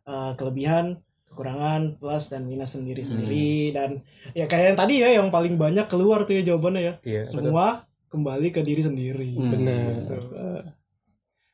eh, 0.03 0.33
kelebihan, 0.35 1.03
kekurangan, 1.37 2.01
plus 2.01 2.33
dan 2.33 2.49
minus 2.49 2.73
sendiri-sendiri 2.73 3.77
dan 3.77 4.01
ya 4.33 4.49
kayak 4.49 4.73
yang 4.73 4.79
tadi 4.81 4.95
ya 5.05 5.09
yang 5.21 5.29
paling 5.29 5.61
banyak 5.61 5.85
keluar 5.93 6.25
tuh 6.25 6.41
ya 6.41 6.43
jawabannya 6.49 6.81
ya. 6.81 6.95
Iya. 7.05 7.23
Semua 7.29 7.85
kembali 8.09 8.49
ke 8.49 8.65
diri 8.65 8.81
sendiri. 8.81 9.37
Hmm. 9.37 9.53
benar 9.53 9.93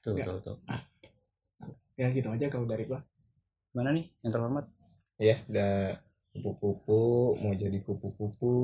Tuh, 0.02 0.14
tuh, 0.14 0.38
tuh. 0.46 0.56
Ya 1.98 2.14
gitu 2.14 2.30
aja 2.30 2.46
kalau 2.46 2.70
dari 2.70 2.86
gua. 2.86 3.02
Mana 3.74 3.90
nih 3.90 4.06
yang 4.22 4.30
terhormat? 4.30 4.70
ya 5.22 5.38
udah 5.46 6.02
kupu-kupu 6.32 7.36
mau 7.38 7.52
jadi 7.54 7.78
kupu-kupu 7.84 8.54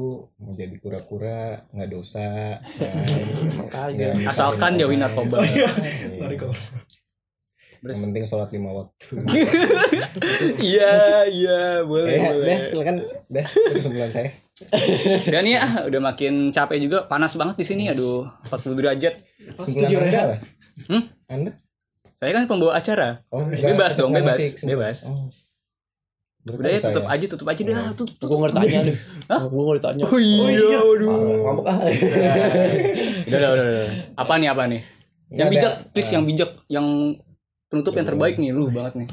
mau 0.40 0.52
jadi 0.56 0.74
kura-kura 0.80 1.68
nggak 1.70 1.90
dosa 1.92 2.58
nyusahin 3.94 4.26
Asalkan 4.26 4.80
jauhin 4.80 4.98
narkoba. 5.04 5.44
Iya. 5.44 5.68
Lari 6.18 6.34
ke 6.34 6.46
yang 7.80 8.00
penting 8.02 8.22
sholat 8.22 8.50
lima 8.50 8.70
waktu 8.72 9.06
Iya, 10.60 10.92
iya, 11.26 11.60
boleh, 11.82 12.10
ya, 12.12 12.28
boleh. 12.28 12.42
udah 12.42 12.58
silakan 12.68 12.94
udah 13.28 13.44
itu 13.46 13.70
kesimpulan 13.72 14.10
saya 14.10 14.30
Dan 15.30 15.46
ya, 15.46 15.58
ah, 15.60 15.74
udah 15.86 16.00
makin 16.02 16.50
capek 16.50 16.82
juga, 16.82 17.06
panas 17.06 17.30
banget 17.32 17.54
di 17.54 17.64
sini. 17.64 17.86
Aduh, 17.86 18.26
40 18.50 18.74
derajat. 18.74 19.14
Setuju 19.54 19.94
kesimpulan 19.94 20.02
anda 20.02 20.18
apa 20.18 20.36
Hmm? 20.84 21.02
anda 21.24 21.50
Saya 22.16 22.34
kan 22.34 22.44
pembawa 22.46 22.74
acara. 22.74 23.22
oh 23.30 23.46
Bebas 23.46 23.94
dong, 23.94 24.10
bebas, 24.10 24.34
bebas. 24.58 25.06
oh. 25.06 25.30
Udah 26.48 26.70
ya, 26.70 26.80
tutup 26.80 27.06
aja, 27.06 27.24
tutup 27.28 27.46
aja 27.46 27.60
dah. 27.62 27.76
Oh. 27.84 27.94
Tutup. 27.94 28.18
gue 28.20 28.34
nggak 28.36 28.50
ditanya 28.50 28.80
nih 28.82 28.96
Hah? 29.28 29.40
gue 29.44 29.60
nggak 29.60 29.78
ditanya 29.78 30.04
Oh 30.06 30.18
iya, 30.18 30.78
waduh. 30.80 31.14
ngambek 31.38 31.66
ah 31.68 31.78
Udah, 33.28 33.50
udah, 33.52 33.64
udah. 33.64 33.88
Apa 34.16 34.32
nih, 34.34 34.48
apa 34.48 34.62
nih? 34.66 34.80
Yang 35.28 35.48
bijak, 35.52 35.72
please 35.92 36.10
yang 36.10 36.24
bijak, 36.24 36.50
yang 36.66 36.86
penutup 37.68 37.92
yang 37.94 38.08
Iya. 38.08 38.10
terbaik 38.16 38.34
nih, 38.40 38.50
lu 38.50 38.72
banget 38.72 39.04
nih. 39.04 39.08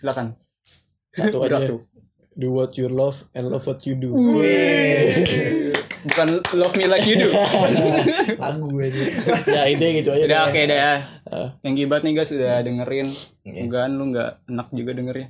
Silakan. 0.00 0.38
satu 1.16 1.40
aja 1.42 1.58
tuh. 1.64 1.80
do 2.36 2.52
what 2.52 2.76
you 2.76 2.92
love 2.92 3.24
and 3.32 3.48
love 3.48 3.64
what 3.64 3.80
you 3.88 3.96
do 3.96 4.12
Bukan 6.06 6.26
love 6.54 6.76
me 6.76 6.84
like 6.84 7.08
you 7.08 7.16
do. 7.16 7.32
lagu 8.44 8.68
gue 8.68 8.86
ini 8.92 9.04
ya 9.48 9.64
ide 9.66 9.88
gitu 9.98 10.12
aja 10.12 10.24
Udah 10.28 10.40
oke 10.46 10.60
deh 10.60 10.78
ya. 10.78 10.94
Ah. 11.26 11.48
Yang 11.64 11.72
gibat 11.82 12.04
nih 12.04 12.12
guys 12.14 12.30
udah 12.30 12.62
dengerin. 12.62 13.08
Iya. 13.42 13.64
Semoga 13.64 13.88
lu 13.88 14.04
nggak 14.12 14.30
enak 14.46 14.68
juga 14.70 14.90
dengernya. 14.94 15.28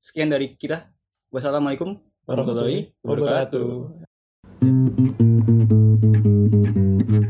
Sekian 0.00 0.30
dari 0.30 0.54
kita. 0.56 0.88
Wassalamualaikum 1.34 1.98
warahmatullahi 2.24 2.94
wabarakatuh. 3.02 3.66
wabarakatuh 4.62 7.25